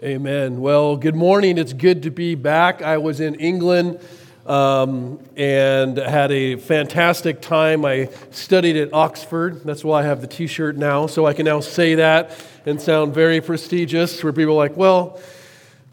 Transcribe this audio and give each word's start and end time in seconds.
Amen. 0.00 0.60
Well, 0.60 0.96
good 0.96 1.16
morning. 1.16 1.58
It's 1.58 1.72
good 1.72 2.04
to 2.04 2.12
be 2.12 2.36
back. 2.36 2.82
I 2.82 2.98
was 2.98 3.18
in 3.18 3.34
England 3.34 3.98
um, 4.46 5.18
and 5.36 5.96
had 5.96 6.30
a 6.30 6.54
fantastic 6.54 7.40
time. 7.40 7.84
I 7.84 8.08
studied 8.30 8.76
at 8.76 8.92
Oxford. 8.94 9.64
That's 9.64 9.82
why 9.82 10.02
I 10.02 10.04
have 10.04 10.20
the 10.20 10.28
t 10.28 10.46
shirt 10.46 10.76
now, 10.76 11.08
so 11.08 11.26
I 11.26 11.32
can 11.32 11.46
now 11.46 11.58
say 11.58 11.96
that 11.96 12.40
and 12.64 12.80
sound 12.80 13.12
very 13.12 13.40
prestigious, 13.40 14.22
where 14.22 14.32
people 14.32 14.52
are 14.52 14.68
like, 14.68 14.76
well, 14.76 15.20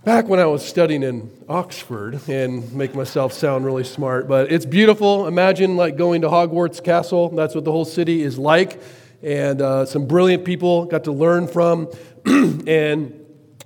back 0.04 0.28
when 0.28 0.40
I 0.40 0.46
was 0.46 0.64
studying 0.64 1.02
in 1.02 1.32
Oxford 1.50 2.20
and 2.30 2.72
make 2.74 2.94
myself 2.94 3.34
sound 3.34 3.66
really 3.66 3.84
smart. 3.84 4.28
But 4.28 4.52
it's 4.52 4.68
beautiful. 4.68 5.26
Imagine 5.26 5.78
like 5.78 5.98
going 5.98 6.22
to 6.22 6.28
Hogwarts 6.28 6.84
Castle. 6.84 7.30
That's 7.30 7.56
what 7.56 7.64
the 7.64 7.72
whole 7.72 7.86
city 7.86 8.22
is 8.22 8.38
like. 8.38 8.80
And 9.24 9.64
uh, 9.64 9.86
some 9.86 10.06
brilliant 10.06 10.46
people 10.46 10.86
got 10.86 11.06
to 11.06 11.12
learn 11.12 11.48
from. 11.48 11.90
and 12.26 13.25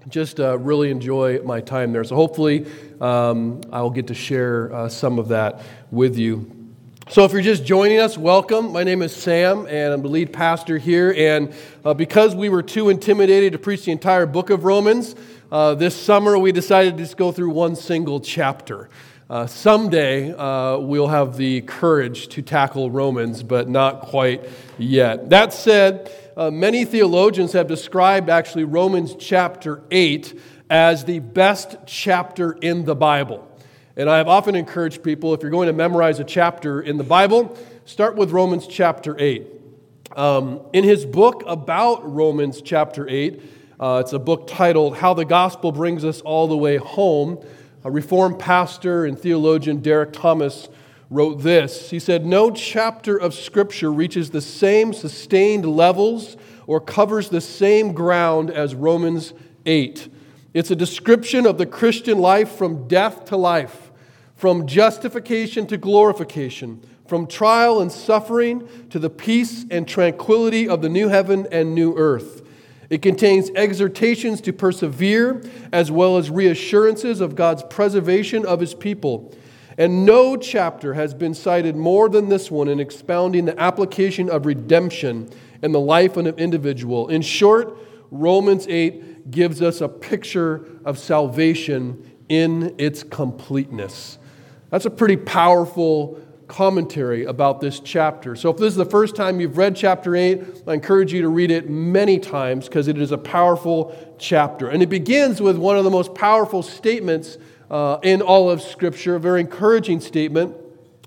just 0.09 0.39
uh, 0.39 0.57
really 0.57 0.89
enjoy 0.89 1.39
my 1.43 1.61
time 1.61 1.91
there. 1.91 2.03
So 2.03 2.15
hopefully, 2.15 2.65
um, 2.99 3.61
I'll 3.71 3.91
get 3.91 4.07
to 4.07 4.13
share 4.13 4.73
uh, 4.73 4.89
some 4.89 5.19
of 5.19 5.27
that 5.29 5.61
with 5.91 6.17
you. 6.17 6.55
So, 7.09 7.23
if 7.23 7.31
you're 7.31 7.41
just 7.41 7.65
joining 7.65 7.99
us, 7.99 8.19
welcome. 8.19 8.71
My 8.71 8.83
name 8.83 9.01
is 9.01 9.15
Sam, 9.15 9.65
and 9.65 9.93
I'm 9.93 10.03
the 10.03 10.09
lead 10.09 10.31
pastor 10.31 10.77
here. 10.77 11.11
And 11.17 11.55
uh, 11.83 11.95
because 11.95 12.35
we 12.35 12.49
were 12.49 12.61
too 12.61 12.89
intimidated 12.89 13.53
to 13.53 13.57
preach 13.57 13.85
the 13.85 13.91
entire 13.91 14.27
book 14.27 14.51
of 14.51 14.63
Romans, 14.63 15.15
uh, 15.51 15.73
this 15.73 15.95
summer 15.95 16.37
we 16.37 16.51
decided 16.51 16.97
to 16.97 17.03
just 17.03 17.17
go 17.17 17.31
through 17.31 17.49
one 17.49 17.75
single 17.75 18.19
chapter. 18.19 18.89
Uh, 19.27 19.47
someday 19.47 20.33
uh, 20.33 20.77
we'll 20.77 21.07
have 21.07 21.35
the 21.37 21.61
courage 21.61 22.27
to 22.27 22.43
tackle 22.43 22.91
Romans, 22.91 23.41
but 23.41 23.67
not 23.67 24.01
quite 24.01 24.47
yet. 24.77 25.29
That 25.29 25.51
said, 25.51 26.11
uh, 26.39 26.49
many 26.49 26.85
theologians 26.85 27.51
have 27.51 27.67
described 27.67 28.29
actually 28.29 28.63
Romans 28.63 29.13
chapter 29.19 29.83
8 29.91 30.39
as 30.69 31.03
the 31.03 31.19
best 31.19 31.75
chapter 31.85 32.53
in 32.53 32.85
the 32.85 32.95
Bible. 32.95 33.45
And 33.97 34.09
I 34.09 34.19
have 34.19 34.29
often 34.29 34.55
encouraged 34.55 35.03
people 35.03 35.33
if 35.33 35.41
you're 35.41 35.51
going 35.51 35.67
to 35.67 35.73
memorize 35.73 36.17
a 36.21 36.23
chapter 36.23 36.79
in 36.79 36.95
the 36.95 37.03
Bible, 37.03 37.57
start 37.83 38.15
with 38.15 38.31
Romans 38.31 38.67
chapter 38.67 39.17
8. 39.19 39.47
Um, 40.15 40.61
in 40.71 40.85
his 40.85 41.05
book 41.05 41.43
about 41.45 42.09
Romans 42.09 42.61
chapter 42.61 43.05
8, 43.09 43.41
uh, 43.77 44.01
it's 44.01 44.13
a 44.13 44.19
book 44.19 44.47
titled 44.47 44.95
How 44.95 45.13
the 45.13 45.25
Gospel 45.25 45.73
Brings 45.73 46.05
Us 46.05 46.21
All 46.21 46.47
the 46.47 46.57
Way 46.57 46.77
Home. 46.77 47.43
A 47.83 47.91
Reformed 47.91 48.39
pastor 48.39 49.03
and 49.03 49.19
theologian, 49.19 49.81
Derek 49.81 50.13
Thomas, 50.13 50.69
wrote 51.09 51.41
this. 51.41 51.89
He 51.89 51.99
said, 51.99 52.25
No 52.25 52.51
chapter 52.51 53.17
of 53.17 53.33
Scripture 53.33 53.91
reaches 53.91 54.29
the 54.29 54.41
same 54.41 54.93
sustained 54.93 55.65
levels 55.65 56.37
or 56.67 56.79
covers 56.79 57.29
the 57.29 57.41
same 57.41 57.93
ground 57.93 58.51
as 58.51 58.75
Romans 58.75 59.33
8. 59.65 60.09
It's 60.53 60.71
a 60.71 60.75
description 60.75 61.45
of 61.45 61.57
the 61.57 61.65
Christian 61.65 62.19
life 62.19 62.51
from 62.51 62.87
death 62.87 63.25
to 63.25 63.37
life, 63.37 63.91
from 64.35 64.67
justification 64.67 65.67
to 65.67 65.77
glorification, 65.77 66.81
from 67.07 67.27
trial 67.27 67.81
and 67.81 67.91
suffering 67.91 68.67
to 68.89 68.99
the 68.99 69.09
peace 69.09 69.65
and 69.71 69.87
tranquility 69.87 70.67
of 70.67 70.81
the 70.81 70.89
new 70.89 71.07
heaven 71.07 71.47
and 71.51 71.73
new 71.73 71.95
earth. 71.97 72.43
It 72.89 73.03
contains 73.03 73.51
exhortations 73.51 74.41
to 74.41 74.53
persevere 74.53 75.43
as 75.71 75.91
well 75.91 76.17
as 76.17 76.29
reassurances 76.31 77.21
of 77.21 77.35
God's 77.35 77.63
preservation 77.63 78.45
of 78.45 78.59
his 78.59 78.73
people. 78.73 79.33
And 79.79 80.05
no 80.05 80.35
chapter 80.35 80.93
has 80.95 81.13
been 81.13 81.33
cited 81.33 81.77
more 81.77 82.09
than 82.09 82.27
this 82.27 82.51
one 82.51 82.67
in 82.67 82.81
expounding 82.81 83.45
the 83.45 83.57
application 83.57 84.29
of 84.29 84.45
redemption 84.45 85.29
in 85.63 85.71
the 85.71 85.79
life 85.79 86.17
of 86.17 86.25
an 86.25 86.35
individual. 86.37 87.07
In 87.07 87.21
short, 87.21 87.77
Romans 88.11 88.67
8 88.67 89.31
gives 89.31 89.61
us 89.61 89.79
a 89.79 89.87
picture 89.87 90.67
of 90.83 90.99
salvation 90.99 92.11
in 92.27 92.75
its 92.77 93.03
completeness. 93.03 94.17
That's 94.69 94.85
a 94.85 94.89
pretty 94.89 95.15
powerful 95.15 96.19
commentary 96.49 97.23
about 97.23 97.61
this 97.61 97.79
chapter. 97.79 98.35
So, 98.35 98.49
if 98.49 98.57
this 98.57 98.71
is 98.71 98.75
the 98.75 98.83
first 98.83 99.15
time 99.15 99.39
you've 99.39 99.57
read 99.57 99.77
chapter 99.77 100.13
8, 100.13 100.63
I 100.67 100.73
encourage 100.73 101.13
you 101.13 101.21
to 101.21 101.29
read 101.29 101.51
it 101.51 101.69
many 101.69 102.19
times 102.19 102.67
because 102.67 102.89
it 102.89 102.97
is 102.97 103.13
a 103.13 103.17
powerful 103.17 103.95
chapter. 104.17 104.67
And 104.67 104.83
it 104.83 104.89
begins 104.89 105.41
with 105.41 105.57
one 105.57 105.77
of 105.77 105.85
the 105.85 105.89
most 105.89 106.13
powerful 106.15 106.63
statements 106.63 107.37
uh, 107.69 107.99
in 108.03 108.21
all 108.21 108.49
of 108.49 108.61
Scripture, 108.61 109.15
a 109.15 109.19
very 109.19 109.41
encouraging 109.41 109.99
statement. 109.99 110.55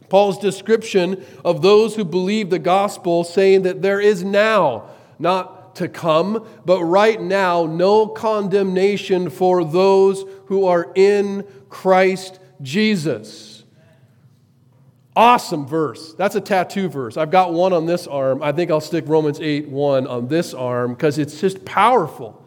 Paul's 0.09 0.39
description 0.39 1.25
of 1.45 1.62
those 1.62 1.97
who 1.97 2.05
believe 2.05 2.50
the 2.50 2.59
gospel, 2.59 3.25
saying 3.25 3.62
that 3.62 3.83
there 3.83 4.00
is 4.00 4.23
now, 4.23 4.91
not 5.19 5.75
to 5.77 5.89
come, 5.89 6.47
but 6.67 6.83
right 6.84 7.21
now, 7.21 7.65
no 7.65 8.06
condemnation 8.06 9.31
for 9.31 9.65
those 9.65 10.25
who 10.47 10.67
are 10.67 10.93
in 10.95 11.47
Christ 11.71 12.39
Jesus. 12.61 13.65
Awesome 15.15 15.67
verse. 15.67 16.15
That's 16.15 16.34
a 16.37 16.41
tattoo 16.41 16.89
verse. 16.89 17.17
I've 17.17 17.31
got 17.31 17.53
one 17.53 17.72
on 17.72 17.87
this 17.87 18.06
arm. 18.06 18.43
I 18.43 18.53
think 18.53 18.71
I'll 18.71 18.81
stick 18.81 19.05
Romans 19.06 19.41
8 19.41 19.69
1 19.69 20.06
on 20.06 20.28
this 20.28 20.55
arm 20.55 20.95
because 20.95 21.19
it's 21.19 21.41
just 21.41 21.65
powerful. 21.65 22.41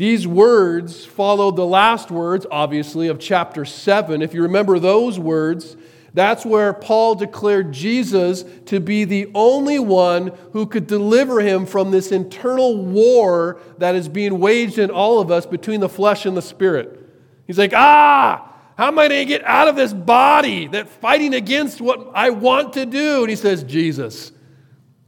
These 0.00 0.26
words 0.26 1.04
followed 1.04 1.56
the 1.56 1.66
last 1.66 2.10
words, 2.10 2.46
obviously, 2.50 3.08
of 3.08 3.18
chapter 3.18 3.66
7. 3.66 4.22
If 4.22 4.32
you 4.32 4.40
remember 4.44 4.78
those 4.78 5.18
words, 5.18 5.76
that's 6.14 6.42
where 6.42 6.72
Paul 6.72 7.16
declared 7.16 7.70
Jesus 7.70 8.46
to 8.64 8.80
be 8.80 9.04
the 9.04 9.30
only 9.34 9.78
one 9.78 10.32
who 10.54 10.64
could 10.64 10.86
deliver 10.86 11.40
him 11.40 11.66
from 11.66 11.90
this 11.90 12.12
internal 12.12 12.82
war 12.82 13.60
that 13.76 13.94
is 13.94 14.08
being 14.08 14.38
waged 14.38 14.78
in 14.78 14.90
all 14.90 15.20
of 15.20 15.30
us 15.30 15.44
between 15.44 15.80
the 15.80 15.88
flesh 15.90 16.24
and 16.24 16.34
the 16.34 16.40
spirit. 16.40 16.98
He's 17.46 17.58
like, 17.58 17.74
ah, 17.74 18.54
how 18.78 18.86
am 18.86 18.98
I 18.98 19.06
going 19.06 19.20
to 19.20 19.26
get 19.26 19.44
out 19.44 19.68
of 19.68 19.76
this 19.76 19.92
body 19.92 20.66
that 20.68 20.88
fighting 20.88 21.34
against 21.34 21.82
what 21.82 22.10
I 22.14 22.30
want 22.30 22.72
to 22.72 22.86
do? 22.86 23.20
And 23.20 23.28
he 23.28 23.36
says, 23.36 23.64
Jesus. 23.64 24.32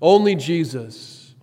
Only 0.03 0.35
Jesus. 0.35 1.35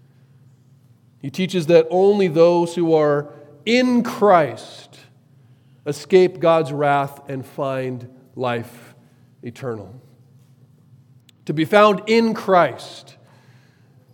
He 1.20 1.32
teaches 1.32 1.66
that 1.66 1.88
only 1.90 2.28
those 2.28 2.76
who 2.76 2.94
are 2.94 3.34
in 3.66 4.04
Christ 4.04 5.00
escape 5.86 6.40
God's 6.40 6.72
wrath 6.72 7.30
and 7.30 7.46
find 7.46 8.10
life 8.36 8.96
eternal. 9.44 9.94
To 11.46 11.54
be 11.54 11.66
found 11.66 12.04
in 12.08 12.34
Christ. 12.34 13.16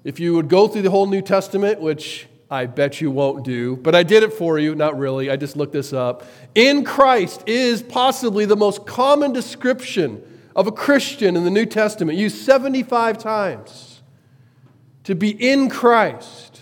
If 0.03 0.19
you 0.19 0.35
would 0.35 0.47
go 0.47 0.67
through 0.67 0.83
the 0.83 0.91
whole 0.91 1.07
New 1.07 1.21
Testament, 1.21 1.81
which 1.81 2.27
I 2.49 2.67
bet 2.67 3.01
you 3.01 3.09
won't 3.11 3.43
do, 3.43 3.75
but 3.75 3.95
I 3.95 4.03
did 4.03 4.23
it 4.23 4.31
for 4.31 4.59
you, 4.59 4.75
not 4.75 4.97
really, 4.97 5.29
I 5.29 5.35
just 5.35 5.57
looked 5.57 5.73
this 5.73 5.93
up. 5.93 6.23
In 6.53 6.83
Christ 6.83 7.43
is 7.47 7.81
possibly 7.81 8.45
the 8.45 8.55
most 8.55 8.85
common 8.85 9.33
description 9.33 10.21
of 10.55 10.67
a 10.67 10.71
Christian 10.71 11.35
in 11.35 11.43
the 11.43 11.49
New 11.49 11.65
Testament, 11.65 12.17
used 12.17 12.37
75 12.37 13.17
times. 13.17 14.01
To 15.03 15.15
be 15.15 15.29
in 15.29 15.69
Christ 15.69 16.54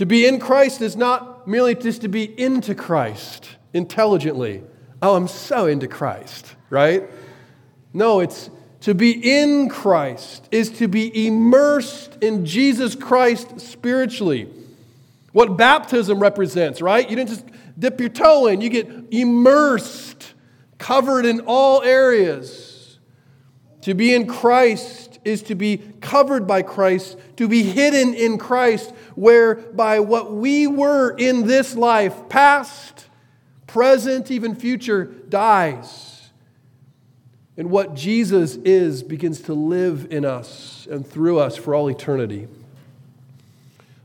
to 0.00 0.06
be 0.06 0.26
in 0.26 0.40
Christ 0.40 0.80
is 0.80 0.96
not 0.96 1.46
merely 1.46 1.74
just 1.74 2.00
to 2.00 2.08
be 2.08 2.24
into 2.40 2.74
Christ 2.74 3.50
intelligently. 3.74 4.62
Oh, 5.02 5.14
I'm 5.14 5.28
so 5.28 5.66
into 5.66 5.88
Christ, 5.88 6.56
right? 6.70 7.02
No, 7.92 8.20
it's 8.20 8.48
to 8.80 8.94
be 8.94 9.10
in 9.10 9.68
Christ 9.68 10.48
is 10.50 10.70
to 10.78 10.88
be 10.88 11.26
immersed 11.26 12.16
in 12.22 12.46
Jesus 12.46 12.94
Christ 12.94 13.60
spiritually. 13.60 14.48
What 15.32 15.58
baptism 15.58 16.18
represents, 16.18 16.80
right? 16.80 17.06
You 17.06 17.16
didn't 17.16 17.28
just 17.28 17.44
dip 17.78 18.00
your 18.00 18.08
toe 18.08 18.46
in, 18.46 18.62
you 18.62 18.70
get 18.70 18.88
immersed, 19.10 20.32
covered 20.78 21.26
in 21.26 21.40
all 21.40 21.82
areas. 21.82 22.98
To 23.82 23.92
be 23.92 24.14
in 24.14 24.26
Christ 24.26 25.18
is 25.26 25.42
to 25.42 25.54
be 25.54 25.76
covered 26.00 26.46
by 26.46 26.62
Christ, 26.62 27.18
to 27.36 27.48
be 27.48 27.62
hidden 27.62 28.14
in 28.14 28.38
Christ, 28.38 28.94
whereby 29.14 30.00
what 30.00 30.32
we 30.32 30.66
were 30.66 31.10
in 31.10 31.46
this 31.46 31.74
life, 31.74 32.28
past, 32.28 33.06
present, 33.66 34.30
even 34.30 34.54
future, 34.54 35.04
dies. 35.04 36.30
And 37.56 37.70
what 37.70 37.94
Jesus 37.94 38.56
is 38.56 39.02
begins 39.02 39.42
to 39.42 39.54
live 39.54 40.08
in 40.10 40.24
us 40.24 40.88
and 40.90 41.06
through 41.06 41.38
us 41.38 41.56
for 41.56 41.74
all 41.74 41.88
eternity. 41.88 42.48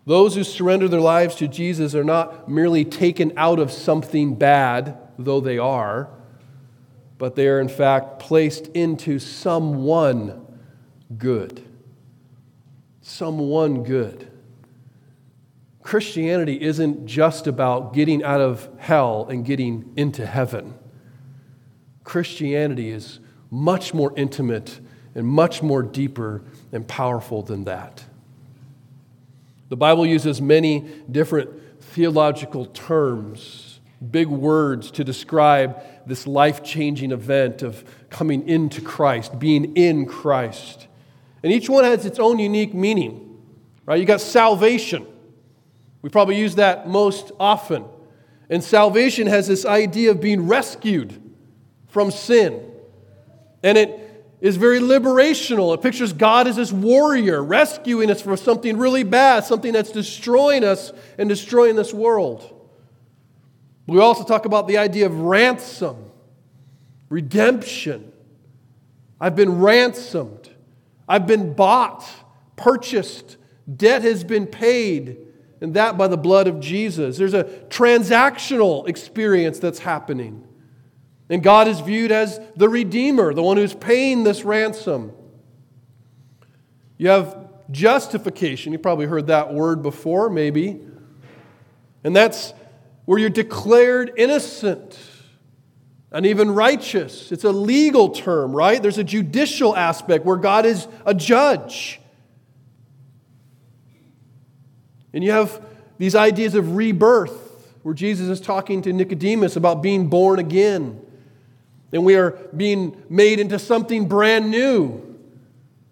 Those 0.06 0.36
who 0.36 0.44
surrender 0.44 0.88
their 0.88 1.02
lives 1.02 1.36
to 1.36 1.48
Jesus 1.48 1.96
are 1.96 2.04
not 2.04 2.48
merely 2.50 2.86
taken 2.86 3.34
out 3.38 3.60
of 3.60 3.72
something 3.72 4.36
bad, 4.36 4.98
though 5.18 5.40
they 5.40 5.58
are, 5.58 6.10
but 7.18 7.36
they 7.36 7.48
are 7.48 7.60
in 7.60 7.70
fact 7.70 8.20
placed 8.20 8.68
into 8.68 9.18
someone 9.18 10.46
good. 11.18 11.64
Someone 13.02 13.84
good. 13.84 14.30
Christianity 15.86 16.60
isn't 16.60 17.06
just 17.06 17.46
about 17.46 17.94
getting 17.94 18.24
out 18.24 18.42
of 18.42 18.68
hell 18.80 19.28
and 19.30 19.46
getting 19.46 19.94
into 19.96 20.26
heaven. 20.26 20.74
Christianity 22.04 22.90
is 22.90 23.20
much 23.52 23.94
more 23.94 24.12
intimate 24.18 24.80
and 25.14 25.28
much 25.28 25.62
more 25.62 25.84
deeper 25.84 26.42
and 26.72 26.88
powerful 26.88 27.44
than 27.44 27.66
that. 27.66 28.04
The 29.70 29.78
Bible 29.78 30.08
uses 30.08 30.42
many 30.42 30.90
different 31.12 31.52
theological 31.84 32.66
terms, 32.66 33.80
big 34.10 34.28
words 34.28 34.90
to 34.90 35.04
describe 35.04 35.84
this 36.08 36.26
life 36.26 36.64
changing 36.64 37.12
event 37.12 37.62
of 37.62 37.84
coming 38.10 38.50
into 38.50 38.82
Christ, 38.82 39.38
being 39.38 39.78
in 39.78 40.08
Christ. 40.08 40.88
And 41.44 41.54
each 41.54 41.70
one 41.70 41.84
has 41.84 42.08
its 42.08 42.18
own 42.18 42.40
unique 42.40 42.74
meaning, 42.74 43.40
right? 43.86 44.00
You 44.00 44.06
got 44.06 44.20
salvation. 44.20 45.06
We 46.06 46.10
probably 46.10 46.38
use 46.38 46.54
that 46.54 46.88
most 46.88 47.32
often. 47.40 47.84
And 48.48 48.64
salvation 48.64 49.26
has 49.26 49.48
this 49.48 49.66
idea 49.66 50.12
of 50.12 50.22
being 50.22 50.48
rescued 50.48 51.20
from 51.88 52.12
sin. 52.12 52.64
And 53.64 53.76
it 53.76 54.24
is 54.40 54.56
very 54.56 54.80
liberational. 54.80 55.74
It 55.74 55.82
pictures 55.82 56.14
God 56.14 56.46
as 56.46 56.58
this 56.58 56.72
warrior, 56.72 57.44
rescuing 57.44 58.12
us 58.12 58.22
from 58.22 58.38
something 58.38 58.78
really 58.78 59.02
bad, 59.02 59.46
something 59.46 59.74
that's 59.74 59.92
destroying 59.92 60.64
us 60.64 60.92
and 61.18 61.28
destroying 61.28 61.76
this 61.76 61.92
world. 61.92 62.54
We 63.88 64.00
also 64.00 64.24
talk 64.24 64.46
about 64.46 64.68
the 64.68 64.78
idea 64.78 65.08
of 65.08 65.22
ransom, 65.22 66.12
redemption. 67.10 68.12
I've 69.20 69.36
been 69.36 69.60
ransomed, 69.60 70.52
I've 71.10 71.26
been 71.26 71.56
bought, 71.56 72.08
purchased, 72.58 73.38
debt 73.76 74.04
has 74.04 74.24
been 74.24 74.46
paid, 74.46 75.25
and 75.62 75.74
that 75.74 75.98
by 75.98 76.08
the 76.08 76.18
blood 76.18 76.48
of 76.48 76.60
Jesus. 76.60 77.18
There's 77.18 77.34
a 77.34 77.44
transactional 77.44 78.88
experience 78.88 79.60
that's 79.60 79.80
happening. 79.80 80.48
And 81.30 81.42
God 81.42 81.68
is 81.68 81.80
viewed 81.80 82.12
as 82.12 82.40
the 82.56 82.70
Redeemer, 82.70 83.34
the 83.34 83.42
one 83.42 83.58
who's 83.58 83.74
paying 83.74 84.24
this 84.24 84.44
ransom. 84.44 85.12
You 86.98 87.10
have 87.10 87.38
justification. 87.72 88.72
You 88.72 88.80
probably 88.80 89.06
heard 89.06 89.28
that 89.28 89.54
word 89.54 89.82
before, 89.82 90.30
maybe. 90.30 90.80
And 92.04 92.16
that's 92.16 92.54
where 93.06 93.18
you're 93.18 93.30
declared 93.30 94.14
innocent 94.18 94.98
and 96.12 96.26
even 96.26 96.52
righteous. 96.52 97.32
It's 97.32 97.44
a 97.44 97.52
legal 97.52 98.10
term, 98.10 98.56
right? 98.56 98.82
There's 98.82 99.00
a 99.00 99.04
judicial 99.04 99.76
aspect 99.76 100.26
where 100.26 100.38
God 100.38 100.66
is 100.66 100.88
a 101.06 101.14
judge. 101.14 102.00
And 105.16 105.24
you 105.24 105.32
have 105.32 105.60
these 105.98 106.14
ideas 106.14 106.54
of 106.54 106.76
rebirth, 106.76 107.74
where 107.82 107.96
Jesus 107.96 108.28
is 108.30 108.40
talking 108.40 108.84
to 108.84 108.94
Nicodemus 108.94 109.56
about 109.56 109.82
being 109.82 110.08
born 110.08 110.38
again 110.38 111.02
and 111.96 112.04
we 112.04 112.16
are 112.16 112.32
being 112.56 113.02
made 113.10 113.40
into 113.40 113.58
something 113.58 114.08
brand 114.08 114.52
new. 114.52 115.02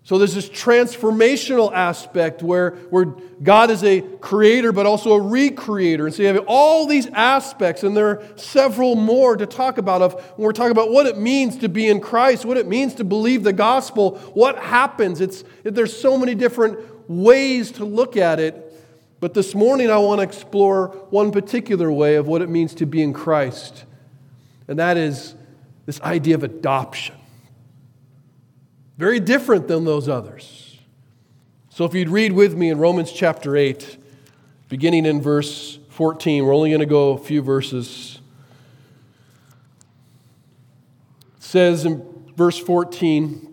So 0.04 0.18
there's 0.18 0.36
this 0.36 0.50
transformational 0.50 1.72
aspect 1.72 2.44
where, 2.44 2.72
where 2.90 3.06
God 3.42 3.72
is 3.72 3.86
a 3.86 4.02
creator 4.02 4.74
but 4.74 4.86
also 4.86 5.14
a 5.14 5.22
recreator. 5.22 6.06
And 6.06 6.14
so 6.14 6.24
you 6.24 6.28
have 6.28 6.44
all 6.46 6.88
these 6.88 7.08
aspects, 7.08 7.84
and 7.84 7.96
there 7.96 8.08
are 8.08 8.24
several 8.36 8.96
more 8.96 9.38
to 9.38 9.46
talk 9.46 9.78
about 9.78 10.02
of 10.02 10.16
when 10.36 10.46
we're 10.46 10.52
talking 10.52 10.72
about 10.72 10.92
what 10.92 11.06
it 11.06 11.18
means 11.18 11.56
to 11.60 11.70
be 11.70 11.88
in 11.88 12.02
Christ, 12.02 12.44
what 12.44 12.58
it 12.58 12.68
means 12.68 12.96
to 12.96 13.06
believe 13.06 13.44
the 13.44 13.54
gospel, 13.54 14.18
what 14.34 14.58
happens. 14.58 15.22
It's, 15.22 15.46
there's 15.64 15.98
so 15.98 16.18
many 16.18 16.36
different 16.36 17.10
ways 17.10 17.72
to 17.74 17.86
look 17.86 18.18
at 18.18 18.42
it. 18.42 18.73
But 19.24 19.34
this 19.34 19.56
morning 19.56 19.90
I 19.90 20.00
want 20.00 20.20
to 20.20 20.24
explore 20.24 20.88
one 21.10 21.32
particular 21.32 21.90
way 21.90 22.16
of 22.16 22.28
what 22.28 22.42
it 22.42 22.50
means 22.50 22.76
to 22.76 22.86
be 22.86 23.02
in 23.02 23.14
Christ. 23.14 23.86
And 24.68 24.78
that 24.80 24.98
is 24.98 25.34
this 25.86 26.02
idea 26.02 26.36
of 26.36 26.44
adoption. 26.44 27.16
Very 28.98 29.22
different 29.22 29.70
than 29.70 29.86
those 29.86 30.10
others. 30.10 30.78
So 31.70 31.86
if 31.86 31.94
you'd 31.94 32.10
read 32.10 32.34
with 32.34 32.54
me 32.58 32.68
in 32.68 32.80
Romans 32.80 33.14
chapter 33.14 33.56
8, 33.56 33.98
beginning 34.68 35.06
in 35.06 35.22
verse 35.22 35.80
14, 35.92 36.46
we're 36.46 36.54
only 36.54 36.72
going 36.72 36.82
to 36.82 36.86
go 36.86 37.12
a 37.12 37.18
few 37.18 37.42
verses. 37.42 38.20
It 41.38 41.44
says 41.44 41.86
in 41.86 42.06
verse 42.36 42.58
14, 42.60 43.53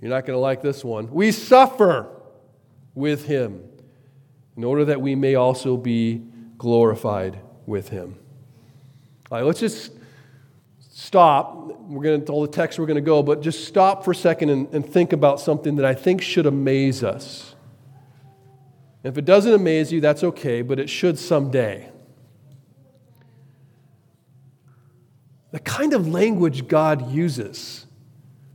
you're 0.00 0.10
not 0.10 0.26
going 0.26 0.36
to 0.36 0.40
like 0.40 0.62
this 0.62 0.84
one, 0.84 1.10
we 1.10 1.30
suffer 1.32 2.08
with 2.94 3.26
Him, 3.26 3.62
in 4.56 4.64
order 4.64 4.84
that 4.86 5.00
we 5.00 5.14
may 5.14 5.34
also 5.34 5.76
be 5.76 6.22
glorified 6.58 7.38
with 7.66 7.88
Him. 7.88 8.16
All 9.30 9.38
right, 9.38 9.46
let's 9.46 9.60
just 9.60 9.92
stop. 10.90 11.56
We're 11.80 12.02
going 12.02 12.24
to 12.24 12.32
all 12.32 12.42
the 12.42 12.52
text 12.52 12.78
we're 12.78 12.86
going 12.86 12.96
to 12.96 13.00
go, 13.00 13.22
but 13.22 13.42
just 13.42 13.66
stop 13.66 14.04
for 14.04 14.10
a 14.10 14.14
second 14.14 14.50
and, 14.50 14.74
and 14.74 14.86
think 14.86 15.12
about 15.12 15.40
something 15.40 15.76
that 15.76 15.84
I 15.84 15.94
think 15.94 16.22
should 16.22 16.46
amaze 16.46 17.04
us. 17.04 17.54
If 19.02 19.16
it 19.16 19.24
doesn't 19.24 19.52
amaze 19.52 19.92
you, 19.92 20.00
that's 20.00 20.22
okay, 20.22 20.62
but 20.62 20.78
it 20.78 20.90
should 20.90 21.18
someday. 21.18 21.90
The 25.52 25.58
kind 25.58 25.94
of 25.94 26.06
language 26.06 26.68
God 26.68 27.10
uses 27.10 27.86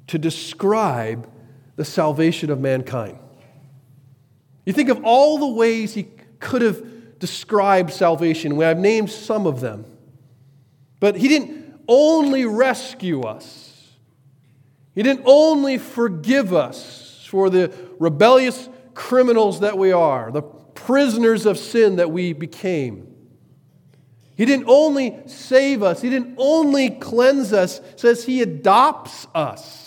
to 0.07 0.17
describe 0.17 1.29
the 1.75 1.85
salvation 1.85 2.49
of 2.49 2.59
mankind. 2.59 3.19
You 4.65 4.73
think 4.73 4.89
of 4.89 5.03
all 5.03 5.37
the 5.37 5.47
ways 5.47 5.93
he 5.93 6.07
could 6.39 6.61
have 6.61 7.19
described 7.19 7.91
salvation. 7.91 8.61
I've 8.61 8.77
named 8.77 9.09
some 9.09 9.45
of 9.45 9.61
them. 9.61 9.85
But 10.99 11.15
he 11.15 11.27
didn't 11.27 11.81
only 11.87 12.45
rescue 12.45 13.21
us. 13.21 13.91
He 14.93 15.03
didn't 15.03 15.23
only 15.25 15.77
forgive 15.77 16.53
us 16.53 17.27
for 17.29 17.49
the 17.49 17.73
rebellious 17.99 18.69
criminals 18.93 19.59
that 19.59 19.77
we 19.77 19.91
are, 19.91 20.31
the 20.31 20.41
prisoners 20.41 21.45
of 21.45 21.57
sin 21.57 21.97
that 21.97 22.11
we 22.11 22.33
became. 22.33 23.13
He 24.35 24.45
didn't 24.45 24.65
only 24.67 25.17
save 25.27 25.83
us, 25.83 26.01
He 26.01 26.09
didn't 26.09 26.35
only 26.37 26.89
cleanse 26.89 27.53
us, 27.53 27.81
says 27.95 28.25
He 28.25 28.41
adopts 28.41 29.27
us. 29.35 29.84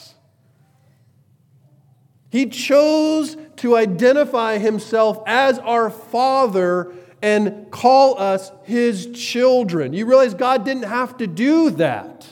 He 2.30 2.46
chose 2.46 3.36
to 3.56 3.76
identify 3.76 4.58
Himself 4.58 5.22
as 5.26 5.58
our 5.58 5.90
Father 5.90 6.92
and 7.22 7.70
call 7.70 8.18
us 8.18 8.52
his 8.64 9.06
children. 9.12 9.92
You 9.92 10.06
realize 10.06 10.34
God 10.34 10.64
didn't 10.64 10.84
have 10.84 11.16
to 11.18 11.26
do 11.26 11.70
that. 11.70 12.26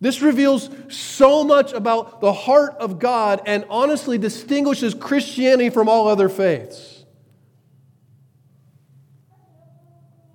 This 0.00 0.20
reveals 0.20 0.68
so 0.88 1.44
much 1.44 1.72
about 1.72 2.20
the 2.20 2.32
heart 2.32 2.74
of 2.78 2.98
God 2.98 3.40
and 3.46 3.64
honestly 3.70 4.18
distinguishes 4.18 4.92
Christianity 4.92 5.70
from 5.70 5.88
all 5.88 6.08
other 6.08 6.28
faiths. 6.28 7.04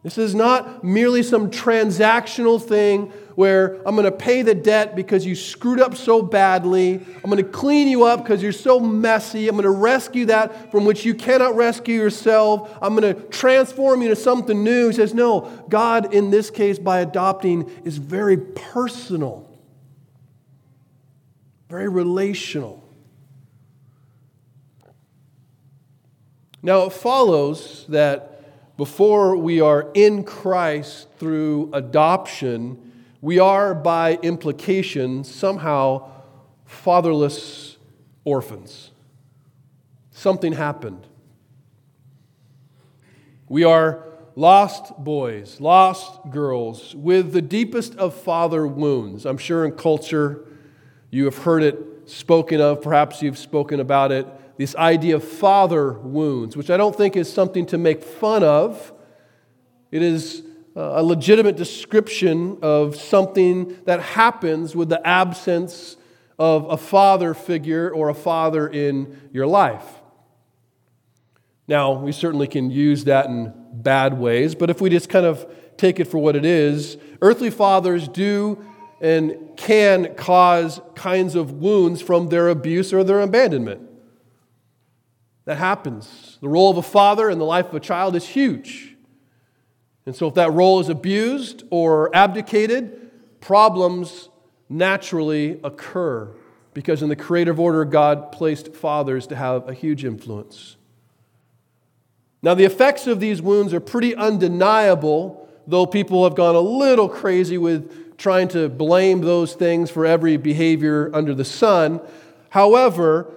This 0.01 0.17
is 0.17 0.33
not 0.33 0.83
merely 0.83 1.23
some 1.23 1.51
transactional 1.51 2.61
thing 2.61 3.11
where 3.39 3.75
I'm 3.85 3.95
going 3.95 4.03
to 4.03 4.11
pay 4.11 4.41
the 4.41 4.53
debt 4.53 4.97
because 4.97 5.25
you 5.25 5.33
screwed 5.33 5.79
up 5.79 5.95
so 5.95 6.21
badly. 6.21 6.95
I'm 6.95 7.29
going 7.29 7.37
to 7.37 7.49
clean 7.49 7.87
you 7.87 8.03
up 8.03 8.21
because 8.21 8.43
you're 8.43 8.51
so 8.51 8.81
messy. 8.81 9.47
I'm 9.47 9.55
going 9.55 9.63
to 9.63 9.69
rescue 9.69 10.25
that 10.25 10.71
from 10.71 10.83
which 10.83 11.05
you 11.05 11.13
cannot 11.13 11.55
rescue 11.55 11.95
yourself. 11.95 12.77
I'm 12.81 12.97
going 12.97 13.15
to 13.15 13.21
transform 13.29 14.01
you 14.01 14.09
to 14.09 14.15
something 14.17 14.61
new. 14.61 14.89
He 14.89 14.95
says, 14.95 15.13
No, 15.13 15.49
God, 15.69 16.13
in 16.13 16.31
this 16.31 16.49
case, 16.49 16.77
by 16.79 16.99
adopting, 16.99 17.71
is 17.85 17.95
very 17.95 18.35
personal, 18.35 19.49
very 21.69 21.87
relational. 21.87 22.83
Now, 26.61 26.87
it 26.87 26.91
follows 26.91 27.85
that 27.87 28.75
before 28.75 29.37
we 29.37 29.61
are 29.61 29.89
in 29.93 30.25
Christ 30.25 31.07
through 31.17 31.69
adoption, 31.71 32.87
we 33.21 33.39
are, 33.39 33.75
by 33.75 34.15
implication, 34.21 35.23
somehow 35.23 36.09
fatherless 36.65 37.77
orphans. 38.23 38.91
Something 40.11 40.53
happened. 40.53 41.07
We 43.47 43.63
are 43.63 44.05
lost 44.35 44.97
boys, 44.97 45.59
lost 45.59 46.29
girls 46.29 46.95
with 46.95 47.33
the 47.33 47.41
deepest 47.41 47.95
of 47.95 48.13
father 48.13 48.65
wounds. 48.67 49.25
I'm 49.25 49.37
sure 49.37 49.65
in 49.65 49.73
culture 49.73 50.45
you 51.09 51.25
have 51.25 51.39
heard 51.39 51.63
it 51.63 51.77
spoken 52.05 52.61
of, 52.61 52.81
perhaps 52.81 53.21
you've 53.21 53.37
spoken 53.37 53.79
about 53.79 54.11
it 54.11 54.27
this 54.59 54.75
idea 54.75 55.15
of 55.15 55.23
father 55.23 55.93
wounds, 55.93 56.57
which 56.57 56.69
I 56.69 56.75
don't 56.75 56.93
think 56.93 57.15
is 57.15 57.31
something 57.31 57.65
to 57.67 57.77
make 57.77 58.03
fun 58.03 58.43
of. 58.43 58.91
It 59.89 60.01
is 60.01 60.43
a 60.79 61.03
legitimate 61.03 61.57
description 61.57 62.57
of 62.61 62.95
something 62.95 63.77
that 63.85 64.01
happens 64.01 64.75
with 64.75 64.87
the 64.87 65.05
absence 65.05 65.97
of 66.37 66.69
a 66.69 66.77
father 66.77 67.33
figure 67.33 67.89
or 67.89 68.07
a 68.07 68.13
father 68.13 68.67
in 68.67 69.29
your 69.33 69.45
life. 69.45 69.85
Now, 71.67 71.91
we 71.91 72.13
certainly 72.13 72.47
can 72.47 72.71
use 72.71 73.03
that 73.03 73.25
in 73.25 73.53
bad 73.73 74.17
ways, 74.17 74.55
but 74.55 74.69
if 74.69 74.79
we 74.79 74.89
just 74.89 75.09
kind 75.09 75.25
of 75.25 75.45
take 75.75 75.99
it 75.99 76.05
for 76.05 76.17
what 76.17 76.35
it 76.35 76.45
is, 76.45 76.97
earthly 77.21 77.49
fathers 77.49 78.07
do 78.07 78.63
and 79.01 79.51
can 79.57 80.15
cause 80.15 80.79
kinds 80.95 81.35
of 81.35 81.51
wounds 81.51 82.01
from 82.01 82.29
their 82.29 82.47
abuse 82.47 82.93
or 82.93 83.03
their 83.03 83.19
abandonment. 83.19 83.81
That 85.43 85.57
happens. 85.57 86.37
The 86.41 86.47
role 86.47 86.71
of 86.71 86.77
a 86.77 86.81
father 86.81 87.29
in 87.29 87.37
the 87.37 87.45
life 87.45 87.67
of 87.67 87.75
a 87.75 87.79
child 87.79 88.15
is 88.15 88.25
huge. 88.25 88.88
And 90.09 90.15
so, 90.15 90.25
if 90.25 90.33
that 90.33 90.51
role 90.53 90.79
is 90.79 90.89
abused 90.89 91.65
or 91.69 92.09
abdicated, 92.15 93.11
problems 93.41 94.29
naturally 94.67 95.59
occur 95.63 96.33
because 96.73 97.03
in 97.03 97.09
the 97.09 97.15
creative 97.15 97.59
order, 97.59 97.85
God 97.85 98.31
placed 98.31 98.73
fathers 98.73 99.27
to 99.27 99.35
have 99.35 99.69
a 99.69 99.73
huge 99.75 100.03
influence. 100.03 100.77
Now, 102.41 102.55
the 102.55 102.63
effects 102.63 103.05
of 103.05 103.19
these 103.19 103.39
wounds 103.39 103.71
are 103.71 103.79
pretty 103.79 104.15
undeniable, 104.15 105.47
though 105.67 105.85
people 105.85 106.23
have 106.23 106.33
gone 106.33 106.55
a 106.55 106.59
little 106.59 107.07
crazy 107.07 107.59
with 107.59 108.17
trying 108.17 108.47
to 108.47 108.67
blame 108.67 109.21
those 109.21 109.53
things 109.53 109.91
for 109.91 110.07
every 110.07 110.37
behavior 110.37 111.11
under 111.13 111.35
the 111.35 111.45
sun. 111.45 112.01
However, 112.49 113.31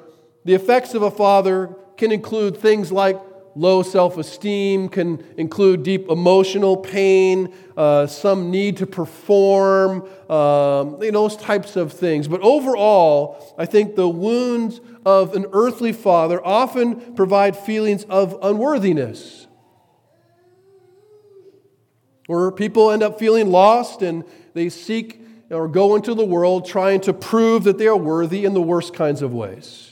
the 0.46 0.54
effects 0.54 0.94
of 0.94 1.02
a 1.02 1.10
father 1.10 1.76
can 1.98 2.10
include 2.10 2.56
things 2.56 2.90
like 2.90 3.20
low 3.54 3.82
self 3.82 4.16
esteem, 4.16 4.88
can 4.88 5.24
include 5.36 5.82
deep 5.82 6.08
emotional 6.08 6.76
pain, 6.76 7.52
uh, 7.76 8.06
some 8.06 8.50
need 8.50 8.76
to 8.78 8.86
perform, 8.86 10.02
um, 10.30 11.02
you 11.02 11.12
know, 11.12 11.22
those 11.28 11.36
types 11.36 11.76
of 11.76 11.92
things. 11.92 12.28
But 12.28 12.40
overall, 12.40 13.54
I 13.58 13.66
think 13.66 13.96
the 13.96 14.08
wounds 14.08 14.80
of 15.04 15.34
an 15.34 15.46
earthly 15.52 15.92
father 15.92 16.44
often 16.44 17.14
provide 17.14 17.56
feelings 17.56 18.04
of 18.04 18.38
unworthiness. 18.42 19.46
Where 22.26 22.50
people 22.50 22.90
end 22.90 23.02
up 23.02 23.18
feeling 23.18 23.50
lost 23.50 24.00
and 24.02 24.24
they 24.54 24.68
seek 24.68 25.20
or 25.50 25.68
go 25.68 25.96
into 25.96 26.14
the 26.14 26.24
world 26.24 26.66
trying 26.66 27.00
to 27.02 27.12
prove 27.12 27.64
that 27.64 27.78
they 27.78 27.86
are 27.86 27.96
worthy 27.96 28.44
in 28.44 28.54
the 28.54 28.62
worst 28.62 28.94
kinds 28.94 29.22
of 29.22 29.34
ways. 29.34 29.91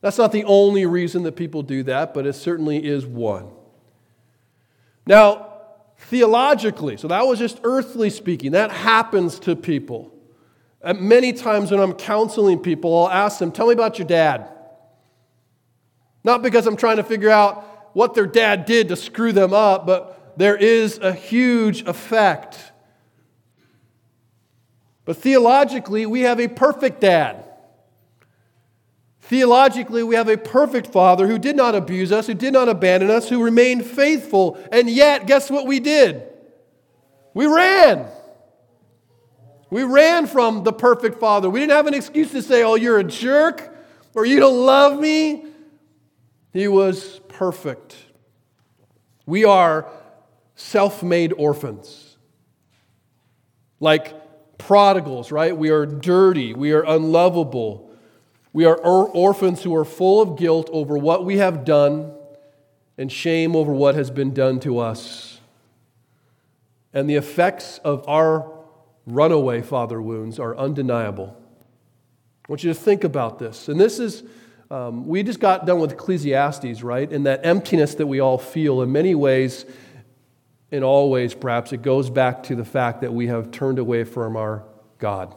That's 0.00 0.18
not 0.18 0.32
the 0.32 0.44
only 0.44 0.86
reason 0.86 1.22
that 1.24 1.36
people 1.36 1.62
do 1.62 1.82
that, 1.84 2.14
but 2.14 2.26
it 2.26 2.34
certainly 2.34 2.84
is 2.84 3.06
one. 3.06 3.50
Now, 5.06 5.52
theologically, 5.98 6.96
so 6.96 7.08
that 7.08 7.26
was 7.26 7.38
just 7.38 7.60
earthly 7.64 8.10
speaking, 8.10 8.52
that 8.52 8.70
happens 8.70 9.38
to 9.40 9.56
people. 9.56 10.12
And 10.82 11.00
many 11.00 11.32
times 11.32 11.70
when 11.70 11.80
I'm 11.80 11.94
counseling 11.94 12.58
people, 12.58 12.96
I'll 12.96 13.10
ask 13.10 13.38
them, 13.38 13.50
Tell 13.50 13.66
me 13.66 13.72
about 13.72 13.98
your 13.98 14.06
dad. 14.06 14.48
Not 16.22 16.42
because 16.42 16.66
I'm 16.66 16.76
trying 16.76 16.96
to 16.96 17.04
figure 17.04 17.30
out 17.30 17.94
what 17.94 18.14
their 18.14 18.26
dad 18.26 18.66
did 18.66 18.88
to 18.88 18.96
screw 18.96 19.32
them 19.32 19.54
up, 19.54 19.86
but 19.86 20.34
there 20.36 20.56
is 20.56 20.98
a 20.98 21.12
huge 21.12 21.82
effect. 21.82 22.72
But 25.04 25.16
theologically, 25.16 26.04
we 26.04 26.22
have 26.22 26.40
a 26.40 26.48
perfect 26.48 27.00
dad. 27.00 27.45
Theologically, 29.26 30.04
we 30.04 30.14
have 30.14 30.28
a 30.28 30.36
perfect 30.36 30.86
Father 30.86 31.26
who 31.26 31.36
did 31.36 31.56
not 31.56 31.74
abuse 31.74 32.12
us, 32.12 32.28
who 32.28 32.34
did 32.34 32.52
not 32.52 32.68
abandon 32.68 33.10
us, 33.10 33.28
who 33.28 33.42
remained 33.42 33.84
faithful. 33.84 34.56
And 34.70 34.88
yet, 34.88 35.26
guess 35.26 35.50
what 35.50 35.66
we 35.66 35.80
did? 35.80 36.22
We 37.34 37.46
ran. 37.46 38.06
We 39.68 39.82
ran 39.82 40.28
from 40.28 40.62
the 40.62 40.72
perfect 40.72 41.18
Father. 41.18 41.50
We 41.50 41.58
didn't 41.58 41.72
have 41.72 41.88
an 41.88 41.94
excuse 41.94 42.30
to 42.32 42.42
say, 42.42 42.62
oh, 42.62 42.76
you're 42.76 43.00
a 43.00 43.04
jerk 43.04 43.76
or 44.14 44.24
you 44.24 44.38
don't 44.38 44.64
love 44.64 44.98
me. 45.00 45.44
He 46.52 46.68
was 46.68 47.20
perfect. 47.26 47.96
We 49.26 49.44
are 49.44 49.90
self 50.54 51.02
made 51.02 51.32
orphans. 51.32 52.16
Like 53.80 54.56
prodigals, 54.56 55.32
right? 55.32 55.54
We 55.54 55.70
are 55.70 55.84
dirty. 55.84 56.54
We 56.54 56.70
are 56.72 56.84
unlovable. 56.84 57.85
We 58.56 58.64
are 58.64 58.74
or- 58.74 59.10
orphans 59.10 59.64
who 59.64 59.76
are 59.76 59.84
full 59.84 60.22
of 60.22 60.38
guilt 60.38 60.70
over 60.72 60.96
what 60.96 61.26
we 61.26 61.36
have 61.36 61.66
done 61.66 62.14
and 62.96 63.12
shame 63.12 63.54
over 63.54 63.70
what 63.70 63.96
has 63.96 64.10
been 64.10 64.32
done 64.32 64.60
to 64.60 64.78
us. 64.78 65.42
And 66.94 67.06
the 67.06 67.16
effects 67.16 67.76
of 67.84 68.02
our 68.08 68.50
runaway 69.06 69.60
father 69.60 70.00
wounds 70.00 70.38
are 70.38 70.56
undeniable. 70.56 71.36
I 71.36 72.46
want 72.48 72.64
you 72.64 72.72
to 72.72 72.80
think 72.80 73.04
about 73.04 73.38
this. 73.38 73.68
And 73.68 73.78
this 73.78 73.98
is, 73.98 74.22
um, 74.70 75.06
we 75.06 75.22
just 75.22 75.38
got 75.38 75.66
done 75.66 75.78
with 75.78 75.92
Ecclesiastes, 75.92 76.82
right? 76.82 77.12
And 77.12 77.26
that 77.26 77.44
emptiness 77.44 77.94
that 77.96 78.06
we 78.06 78.20
all 78.20 78.38
feel, 78.38 78.80
in 78.80 78.90
many 78.90 79.14
ways, 79.14 79.66
in 80.70 80.82
all 80.82 81.10
ways, 81.10 81.34
perhaps, 81.34 81.74
it 81.74 81.82
goes 81.82 82.08
back 82.08 82.44
to 82.44 82.56
the 82.56 82.64
fact 82.64 83.02
that 83.02 83.12
we 83.12 83.26
have 83.26 83.50
turned 83.50 83.78
away 83.78 84.04
from 84.04 84.34
our 84.34 84.64
God. 84.98 85.36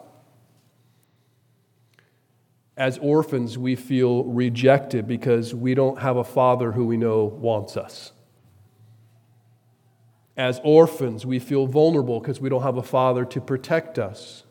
As 2.80 2.98
orphans, 3.00 3.58
we 3.58 3.76
feel 3.76 4.24
rejected 4.24 5.06
because 5.06 5.54
we 5.54 5.76
don't 5.76 6.00
have 6.00 6.16
a 6.16 6.24
father 6.24 6.72
who 6.72 6.86
we 6.86 6.96
know 6.96 7.26
wants 7.26 7.76
us. 7.76 8.14
As 10.38 10.62
orphans, 10.64 11.26
we 11.26 11.40
feel 11.40 11.68
vulnerable 11.68 12.22
because 12.22 12.40
we 12.40 12.48
don't 12.48 12.64
have 12.64 12.78
a 12.78 12.82
father 12.82 13.26
to 13.26 13.42
protect 13.42 14.00
us. 14.00 14.46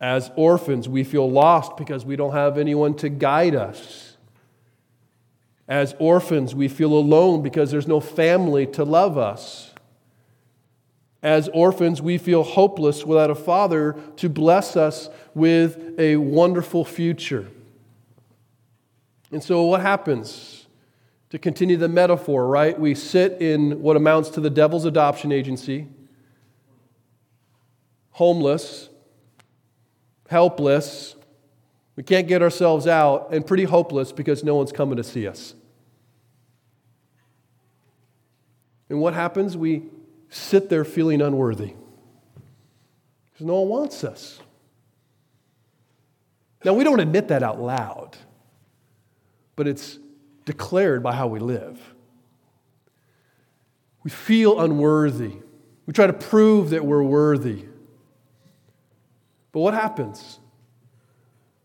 As 0.00 0.30
orphans, 0.36 0.88
we 0.88 1.02
feel 1.02 1.28
lost 1.28 1.76
because 1.76 2.04
we 2.04 2.14
don't 2.14 2.34
have 2.34 2.56
anyone 2.56 2.94
to 2.98 3.08
guide 3.08 3.56
us. 3.56 4.16
As 5.66 5.96
orphans, 5.98 6.54
we 6.54 6.68
feel 6.68 6.92
alone 6.92 7.42
because 7.42 7.72
there's 7.72 7.88
no 7.88 7.98
family 7.98 8.64
to 8.68 8.84
love 8.84 9.18
us. 9.18 9.71
As 11.22 11.48
orphans, 11.54 12.02
we 12.02 12.18
feel 12.18 12.42
hopeless 12.42 13.04
without 13.04 13.30
a 13.30 13.34
father 13.34 13.96
to 14.16 14.28
bless 14.28 14.76
us 14.76 15.08
with 15.34 15.94
a 15.98 16.16
wonderful 16.16 16.84
future. 16.84 17.48
And 19.30 19.42
so, 19.42 19.62
what 19.62 19.80
happens? 19.80 20.66
To 21.30 21.38
continue 21.38 21.76
the 21.76 21.88
metaphor, 21.88 22.46
right? 22.46 22.78
We 22.78 22.94
sit 22.94 23.40
in 23.40 23.80
what 23.80 23.96
amounts 23.96 24.30
to 24.30 24.40
the 24.40 24.50
devil's 24.50 24.84
adoption 24.84 25.32
agency, 25.32 25.86
homeless, 28.10 28.90
helpless. 30.28 31.14
We 31.94 32.02
can't 32.02 32.26
get 32.26 32.42
ourselves 32.42 32.86
out, 32.86 33.28
and 33.32 33.46
pretty 33.46 33.64
hopeless 33.64 34.12
because 34.12 34.42
no 34.42 34.56
one's 34.56 34.72
coming 34.72 34.96
to 34.96 35.04
see 35.04 35.28
us. 35.28 35.54
And 38.90 39.00
what 39.00 39.14
happens? 39.14 39.56
We 39.56 39.84
sit 40.32 40.70
there 40.70 40.82
feeling 40.82 41.20
unworthy 41.20 41.74
because 43.30 43.46
no 43.46 43.60
one 43.60 43.68
wants 43.68 44.02
us. 44.02 44.40
Now, 46.64 46.72
we 46.72 46.84
don't 46.84 47.00
admit 47.00 47.28
that 47.28 47.42
out 47.42 47.60
loud, 47.60 48.16
but 49.56 49.68
it's 49.68 49.98
declared 50.46 51.02
by 51.02 51.12
how 51.12 51.26
we 51.26 51.38
live. 51.38 51.78
We 54.02 54.10
feel 54.10 54.60
unworthy. 54.60 55.36
We 55.86 55.92
try 55.92 56.06
to 56.06 56.12
prove 56.12 56.70
that 56.70 56.84
we're 56.84 57.02
worthy. 57.02 57.66
But 59.52 59.60
what 59.60 59.74
happens? 59.74 60.38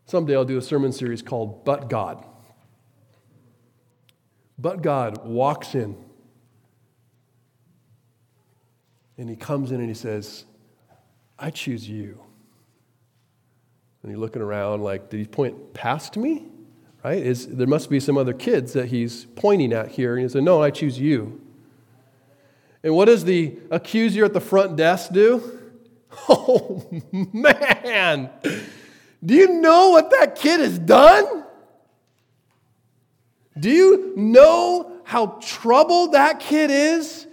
Someday 0.04 0.36
I'll 0.36 0.44
do 0.44 0.58
a 0.58 0.62
sermon 0.62 0.92
series 0.92 1.22
called 1.22 1.64
But 1.64 1.88
God. 1.88 2.24
But 4.58 4.82
God 4.82 5.24
walks 5.24 5.74
in 5.74 5.96
And 9.18 9.28
he 9.28 9.36
comes 9.36 9.72
in 9.72 9.80
and 9.80 9.88
he 9.88 9.94
says, 9.94 10.44
I 11.38 11.50
choose 11.50 11.88
you. 11.88 12.20
And 14.02 14.12
you're 14.12 14.20
looking 14.20 14.42
around 14.42 14.82
like, 14.82 15.10
did 15.10 15.18
he 15.18 15.26
point 15.26 15.74
past 15.74 16.16
me? 16.16 16.46
Right? 17.04 17.18
Is, 17.18 17.46
there 17.48 17.66
must 17.66 17.90
be 17.90 18.00
some 18.00 18.16
other 18.16 18.32
kids 18.32 18.72
that 18.72 18.86
he's 18.86 19.26
pointing 19.36 19.72
at 19.72 19.88
here. 19.88 20.14
And 20.14 20.22
he 20.22 20.28
said, 20.28 20.42
No, 20.42 20.62
I 20.62 20.70
choose 20.70 20.98
you. 20.98 21.40
And 22.82 22.94
what 22.94 23.06
does 23.06 23.24
the 23.24 23.58
accuser 23.70 24.24
at 24.24 24.32
the 24.32 24.40
front 24.40 24.76
desk 24.76 25.12
do? 25.12 25.54
Oh, 26.30 26.88
man. 27.12 28.30
Do 29.22 29.34
you 29.34 29.60
know 29.60 29.90
what 29.90 30.10
that 30.10 30.36
kid 30.36 30.58
has 30.60 30.78
done? 30.78 31.44
Do 33.58 33.70
you 33.70 34.14
know 34.16 35.00
how 35.04 35.38
troubled 35.42 36.12
that 36.12 36.40
kid 36.40 36.70
is? 36.70 37.27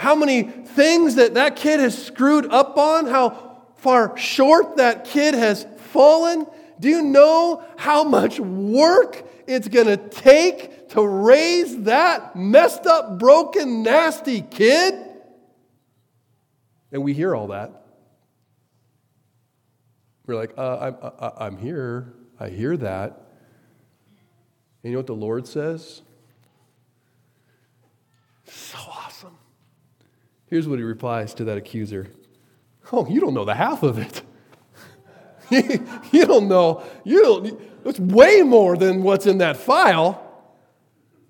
How 0.00 0.14
many 0.14 0.44
things 0.44 1.16
that 1.16 1.34
that 1.34 1.56
kid 1.56 1.78
has 1.78 2.06
screwed 2.06 2.46
up 2.46 2.78
on, 2.78 3.04
how 3.04 3.66
far 3.76 4.16
short 4.16 4.78
that 4.78 5.04
kid 5.04 5.34
has 5.34 5.66
fallen. 5.76 6.46
Do 6.80 6.88
you 6.88 7.02
know 7.02 7.62
how 7.76 8.02
much 8.02 8.40
work 8.40 9.22
it's 9.46 9.68
going 9.68 9.88
to 9.88 9.98
take 9.98 10.88
to 10.90 11.06
raise 11.06 11.82
that 11.82 12.34
messed 12.34 12.86
up, 12.86 13.18
broken, 13.18 13.82
nasty 13.82 14.40
kid? 14.40 14.94
And 16.90 17.02
we 17.02 17.12
hear 17.12 17.36
all 17.36 17.48
that. 17.48 17.84
We're 20.26 20.36
like, 20.36 20.54
uh, 20.56 20.78
I'm, 20.78 20.96
I, 21.20 21.44
I'm 21.44 21.58
here. 21.58 22.14
I 22.38 22.48
hear 22.48 22.74
that. 22.78 23.20
And 24.82 24.90
you 24.90 24.92
know 24.92 25.00
what 25.00 25.08
the 25.08 25.12
Lord 25.12 25.46
says? 25.46 26.00
So 28.46 28.78
awesome. 28.78 29.09
Here's 30.50 30.68
what 30.68 30.78
he 30.78 30.84
replies 30.84 31.32
to 31.34 31.44
that 31.44 31.56
accuser 31.56 32.08
Oh, 32.92 33.06
you 33.06 33.20
don't 33.20 33.34
know 33.34 33.44
the 33.44 33.54
half 33.54 33.82
of 33.82 33.98
it. 33.98 34.22
you 36.12 36.26
don't 36.26 36.48
know. 36.48 36.82
You 37.04 37.22
don't. 37.22 37.60
It's 37.84 38.00
way 38.00 38.42
more 38.42 38.76
than 38.76 39.02
what's 39.02 39.26
in 39.26 39.38
that 39.38 39.56
file. 39.56 40.26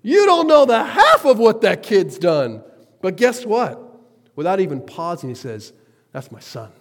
You 0.01 0.25
don't 0.25 0.47
know 0.47 0.65
the 0.65 0.83
half 0.83 1.25
of 1.25 1.37
what 1.37 1.61
that 1.61 1.83
kid's 1.83 2.17
done. 2.17 2.63
But 3.01 3.17
guess 3.17 3.45
what? 3.45 3.79
Without 4.35 4.59
even 4.59 4.81
pausing, 4.81 5.29
he 5.29 5.35
says, 5.35 5.73
That's 6.11 6.31
my 6.31 6.39
son. 6.39 6.71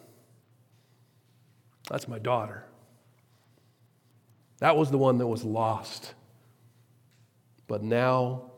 That's 1.91 2.09
my 2.09 2.19
daughter. 2.19 2.65
That 4.59 4.77
was 4.77 4.91
the 4.91 4.99
one 4.99 5.19
that 5.19 5.27
was 5.27 5.45
lost. 5.45 6.15
But 7.67 7.83
now 7.83 8.51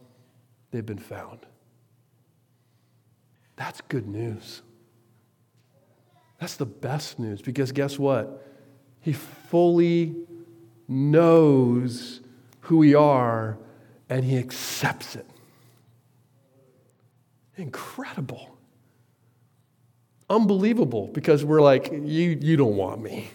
they've 0.70 0.84
been 0.84 0.98
found. 0.98 1.46
That's 3.62 3.80
good 3.82 4.08
news. 4.08 4.60
That's 6.40 6.56
the 6.56 6.66
best 6.66 7.20
news 7.20 7.40
because 7.40 7.70
guess 7.70 7.96
what? 7.96 8.44
He 8.98 9.12
fully 9.12 10.16
knows 10.88 12.22
who 12.62 12.78
we 12.78 12.96
are 12.96 13.58
and 14.08 14.24
he 14.24 14.36
accepts 14.36 15.14
it. 15.14 15.26
Incredible. 17.56 18.58
Unbelievable 20.28 21.06
because 21.14 21.44
we're 21.44 21.62
like, 21.62 21.92
you, 21.92 22.36
you 22.40 22.56
don't 22.56 22.76
want 22.76 23.00
me. 23.00 23.30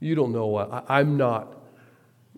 You 0.00 0.14
don't 0.14 0.32
know 0.32 0.46
what. 0.46 0.72
I, 0.72 1.00
I'm 1.00 1.18
not, 1.18 1.54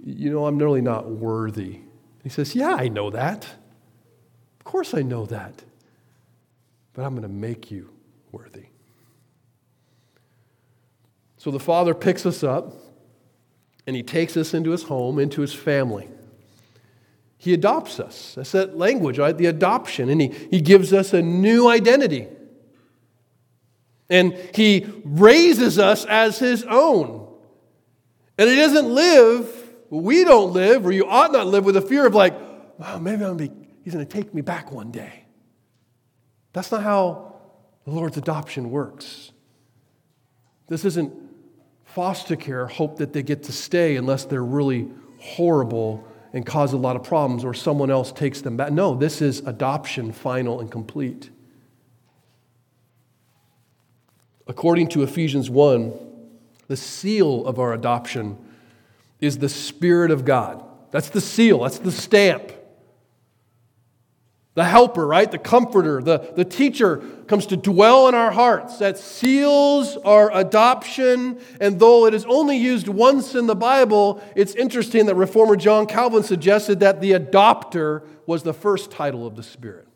you 0.05 0.29
know, 0.29 0.47
I'm 0.47 0.59
really 0.59 0.83
not 0.83 1.09
worthy. 1.09 1.83
He 2.25 2.31
says, 2.31 2.57
Yeah, 2.57 2.75
I 2.75 2.89
know 2.89 3.11
that. 3.11 3.45
Of 4.59 4.65
course 4.65 4.93
I 4.93 5.03
know 5.03 5.25
that. 5.27 5.63
But 6.95 7.05
I'm 7.05 7.11
going 7.11 7.23
to 7.23 7.29
make 7.29 7.71
you 7.71 7.91
worthy. 8.33 8.67
So 11.37 11.51
the 11.51 11.61
Father 11.61 11.93
picks 11.93 12.25
us 12.25 12.43
up 12.43 12.73
and 13.87 13.95
he 13.95 14.03
takes 14.03 14.37
us 14.37 14.55
into 14.55 14.71
his 14.71 14.85
home, 14.85 15.19
into 15.19 15.43
his 15.43 15.53
family. 15.53 16.09
He 17.37 17.53
adopts 17.53 18.01
us. 18.01 18.35
That's 18.37 18.53
that 18.53 18.79
language, 18.79 19.19
right? 19.19 19.37
The 19.37 19.47
adoption. 19.47 20.09
And 20.09 20.21
he, 20.21 20.29
he 20.51 20.63
gives 20.63 20.95
us 20.95 21.13
a 21.13 21.21
new 21.21 21.69
identity. 21.69 22.29
And 24.09 24.33
he 24.55 24.87
raises 25.05 25.79
us 25.79 26.07
as 26.07 26.39
his 26.39 26.65
own. 26.65 27.29
And 28.39 28.49
he 28.49 28.57
doesn't 28.57 28.87
live, 28.87 29.75
we 29.91 30.25
don't 30.25 30.53
live, 30.53 30.87
or 30.87 30.93
you 30.93 31.07
ought 31.07 31.33
not 31.33 31.47
live 31.47 31.65
with 31.65 31.77
a 31.77 31.83
fear 31.83 32.07
of 32.07 32.15
like, 32.15 32.35
well, 32.79 32.99
maybe 33.01 33.25
I'm 33.25 33.37
gonna 33.37 33.49
be, 33.51 33.69
he's 33.83 33.93
going 33.93 34.07
to 34.07 34.13
take 34.13 34.33
me 34.33 34.41
back 34.41 34.73
one 34.73 34.91
day. 34.91 35.24
That's 36.55 36.73
not 36.73 36.83
how 36.83 37.35
the 37.85 37.91
Lord's 37.91 38.17
adoption 38.17 38.71
works. 38.71 39.33
This 40.69 40.87
isn't 40.87 41.13
foster 41.85 42.37
care 42.37 42.67
hope 42.67 42.97
that 42.97 43.13
they 43.13 43.23
get 43.23 43.43
to 43.45 43.53
stay 43.53 43.97
unless 43.97 44.25
they're 44.25 44.45
really 44.45 44.89
horrible 45.21 46.03
and 46.33 46.47
cause 46.47 46.73
a 46.73 46.77
lot 46.77 46.97
of 46.97 47.03
problems 47.03 47.45
or 47.45 47.55
someone 47.55 47.91
else 47.91 48.11
takes 48.11 48.41
them 48.41 48.57
back. 48.57 48.73
No, 48.73 48.95
this 48.95 49.21
is 49.21 49.41
adoption, 49.41 50.11
final 50.13 50.61
and 50.61 50.71
complete. 50.71 51.31
According 54.47 54.89
to 54.89 55.03
Ephesians 55.03 55.51
1, 55.51 55.93
the 56.69 56.77
seal 56.77 57.47
of 57.47 57.59
our 57.59 57.73
adoption 57.73 58.39
is 59.21 59.39
the 59.39 59.49
Spirit 59.49 60.11
of 60.11 60.25
God. 60.25 60.65
That's 60.91 61.09
the 61.09 61.21
seal, 61.21 61.61
that's 61.61 61.79
the 61.79 61.93
stamp. 61.93 62.53
The 64.55 64.65
helper, 64.65 65.05
right? 65.05 65.29
The 65.29 65.39
comforter, 65.39 66.01
the, 66.01 66.33
the 66.37 66.45
teacher 66.45 66.99
comes 67.27 67.47
to 67.47 67.57
dwell 67.57 68.07
in 68.07 68.15
our 68.15 68.31
hearts. 68.31 68.79
That 68.79 68.97
seals 68.97 69.97
our 69.97 70.33
adoption. 70.33 71.41
And 71.61 71.81
though 71.81 72.07
it 72.07 72.15
is 72.15 72.25
only 72.27 72.57
used 72.57 72.87
once 72.87 73.35
in 73.35 73.49
the 73.49 73.57
Bible, 73.57 74.23
it's 74.37 74.55
interesting 74.55 75.07
that 75.07 75.17
Reformer 75.17 75.57
John 75.57 75.87
Calvin 75.87 76.23
suggested 76.23 76.81
that 76.81 77.01
the 77.01 77.13
adopter 77.13 78.07
was 78.27 78.45
the 78.45 78.55
first 78.55 78.93
title 78.93 79.27
of 79.27 79.35
the 79.35 79.43
Spirit. 79.43 79.89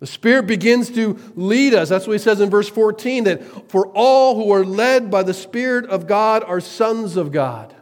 The 0.00 0.06
Spirit 0.06 0.46
begins 0.46 0.90
to 0.92 1.18
lead 1.36 1.74
us. 1.74 1.90
That's 1.90 2.06
what 2.06 2.14
he 2.14 2.18
says 2.18 2.40
in 2.40 2.48
verse 2.48 2.70
14 2.70 3.24
that 3.24 3.70
for 3.70 3.86
all 3.88 4.34
who 4.34 4.50
are 4.50 4.64
led 4.64 5.10
by 5.10 5.22
the 5.22 5.34
Spirit 5.34 5.84
of 5.90 6.06
God 6.06 6.42
are 6.42 6.58
sons 6.58 7.16
of 7.16 7.32
God. 7.32 7.76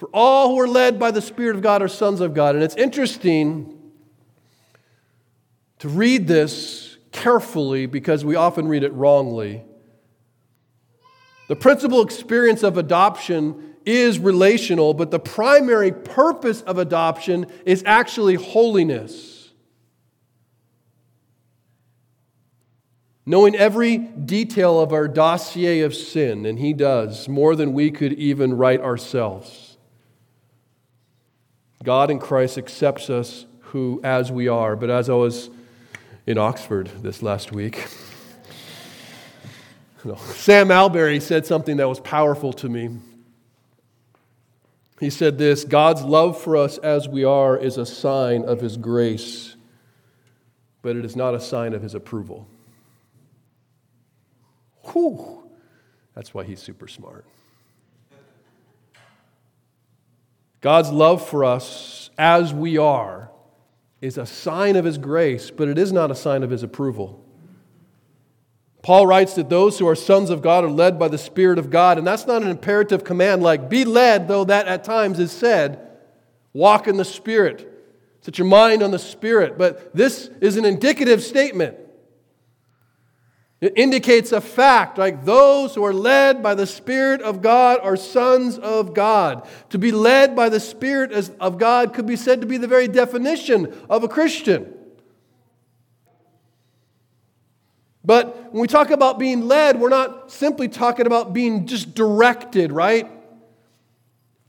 For 0.00 0.08
all 0.14 0.48
who 0.48 0.60
are 0.60 0.66
led 0.66 0.98
by 0.98 1.10
the 1.10 1.20
Spirit 1.20 1.56
of 1.56 1.62
God 1.62 1.82
are 1.82 1.88
sons 1.88 2.22
of 2.22 2.32
God. 2.32 2.54
And 2.54 2.64
it's 2.64 2.74
interesting 2.74 3.78
to 5.78 5.90
read 5.90 6.26
this 6.26 6.96
carefully 7.12 7.84
because 7.84 8.24
we 8.24 8.34
often 8.34 8.66
read 8.66 8.82
it 8.82 8.94
wrongly. 8.94 9.62
The 11.48 11.56
principal 11.56 12.00
experience 12.00 12.62
of 12.62 12.78
adoption 12.78 13.74
is 13.84 14.18
relational, 14.18 14.94
but 14.94 15.10
the 15.10 15.18
primary 15.18 15.92
purpose 15.92 16.62
of 16.62 16.78
adoption 16.78 17.44
is 17.66 17.82
actually 17.84 18.36
holiness. 18.36 19.50
Knowing 23.26 23.54
every 23.54 23.98
detail 23.98 24.80
of 24.80 24.94
our 24.94 25.06
dossier 25.06 25.82
of 25.82 25.94
sin, 25.94 26.46
and 26.46 26.58
He 26.58 26.72
does 26.72 27.28
more 27.28 27.54
than 27.54 27.74
we 27.74 27.90
could 27.90 28.14
even 28.14 28.56
write 28.56 28.80
ourselves. 28.80 29.69
God 31.82 32.10
in 32.10 32.18
Christ 32.18 32.58
accepts 32.58 33.08
us 33.08 33.46
who 33.60 34.00
as 34.04 34.30
we 34.30 34.48
are. 34.48 34.76
But 34.76 34.90
as 34.90 35.08
I 35.08 35.14
was 35.14 35.48
in 36.26 36.36
Oxford 36.36 36.90
this 37.02 37.22
last 37.22 37.52
week, 37.52 37.86
Sam 40.18 40.70
Allberry 40.70 41.20
said 41.20 41.46
something 41.46 41.78
that 41.78 41.88
was 41.88 42.00
powerful 42.00 42.52
to 42.54 42.68
me. 42.68 42.98
He 44.98 45.08
said 45.08 45.38
this 45.38 45.64
God's 45.64 46.02
love 46.02 46.40
for 46.40 46.56
us 46.56 46.76
as 46.78 47.08
we 47.08 47.24
are 47.24 47.56
is 47.56 47.78
a 47.78 47.86
sign 47.86 48.44
of 48.44 48.60
his 48.60 48.76
grace, 48.76 49.56
but 50.82 50.96
it 50.96 51.04
is 51.06 51.16
not 51.16 51.34
a 51.34 51.40
sign 51.40 51.72
of 51.72 51.82
his 51.82 51.94
approval. 51.94 52.46
Whew. 54.92 55.50
That's 56.14 56.34
why 56.34 56.44
he's 56.44 56.60
super 56.60 56.88
smart. 56.88 57.24
God's 60.60 60.90
love 60.90 61.26
for 61.26 61.44
us 61.44 62.10
as 62.18 62.52
we 62.52 62.76
are 62.76 63.30
is 64.00 64.18
a 64.18 64.26
sign 64.26 64.76
of 64.76 64.84
His 64.84 64.98
grace, 64.98 65.50
but 65.50 65.68
it 65.68 65.78
is 65.78 65.92
not 65.92 66.10
a 66.10 66.14
sign 66.14 66.42
of 66.42 66.50
His 66.50 66.62
approval. 66.62 67.24
Paul 68.82 69.06
writes 69.06 69.34
that 69.34 69.50
those 69.50 69.78
who 69.78 69.86
are 69.86 69.94
sons 69.94 70.30
of 70.30 70.40
God 70.40 70.64
are 70.64 70.70
led 70.70 70.98
by 70.98 71.08
the 71.08 71.18
Spirit 71.18 71.58
of 71.58 71.70
God, 71.70 71.98
and 71.98 72.06
that's 72.06 72.26
not 72.26 72.42
an 72.42 72.48
imperative 72.48 73.04
command 73.04 73.42
like 73.42 73.68
be 73.68 73.84
led, 73.84 74.26
though 74.26 74.44
that 74.44 74.68
at 74.68 74.84
times 74.84 75.18
is 75.18 75.32
said. 75.32 75.86
Walk 76.52 76.88
in 76.88 76.96
the 76.96 77.04
Spirit, 77.04 77.70
set 78.22 78.38
your 78.38 78.46
mind 78.46 78.82
on 78.82 78.90
the 78.90 78.98
Spirit. 78.98 79.58
But 79.58 79.94
this 79.94 80.30
is 80.40 80.56
an 80.56 80.64
indicative 80.64 81.22
statement. 81.22 81.76
It 83.60 83.74
indicates 83.76 84.32
a 84.32 84.40
fact, 84.40 84.96
like 84.96 85.26
those 85.26 85.74
who 85.74 85.84
are 85.84 85.92
led 85.92 86.42
by 86.42 86.54
the 86.54 86.66
Spirit 86.66 87.20
of 87.20 87.42
God 87.42 87.80
are 87.82 87.96
sons 87.96 88.58
of 88.58 88.94
God. 88.94 89.46
To 89.68 89.78
be 89.78 89.92
led 89.92 90.34
by 90.34 90.48
the 90.48 90.60
Spirit 90.60 91.12
of 91.38 91.58
God 91.58 91.92
could 91.92 92.06
be 92.06 92.16
said 92.16 92.40
to 92.40 92.46
be 92.46 92.56
the 92.56 92.66
very 92.66 92.88
definition 92.88 93.74
of 93.90 94.02
a 94.02 94.08
Christian. 94.08 94.72
But 98.02 98.50
when 98.50 98.62
we 98.62 98.66
talk 98.66 98.90
about 98.90 99.18
being 99.18 99.46
led, 99.46 99.78
we're 99.78 99.90
not 99.90 100.32
simply 100.32 100.68
talking 100.68 101.06
about 101.06 101.34
being 101.34 101.66
just 101.66 101.94
directed, 101.94 102.72
right? 102.72 103.10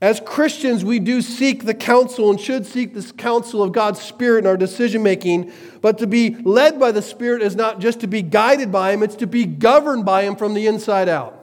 As 0.02 0.18
Christians, 0.18 0.84
we 0.84 0.98
do 0.98 1.22
seek 1.22 1.64
the 1.64 1.74
counsel 1.74 2.28
and 2.28 2.40
should 2.40 2.66
seek 2.66 2.92
this 2.92 3.12
counsel 3.12 3.62
of 3.62 3.70
God's 3.70 4.02
Spirit 4.02 4.40
in 4.40 4.46
our 4.48 4.56
decision 4.56 5.04
making. 5.04 5.52
But 5.80 5.98
to 5.98 6.08
be 6.08 6.30
led 6.42 6.80
by 6.80 6.90
the 6.90 7.00
Spirit 7.00 7.40
is 7.40 7.54
not 7.54 7.78
just 7.78 8.00
to 8.00 8.08
be 8.08 8.20
guided 8.20 8.72
by 8.72 8.90
Him, 8.90 9.04
it's 9.04 9.14
to 9.16 9.28
be 9.28 9.44
governed 9.44 10.04
by 10.04 10.24
Him 10.24 10.34
from 10.34 10.54
the 10.54 10.66
inside 10.66 11.08
out. 11.08 11.38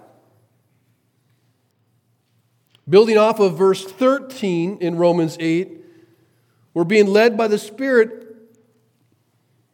Building 2.89 3.17
off 3.17 3.39
of 3.39 3.57
verse 3.57 3.85
13 3.85 4.79
in 4.81 4.97
Romans 4.97 5.37
8, 5.39 5.71
we're 6.73 6.83
being 6.83 7.07
led 7.07 7.37
by 7.37 7.47
the 7.47 7.57
Spirit 7.57 8.27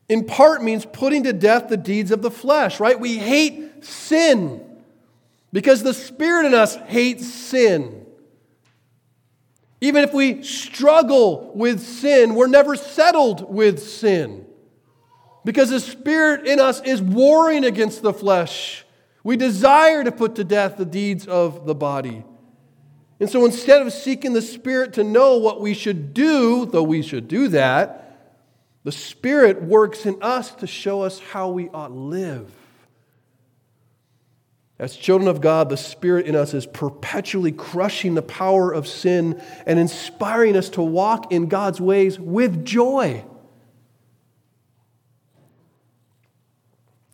in 0.07 0.25
part 0.25 0.61
means 0.63 0.85
putting 0.85 1.23
to 1.23 1.33
death 1.33 1.69
the 1.69 1.77
deeds 1.77 2.11
of 2.11 2.21
the 2.21 2.29
flesh, 2.29 2.79
right? 2.79 2.99
We 2.99 3.17
hate 3.17 3.83
sin 3.83 4.63
because 5.51 5.81
the 5.81 5.95
Spirit 5.95 6.45
in 6.45 6.53
us 6.53 6.75
hates 6.75 7.27
sin. 7.27 8.04
Even 9.81 10.03
if 10.03 10.13
we 10.13 10.41
struggle 10.43 11.51
with 11.53 11.81
sin, 11.81 12.35
we're 12.35 12.47
never 12.47 12.75
settled 12.75 13.53
with 13.53 13.79
sin. 13.79 14.45
Because 15.43 15.69
the 15.69 15.79
Spirit 15.79 16.47
in 16.47 16.59
us 16.59 16.81
is 16.81 17.01
warring 17.01 17.65
against 17.65 18.01
the 18.01 18.13
flesh. 18.13 18.85
We 19.23 19.37
desire 19.37 20.03
to 20.03 20.11
put 20.11 20.35
to 20.35 20.43
death 20.43 20.77
the 20.77 20.85
deeds 20.85 21.27
of 21.27 21.65
the 21.65 21.75
body. 21.75 22.23
And 23.19 23.29
so 23.29 23.45
instead 23.45 23.81
of 23.81 23.93
seeking 23.93 24.33
the 24.33 24.41
Spirit 24.41 24.93
to 24.93 25.03
know 25.03 25.37
what 25.37 25.61
we 25.61 25.73
should 25.73 26.13
do, 26.13 26.65
though 26.65 26.83
we 26.83 27.01
should 27.01 27.27
do 27.27 27.47
that, 27.49 28.01
the 28.83 28.91
Spirit 28.91 29.61
works 29.63 30.05
in 30.05 30.21
us 30.21 30.53
to 30.55 30.67
show 30.67 31.01
us 31.01 31.19
how 31.19 31.49
we 31.49 31.69
ought 31.69 31.87
to 31.87 31.93
live. 31.93 32.51
As 34.77 34.95
children 34.97 35.29
of 35.29 35.39
God, 35.39 35.69
the 35.69 35.77
Spirit 35.77 36.25
in 36.25 36.35
us 36.35 36.53
is 36.53 36.65
perpetually 36.65 37.51
crushing 37.53 38.13
the 38.13 38.21
power 38.21 38.71
of 38.71 38.87
sin 38.87 39.41
and 39.65 39.79
inspiring 39.79 40.57
us 40.57 40.69
to 40.71 40.81
walk 40.81 41.31
in 41.31 41.47
God's 41.47 41.79
ways 41.79 42.19
with 42.19 42.65
joy. 42.65 43.23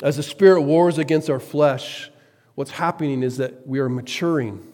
As 0.02 0.18
the 0.18 0.24
Spirit 0.24 0.62
wars 0.62 0.98
against 0.98 1.30
our 1.30 1.40
flesh, 1.40 2.10
what's 2.56 2.72
happening 2.72 3.22
is 3.22 3.38
that 3.38 3.68
we 3.68 3.80
are 3.80 3.90
maturing. 3.90 4.66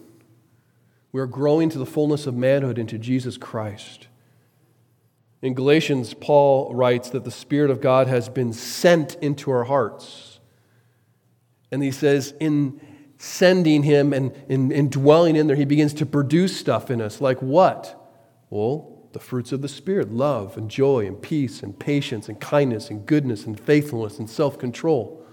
We 1.12 1.19
are 1.19 1.28
growing 1.28 1.69
to 1.69 1.78
the 1.78 1.86
fullness 1.86 2.26
of 2.26 2.36
manhood 2.36 2.78
into 2.78 2.97
Jesus 2.97 3.38
Christ. 3.38 4.08
In 5.41 5.54
Galatians, 5.54 6.13
Paul 6.13 6.73
writes 6.73 7.10
that 7.10 7.26
the 7.26 7.32
Spirit 7.32 7.69
of 7.69 7.82
God 7.82 8.08
has 8.08 8.30
been 8.30 8.54
sent 8.54 9.15
into 9.15 9.52
our 9.52 9.65
hearts. 9.65 10.27
And 11.71 11.84
he 11.84 11.91
says, 11.91 12.34
in 12.39 12.80
sending 13.17 13.84
him 13.84 14.13
and 14.13 14.32
in, 14.47 14.71
in 14.71 14.89
dwelling 14.89 15.36
in 15.36 15.47
there, 15.47 15.56
he 15.56 15.65
begins 15.65 15.93
to 15.95 16.06
produce 16.06 16.58
stuff 16.58 16.91
in 16.91 17.01
us. 17.01 17.19
Like 17.19 17.41
what? 17.41 17.93
Well, 18.49 18.97
the 19.13 19.19
fruits 19.19 19.51
of 19.51 19.62
the 19.62 19.67
Spirit 19.67 20.12
love 20.12 20.58
and 20.58 20.69
joy 20.69 21.06
and 21.08 21.21
peace 21.21 21.63
and 21.63 21.77
patience 21.77 22.30
and 22.30 22.39
kindness 22.39 22.89
and 22.89 23.06
goodness 23.06 23.45
and 23.45 23.60
faithfulness 23.60 24.19
and 24.19 24.30
self 24.30 24.60
control. 24.60 25.23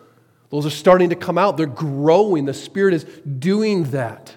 Those 0.50 0.66
are 0.66 0.70
starting 0.70 1.10
to 1.10 1.16
come 1.16 1.36
out. 1.36 1.56
They're 1.56 1.66
growing. 1.66 2.44
The 2.44 2.54
Spirit 2.54 2.94
is 2.94 3.04
doing 3.38 3.84
that. 3.90 4.34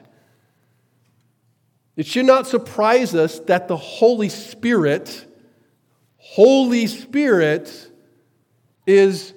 It 1.96 2.06
should 2.06 2.26
not 2.26 2.46
surprise 2.48 3.16
us 3.16 3.40
that 3.42 3.68
the 3.68 3.78
Holy 3.78 4.30
Spirit, 4.30 5.26
Holy 6.18 6.86
Spirit, 6.88 7.92
is 8.86 9.34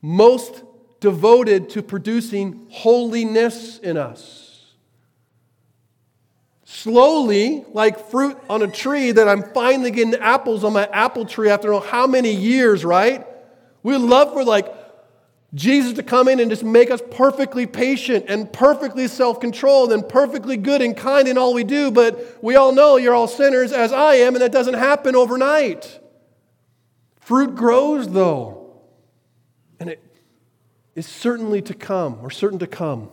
most 0.00 0.62
devoted 1.00 1.70
to 1.70 1.82
producing 1.82 2.66
holiness 2.70 3.78
in 3.78 3.96
us. 3.96 4.74
Slowly, 6.64 7.64
like 7.72 8.10
fruit 8.10 8.38
on 8.48 8.62
a 8.62 8.68
tree, 8.68 9.10
that 9.10 9.28
I'm 9.28 9.42
finally 9.52 9.90
getting 9.90 10.14
apples 10.14 10.62
on 10.62 10.72
my 10.72 10.86
apple 10.86 11.24
tree 11.24 11.50
after 11.50 11.78
how 11.80 12.06
many 12.06 12.32
years, 12.32 12.84
right? 12.84 13.26
We 13.82 13.96
love 13.96 14.32
for 14.32 14.44
like 14.44 14.72
Jesus 15.52 15.94
to 15.94 16.02
come 16.02 16.28
in 16.28 16.38
and 16.38 16.48
just 16.48 16.62
make 16.62 16.90
us 16.90 17.02
perfectly 17.10 17.66
patient 17.66 18.26
and 18.28 18.52
perfectly 18.52 19.08
self 19.08 19.40
controlled 19.40 19.92
and 19.92 20.08
perfectly 20.08 20.56
good 20.56 20.80
and 20.80 20.96
kind 20.96 21.26
in 21.26 21.36
all 21.36 21.54
we 21.54 21.64
do, 21.64 21.90
but 21.90 22.38
we 22.40 22.54
all 22.54 22.72
know 22.72 22.96
you're 22.98 23.14
all 23.14 23.26
sinners 23.26 23.72
as 23.72 23.92
I 23.92 24.16
am, 24.16 24.34
and 24.34 24.42
that 24.42 24.52
doesn't 24.52 24.74
happen 24.74 25.16
overnight. 25.16 25.98
Fruit 27.16 27.56
grows, 27.56 28.08
though, 28.08 28.80
and 29.80 29.90
it 29.90 30.09
is 30.94 31.06
certainly 31.06 31.62
to 31.62 31.74
come, 31.74 32.18
or 32.22 32.30
certain 32.30 32.58
to 32.58 32.66
come. 32.66 33.10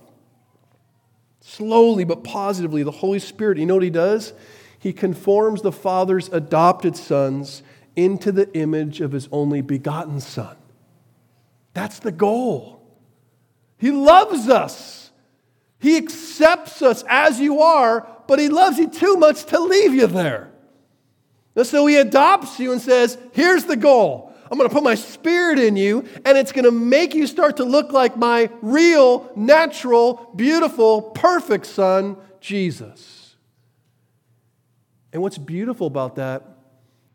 Slowly 1.41 2.03
but 2.03 2.23
positively, 2.23 2.83
the 2.83 2.91
Holy 2.91 3.19
Spirit, 3.19 3.57
you 3.57 3.65
know 3.65 3.75
what 3.75 3.83
He 3.83 3.89
does? 3.89 4.33
He 4.79 4.93
conforms 4.93 5.61
the 5.61 5.71
Father's 5.71 6.29
adopted 6.29 6.95
sons 6.95 7.63
into 7.95 8.31
the 8.31 8.51
image 8.57 9.01
of 9.01 9.11
His 9.11 9.27
only 9.31 9.61
begotten 9.61 10.19
Son. 10.19 10.55
That's 11.73 11.99
the 11.99 12.11
goal. 12.11 12.81
He 13.77 13.91
loves 13.91 14.49
us. 14.49 15.11
He 15.79 15.95
accepts 15.97 16.81
us 16.81 17.03
as 17.07 17.39
you 17.39 17.61
are, 17.61 18.07
but 18.27 18.39
He 18.39 18.49
loves 18.49 18.77
you 18.77 18.89
too 18.89 19.15
much 19.17 19.45
to 19.45 19.59
leave 19.59 19.93
you 19.93 20.07
there. 20.07 20.51
And 21.55 21.65
so 21.65 21.85
He 21.85 21.95
adopts 21.97 22.59
you 22.59 22.71
and 22.71 22.81
says, 22.81 23.17
Here's 23.31 23.65
the 23.65 23.77
goal 23.77 24.26
I'm 24.49 24.57
going 24.57 24.69
to 24.69 24.73
put 24.73 24.83
my 24.83 24.95
spirit 24.95 25.59
in 25.59 25.75
you, 25.75 26.05
and 26.25 26.37
it's 26.37 26.51
going 26.51 26.65
to 26.65 26.71
make 26.71 27.13
you 27.13 27.27
start 27.27 27.57
to 27.57 27.63
look 27.63 27.91
like 27.91 28.17
my 28.17 28.49
real, 28.61 29.29
natural, 29.35 30.31
beautiful, 30.35 31.01
perfect 31.01 31.65
son, 31.65 32.17
Jesus. 32.39 33.35
And 35.11 35.21
what's 35.21 35.37
beautiful 35.37 35.87
about 35.87 36.15
that 36.15 36.43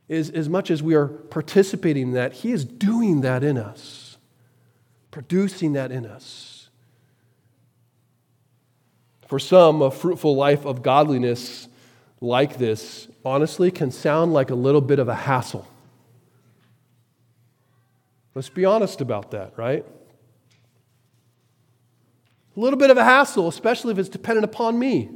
is, 0.09 0.29
as 0.31 0.49
much 0.49 0.71
as 0.71 0.83
we 0.83 0.95
are 0.95 1.07
participating 1.07 2.09
in 2.09 2.13
that, 2.13 2.33
He 2.33 2.53
is 2.53 2.65
doing 2.65 3.23
that 3.23 3.43
in 3.43 3.57
us, 3.57 4.19
producing 5.11 5.73
that 5.73 5.91
in 5.91 6.05
us. 6.05 6.69
For 9.27 9.39
some, 9.39 9.81
a 9.81 9.91
fruitful 9.91 10.37
life 10.37 10.67
of 10.67 10.83
godliness 10.83 11.69
like 12.21 12.59
this, 12.59 13.09
honestly, 13.25 13.71
can 13.71 13.91
sound 13.91 14.35
like 14.35 14.51
a 14.51 14.55
little 14.55 14.83
bit 14.83 14.99
of 14.99 15.09
a 15.09 15.15
hassle. 15.15 15.67
Let's 18.35 18.49
be 18.49 18.65
honest 18.65 19.01
about 19.01 19.31
that, 19.33 19.53
right? 19.57 19.85
A 22.57 22.61
little 22.61 22.79
bit 22.79 22.91
of 22.91 22.97
a 22.97 23.05
hassle, 23.05 23.49
especially 23.49 23.93
if 23.93 23.99
it's 23.99 24.09
dependent 24.09 24.45
upon 24.45 24.79
me. 24.79 25.11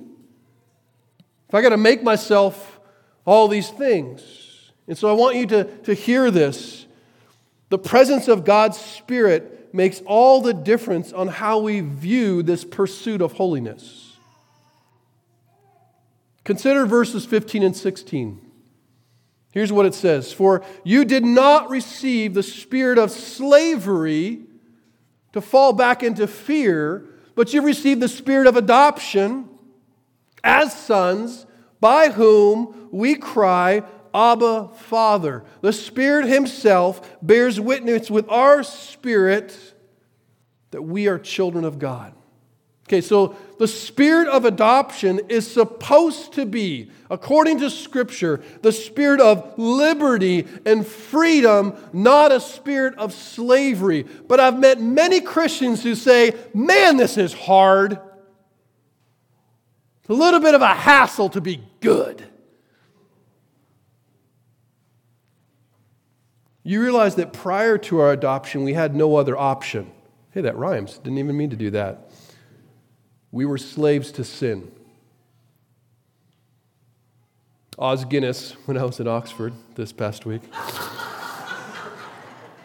If 1.49 1.55
I 1.55 1.63
got 1.63 1.71
to 1.71 1.77
make 1.77 2.03
myself 2.03 2.81
all 3.25 3.49
these 3.49 3.69
things. 3.69 4.71
And 4.87 4.97
so 4.97 5.09
I 5.09 5.13
want 5.13 5.37
you 5.37 5.47
to, 5.47 5.65
to 5.65 5.95
hear 5.95 6.31
this. 6.31 6.87
The 7.69 7.79
presence 7.79 8.29
of 8.29 8.45
God's 8.45 8.79
Spirit 8.79 9.75
makes 9.75 10.01
all 10.07 10.41
the 10.41 10.55
difference 10.55 11.13
on 11.13 11.29
how 11.29 11.59
we 11.59 11.81
view 11.81 12.43
this 12.43 12.65
pursuit 12.65 13.21
of 13.21 13.33
holiness. 13.33 14.17
Consider 16.45 16.87
verses 16.87 17.27
15 17.27 17.65
and 17.65 17.77
16. 17.77 18.46
Here's 19.57 19.73
what 19.73 19.87
it 19.87 19.95
says 19.95 20.35
For 20.35 20.63
you 20.85 21.07
did 21.07 21.25
not 21.25 21.71
receive 21.71 22.35
the 22.35 22.43
spirit 22.43 22.99
of 22.99 23.11
slavery 23.11 24.43
to 25.33 25.41
fall 25.41 25.73
back 25.73 26.03
into 26.03 26.27
fear, 26.27 27.07
but 27.35 27.55
you 27.55 27.63
received 27.63 28.03
the 28.03 28.09
spirit 28.09 28.47
of 28.47 28.59
adoption 28.59 29.49
as 30.45 30.79
sons, 30.79 31.47
by 31.81 32.11
whom 32.11 32.91
we 32.93 33.15
cry, 33.15 33.83
Abba, 34.13 34.73
Father. 34.77 35.43
The 35.63 35.73
Spirit 35.73 36.27
Himself 36.27 37.17
bears 37.23 37.59
witness 37.59 38.11
with 38.11 38.29
our 38.29 38.63
spirit 38.63 39.57
that 40.71 40.83
we 40.83 41.09
are 41.09 41.19
children 41.19 41.65
of 41.65 41.79
God. 41.79 42.13
Okay, 42.89 43.01
so 43.01 43.35
the 43.59 43.67
spirit 43.67 44.29
of 44.29 44.45
adoption 44.45 45.21
is 45.29 45.51
supposed 45.51 46.35
to 46.35 46.47
be, 46.47 46.89
according 47.11 47.59
to 47.59 47.69
Scripture, 47.69 48.45
the 48.63 48.71
spirit 48.71 49.21
of 49.21 49.59
liberty 49.59 50.47
and 50.65 50.87
freedom, 50.87 51.75
not 51.93 52.31
a 52.31 52.39
spirit 52.39 52.95
of 52.95 53.13
slavery. 53.13 54.05
But 54.29 54.39
I've 54.39 54.61
met 54.61 54.81
many 54.81 55.21
Christians 55.21 55.83
who 55.83 55.97
say, 55.97 56.35
man, 56.55 56.97
this 56.97 57.19
is 57.19 57.33
hard. 57.33 57.99
It's 60.01 60.11
a 60.11 60.15
little 60.15 60.39
bit 60.39 60.55
of 60.55 60.63
a 60.63 60.69
hassle 60.69 61.31
to 61.31 61.41
be 61.41 61.65
good. 61.81 62.23
You 66.63 66.81
realize 66.81 67.17
that 67.17 67.33
prior 67.33 67.79
to 67.79 67.99
our 67.99 68.13
adoption, 68.13 68.63
we 68.63 68.75
had 68.75 68.95
no 68.95 69.17
other 69.17 69.37
option. 69.37 69.91
Hey, 70.31 70.43
that 70.43 70.57
rhymes. 70.57 70.99
Didn't 70.99 71.19
even 71.19 71.37
mean 71.37 71.51
to 71.51 71.57
do 71.57 71.71
that. 71.71 72.06
We 73.37 73.45
were 73.45 73.59
slaves 73.59 74.13
to 74.13 74.25
sin. 74.25 74.73
Os 77.79 78.03
Guinness, 78.07 78.53
when 78.65 78.79
I 78.79 78.85
was 78.85 78.99
in 78.99 79.07
Oxford 79.07 79.53
this 79.75 79.93
past 79.93 80.25
week, 80.25 80.41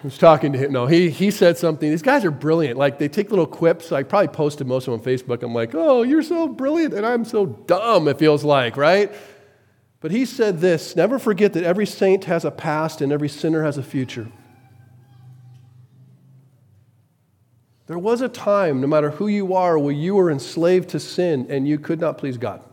was 0.01 0.17
talking 0.17 0.53
to 0.53 0.57
him. 0.57 0.71
No, 0.71 0.85
he, 0.85 1.09
he 1.09 1.29
said 1.29 1.57
something. 1.57 1.89
These 1.89 2.01
guys 2.01 2.23
are 2.23 2.31
brilliant. 2.31 2.77
Like, 2.77 2.99
they 2.99 3.09
take 3.09 3.31
little 3.31 3.45
quips. 3.45 3.91
I 3.91 4.03
probably 4.03 4.29
posted 4.29 4.65
most 4.65 4.87
of 4.87 4.93
them 4.93 5.01
on 5.01 5.05
Facebook. 5.05 5.43
I'm 5.43 5.53
like, 5.53 5.75
oh, 5.75 6.03
you're 6.03 6.23
so 6.23 6.47
brilliant, 6.47 6.93
and 6.93 7.05
I'm 7.05 7.25
so 7.25 7.47
dumb, 7.47 8.07
it 8.07 8.17
feels 8.17 8.45
like, 8.45 8.77
right? 8.77 9.11
But 9.99 10.11
he 10.11 10.23
said 10.23 10.61
this 10.61 10.95
Never 10.95 11.19
forget 11.19 11.51
that 11.51 11.65
every 11.65 11.85
saint 11.85 12.23
has 12.23 12.45
a 12.45 12.51
past 12.51 13.01
and 13.01 13.11
every 13.11 13.27
sinner 13.27 13.63
has 13.63 13.77
a 13.77 13.83
future. 13.83 14.29
There 17.91 17.99
was 17.99 18.21
a 18.21 18.29
time, 18.29 18.79
no 18.79 18.87
matter 18.87 19.09
who 19.09 19.27
you 19.27 19.53
are, 19.53 19.77
where 19.77 19.91
you 19.91 20.15
were 20.15 20.31
enslaved 20.31 20.87
to 20.91 20.99
sin 21.01 21.47
and 21.49 21.67
you 21.67 21.77
could 21.77 21.99
not 21.99 22.17
please 22.17 22.37
God. 22.37 22.63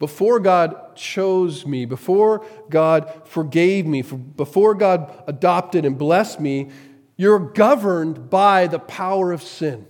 Before 0.00 0.40
God 0.40 0.96
chose 0.96 1.64
me, 1.64 1.84
before 1.84 2.44
God 2.68 3.22
forgave 3.26 3.86
me, 3.86 4.02
before 4.02 4.74
God 4.74 5.22
adopted 5.28 5.84
and 5.84 5.96
blessed 5.96 6.40
me, 6.40 6.70
you're 7.16 7.38
governed 7.38 8.28
by 8.28 8.66
the 8.66 8.80
power 8.80 9.30
of 9.30 9.40
sin. 9.40 9.86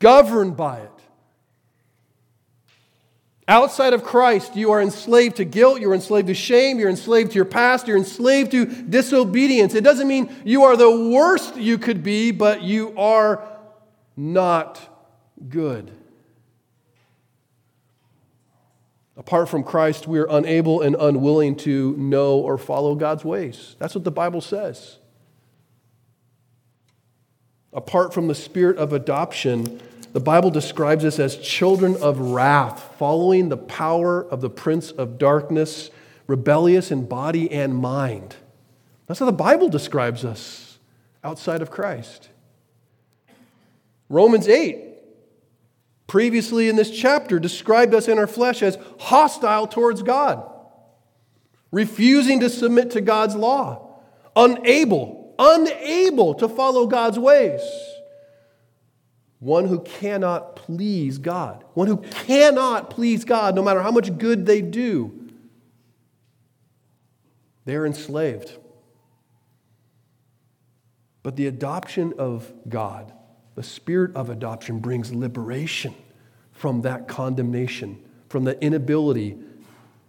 Governed 0.00 0.54
by 0.54 0.80
it. 0.80 0.91
Outside 3.48 3.92
of 3.92 4.04
Christ, 4.04 4.54
you 4.54 4.70
are 4.70 4.80
enslaved 4.80 5.36
to 5.36 5.44
guilt, 5.44 5.80
you're 5.80 5.94
enslaved 5.94 6.28
to 6.28 6.34
shame, 6.34 6.78
you're 6.78 6.88
enslaved 6.88 7.32
to 7.32 7.36
your 7.36 7.44
past, 7.44 7.88
you're 7.88 7.96
enslaved 7.96 8.52
to 8.52 8.64
disobedience. 8.64 9.74
It 9.74 9.82
doesn't 9.82 10.06
mean 10.06 10.34
you 10.44 10.62
are 10.62 10.76
the 10.76 11.08
worst 11.10 11.56
you 11.56 11.76
could 11.76 12.04
be, 12.04 12.30
but 12.30 12.62
you 12.62 12.94
are 12.96 13.48
not 14.16 14.80
good. 15.48 15.90
Apart 19.16 19.48
from 19.48 19.64
Christ, 19.64 20.06
we 20.06 20.20
are 20.20 20.28
unable 20.30 20.80
and 20.80 20.96
unwilling 20.98 21.56
to 21.56 21.96
know 21.96 22.38
or 22.38 22.56
follow 22.56 22.94
God's 22.94 23.24
ways. 23.24 23.76
That's 23.78 23.94
what 23.94 24.04
the 24.04 24.10
Bible 24.10 24.40
says. 24.40 24.98
Apart 27.72 28.14
from 28.14 28.28
the 28.28 28.34
spirit 28.34 28.78
of 28.78 28.92
adoption, 28.92 29.80
the 30.12 30.20
Bible 30.20 30.50
describes 30.50 31.04
us 31.04 31.18
as 31.18 31.36
children 31.36 31.96
of 31.96 32.18
wrath, 32.18 32.94
following 32.98 33.48
the 33.48 33.56
power 33.56 34.22
of 34.22 34.42
the 34.42 34.50
prince 34.50 34.90
of 34.90 35.16
darkness, 35.16 35.90
rebellious 36.26 36.90
in 36.90 37.06
body 37.06 37.50
and 37.50 37.74
mind. 37.74 38.36
That's 39.06 39.20
how 39.20 39.26
the 39.26 39.32
Bible 39.32 39.70
describes 39.70 40.24
us 40.24 40.78
outside 41.24 41.62
of 41.62 41.70
Christ. 41.70 42.28
Romans 44.10 44.48
8, 44.48 44.78
previously 46.06 46.68
in 46.68 46.76
this 46.76 46.90
chapter, 46.90 47.38
described 47.38 47.94
us 47.94 48.06
in 48.06 48.18
our 48.18 48.26
flesh 48.26 48.62
as 48.62 48.76
hostile 48.98 49.66
towards 49.66 50.02
God, 50.02 50.46
refusing 51.70 52.40
to 52.40 52.50
submit 52.50 52.90
to 52.90 53.00
God's 53.00 53.34
law, 53.34 53.98
unable, 54.36 55.34
unable 55.38 56.34
to 56.34 56.48
follow 56.50 56.86
God's 56.86 57.18
ways 57.18 57.62
one 59.42 59.66
who 59.66 59.80
cannot 59.80 60.54
please 60.54 61.18
God, 61.18 61.64
one 61.74 61.88
who 61.88 61.96
cannot 61.96 62.90
please 62.90 63.24
God 63.24 63.56
no 63.56 63.62
matter 63.62 63.82
how 63.82 63.90
much 63.90 64.16
good 64.16 64.46
they 64.46 64.62
do. 64.62 65.28
They're 67.64 67.84
enslaved. 67.84 68.56
But 71.24 71.34
the 71.34 71.48
adoption 71.48 72.14
of 72.18 72.52
God, 72.68 73.12
the 73.56 73.64
spirit 73.64 74.14
of 74.14 74.30
adoption, 74.30 74.78
brings 74.78 75.12
liberation 75.12 75.96
from 76.52 76.82
that 76.82 77.08
condemnation, 77.08 78.00
from 78.28 78.44
the 78.44 78.62
inability 78.62 79.38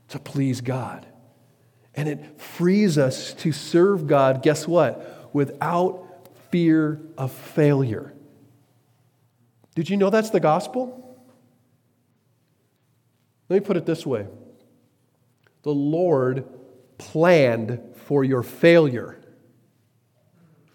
to 0.10 0.19
please 0.19 0.62
God. 0.62 1.08
And 1.96 2.08
it 2.08 2.39
frees 2.39 3.00
us 3.00 3.34
to 3.36 3.52
serve 3.52 4.06
God, 4.06 4.43
guess 4.43 4.67
what? 4.67 5.32
Without 5.34 6.28
fear 6.52 7.02
of 7.17 7.32
failure. 7.32 8.13
Did 9.76 9.90
you 9.90 9.98
know 9.98 10.10
that's 10.10 10.30
the 10.30 10.40
gospel? 10.40 11.18
Let 13.50 13.62
me 13.62 13.66
put 13.66 13.78
it 13.78 13.86
this 13.86 14.06
way 14.06 14.28
the 15.64 15.74
Lord 15.74 16.46
planned 16.98 17.80
for 18.06 18.24
your 18.24 18.44
failure. 18.44 19.20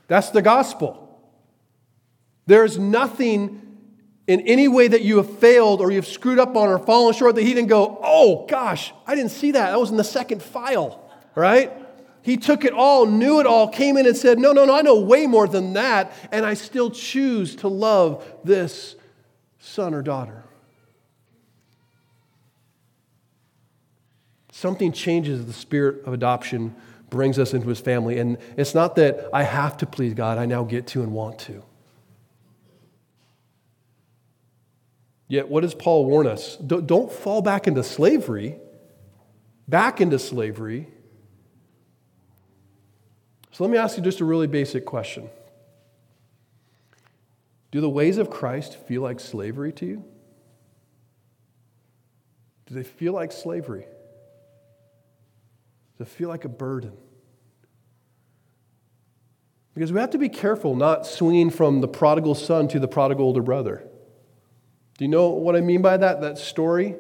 That's 0.07 0.31
the 0.31 0.43
gospel. 0.43 1.05
There's 2.47 2.79
nothing 2.79 3.61
in 4.27 4.41
any 4.43 4.69
way 4.69 4.89
that 4.89 5.03
you 5.03 5.19
have 5.19 5.39
failed 5.39 5.81
or 5.81 5.91
you've 5.91 6.07
screwed 6.07 6.39
up 6.39 6.57
on 6.57 6.69
or 6.69 6.79
fallen 6.79 7.15
short 7.15 7.35
that 7.35 7.43
He 7.43 7.53
didn't 7.53 7.69
go, 7.69 7.99
oh 8.03 8.47
gosh, 8.47 8.93
I 9.07 9.15
didn't 9.15 9.31
see 9.31 9.53
that. 9.53 9.71
That 9.71 9.81
was 9.81 9.91
in 9.91 9.97
the 9.97 10.05
second 10.05 10.43
file, 10.43 11.11
right? 11.35 11.73
He 12.23 12.37
took 12.37 12.65
it 12.65 12.73
all, 12.73 13.07
knew 13.07 13.41
it 13.41 13.47
all, 13.47 13.69
came 13.69 13.97
in 13.97 14.07
and 14.07 14.17
said, 14.17 14.39
No, 14.39 14.53
no, 14.53 14.65
no, 14.65 14.75
I 14.75 14.83
know 14.83 14.99
way 15.01 15.27
more 15.27 15.47
than 15.47 15.75
that, 15.75 16.13
and 16.33 16.45
I 16.45 16.55
still 16.55 16.91
choose 16.91 17.57
to 17.57 17.69
love 17.69 18.25
this 18.45 18.97
son 19.59 19.95
or 19.95 20.03
daughter. 20.03 20.45
Something 24.51 24.91
changes 24.91 25.47
the 25.47 25.53
spirit 25.53 26.05
of 26.05 26.13
adoption, 26.13 26.75
brings 27.11 27.39
us 27.39 27.55
into 27.55 27.69
his 27.69 27.81
family. 27.81 28.19
And 28.19 28.39
it's 28.57 28.75
not 28.75 28.97
that 28.97 29.29
I 29.33 29.45
have 29.45 29.77
to 29.79 29.87
please 29.87 30.15
God, 30.15 30.37
I 30.37 30.47
now 30.47 30.65
get 30.65 30.89
to 30.89 31.03
and 31.03 31.13
want 31.13 31.39
to. 31.41 31.63
Yet, 35.29 35.49
what 35.49 35.61
does 35.61 35.75
Paul 35.75 36.07
warn 36.07 36.27
us? 36.27 36.57
Don't 36.57 37.13
fall 37.13 37.43
back 37.43 37.69
into 37.69 37.85
slavery, 37.85 38.57
back 39.69 40.01
into 40.01 40.19
slavery. 40.19 40.89
So 43.59 43.65
let 43.65 43.73
me 43.73 43.79
ask 43.79 43.97
you 43.97 44.05
just 44.05 44.21
a 44.21 44.25
really 44.25 44.47
basic 44.47 44.85
question 44.85 45.29
Do 47.73 47.81
the 47.81 47.91
ways 47.91 48.17
of 48.17 48.31
Christ 48.31 48.77
feel 48.87 49.03
like 49.03 49.19
slavery 49.19 49.73
to 49.73 49.85
you? 49.85 50.05
Do 52.67 52.77
they 52.77 52.85
feel 52.85 53.15
like 53.15 53.33
slavery? 53.33 53.85
Does 55.97 56.07
it 56.07 56.11
feel 56.11 56.29
like 56.29 56.45
a 56.45 56.49
burden? 56.49 56.93
Because 59.75 59.93
we 59.93 59.99
have 59.99 60.11
to 60.11 60.19
be 60.19 60.29
careful 60.29 60.77
not 60.77 61.05
swinging 61.05 61.51
from 61.51 61.81
the 61.81 61.89
prodigal 61.89 62.37
son 62.37 62.69
to 62.69 62.79
the 62.79 62.87
prodigal 62.87 63.25
older 63.25 63.43
brother. 63.43 63.83
Do 64.99 65.05
you 65.05 65.09
know 65.09 65.31
what 65.31 65.57
I 65.57 65.63
mean 65.63 65.83
by 65.83 65.97
that? 65.97 66.21
That 66.21 66.39
story? 66.39 66.95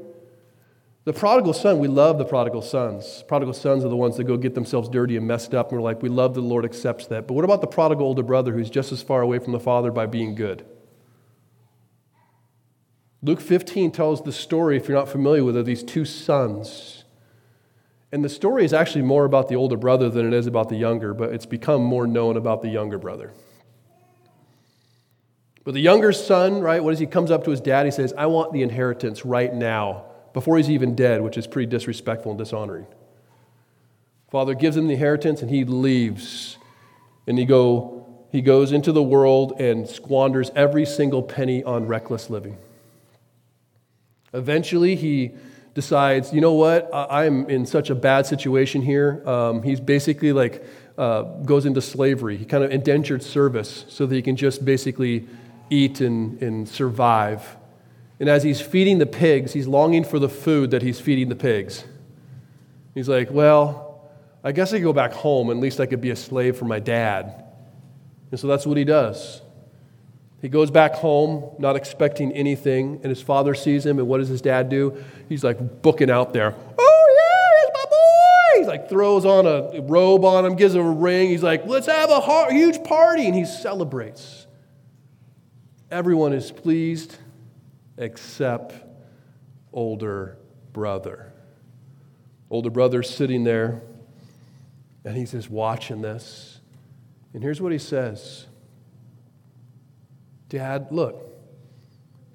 The 1.08 1.14
prodigal 1.14 1.54
son, 1.54 1.78
we 1.78 1.88
love 1.88 2.18
the 2.18 2.26
prodigal 2.26 2.60
sons. 2.60 3.24
Prodigal 3.26 3.54
sons 3.54 3.82
are 3.82 3.88
the 3.88 3.96
ones 3.96 4.18
that 4.18 4.24
go 4.24 4.36
get 4.36 4.54
themselves 4.54 4.90
dirty 4.90 5.16
and 5.16 5.26
messed 5.26 5.54
up, 5.54 5.70
and 5.70 5.78
we're 5.78 5.82
like, 5.82 6.02
we 6.02 6.10
love 6.10 6.34
the 6.34 6.42
Lord 6.42 6.66
accepts 6.66 7.06
that. 7.06 7.26
But 7.26 7.32
what 7.32 7.46
about 7.46 7.62
the 7.62 7.66
prodigal 7.66 8.04
older 8.04 8.22
brother 8.22 8.52
who's 8.52 8.68
just 8.68 8.92
as 8.92 9.00
far 9.02 9.22
away 9.22 9.38
from 9.38 9.54
the 9.54 9.58
father 9.58 9.90
by 9.90 10.04
being 10.04 10.34
good? 10.34 10.66
Luke 13.22 13.40
15 13.40 13.90
tells 13.90 14.22
the 14.22 14.32
story, 14.32 14.76
if 14.76 14.86
you're 14.86 14.98
not 14.98 15.08
familiar 15.08 15.44
with 15.44 15.56
it, 15.56 15.60
of 15.60 15.64
these 15.64 15.82
two 15.82 16.04
sons. 16.04 17.04
And 18.12 18.22
the 18.22 18.28
story 18.28 18.66
is 18.66 18.74
actually 18.74 19.00
more 19.00 19.24
about 19.24 19.48
the 19.48 19.56
older 19.56 19.78
brother 19.78 20.10
than 20.10 20.26
it 20.26 20.34
is 20.34 20.46
about 20.46 20.68
the 20.68 20.76
younger, 20.76 21.14
but 21.14 21.32
it's 21.32 21.46
become 21.46 21.82
more 21.82 22.06
known 22.06 22.36
about 22.36 22.60
the 22.60 22.68
younger 22.68 22.98
brother. 22.98 23.32
But 25.64 25.72
the 25.72 25.80
younger 25.80 26.12
son, 26.12 26.60
right, 26.60 26.84
what 26.84 26.92
is 26.92 26.98
he 26.98 27.06
comes 27.06 27.30
up 27.30 27.44
to 27.44 27.50
his 27.50 27.62
dad, 27.62 27.86
he 27.86 27.92
says, 27.92 28.12
I 28.12 28.26
want 28.26 28.52
the 28.52 28.60
inheritance 28.60 29.24
right 29.24 29.54
now 29.54 30.04
before 30.38 30.56
he's 30.56 30.70
even 30.70 30.94
dead, 30.94 31.20
which 31.20 31.36
is 31.36 31.48
pretty 31.48 31.68
disrespectful 31.68 32.30
and 32.30 32.38
dishonoring. 32.38 32.86
Father 34.30 34.54
gives 34.54 34.76
him 34.76 34.86
the 34.86 34.92
inheritance 34.92 35.42
and 35.42 35.50
he 35.50 35.64
leaves. 35.64 36.58
And 37.26 37.36
he, 37.36 37.44
go, 37.44 38.06
he 38.30 38.40
goes 38.40 38.70
into 38.70 38.92
the 38.92 39.02
world 39.02 39.60
and 39.60 39.88
squanders 39.88 40.52
every 40.54 40.86
single 40.86 41.24
penny 41.24 41.64
on 41.64 41.88
reckless 41.88 42.30
living. 42.30 42.56
Eventually, 44.32 44.94
he 44.94 45.32
decides, 45.74 46.32
you 46.32 46.40
know 46.40 46.52
what, 46.52 46.88
I'm 46.92 47.50
in 47.50 47.66
such 47.66 47.90
a 47.90 47.96
bad 47.96 48.24
situation 48.24 48.80
here. 48.80 49.28
Um, 49.28 49.64
he's 49.64 49.80
basically 49.80 50.32
like, 50.32 50.64
uh, 50.96 51.22
goes 51.22 51.66
into 51.66 51.82
slavery. 51.82 52.36
He 52.36 52.44
kind 52.44 52.62
of 52.62 52.70
indentured 52.70 53.24
service 53.24 53.86
so 53.88 54.06
that 54.06 54.14
he 54.14 54.22
can 54.22 54.36
just 54.36 54.64
basically 54.64 55.26
eat 55.68 56.00
and, 56.00 56.40
and 56.40 56.68
survive 56.68 57.56
and 58.20 58.28
as 58.28 58.42
he's 58.42 58.60
feeding 58.60 58.98
the 58.98 59.06
pigs, 59.06 59.52
he's 59.52 59.66
longing 59.66 60.04
for 60.04 60.18
the 60.18 60.28
food 60.28 60.72
that 60.72 60.82
he's 60.82 61.00
feeding 61.00 61.28
the 61.28 61.36
pigs. 61.36 61.84
He's 62.94 63.08
like, 63.08 63.30
Well, 63.30 64.10
I 64.42 64.52
guess 64.52 64.72
I 64.72 64.76
could 64.76 64.84
go 64.84 64.92
back 64.92 65.12
home. 65.12 65.50
At 65.50 65.56
least 65.56 65.80
I 65.80 65.86
could 65.86 66.00
be 66.00 66.10
a 66.10 66.16
slave 66.16 66.56
for 66.56 66.64
my 66.64 66.80
dad. 66.80 67.44
And 68.30 68.38
so 68.38 68.46
that's 68.46 68.66
what 68.66 68.76
he 68.76 68.84
does. 68.84 69.42
He 70.40 70.48
goes 70.48 70.70
back 70.70 70.94
home, 70.94 71.50
not 71.58 71.74
expecting 71.74 72.32
anything, 72.32 73.00
and 73.02 73.06
his 73.06 73.20
father 73.20 73.54
sees 73.54 73.84
him, 73.84 73.98
and 73.98 74.06
what 74.06 74.18
does 74.18 74.28
his 74.28 74.40
dad 74.40 74.68
do? 74.68 75.02
He's 75.28 75.42
like 75.42 75.82
booking 75.82 76.10
out 76.10 76.32
there. 76.32 76.54
Oh, 76.78 77.06
yeah, 77.18 77.66
it's 77.66 77.74
my 77.74 77.90
boy! 77.90 78.60
He's 78.60 78.68
like 78.68 78.88
throws 78.88 79.24
on 79.24 79.46
a 79.46 79.80
robe 79.82 80.24
on 80.24 80.46
him, 80.46 80.54
gives 80.54 80.76
him 80.76 80.86
a 80.86 80.90
ring. 80.92 81.28
He's 81.28 81.42
like, 81.42 81.66
let's 81.66 81.88
have 81.88 82.10
a 82.10 82.52
huge 82.52 82.84
party, 82.84 83.26
and 83.26 83.34
he 83.34 83.44
celebrates. 83.44 84.46
Everyone 85.90 86.32
is 86.32 86.52
pleased 86.52 87.16
except 87.98 88.74
older 89.72 90.38
brother. 90.72 91.32
Older 92.50 92.70
brother 92.70 93.02
sitting 93.02 93.44
there, 93.44 93.82
and 95.04 95.16
he's 95.16 95.32
just 95.32 95.50
watching 95.50 96.00
this. 96.00 96.60
And 97.34 97.42
here's 97.42 97.60
what 97.60 97.72
he 97.72 97.78
says 97.78 98.46
Dad, 100.48 100.88
look, 100.90 101.28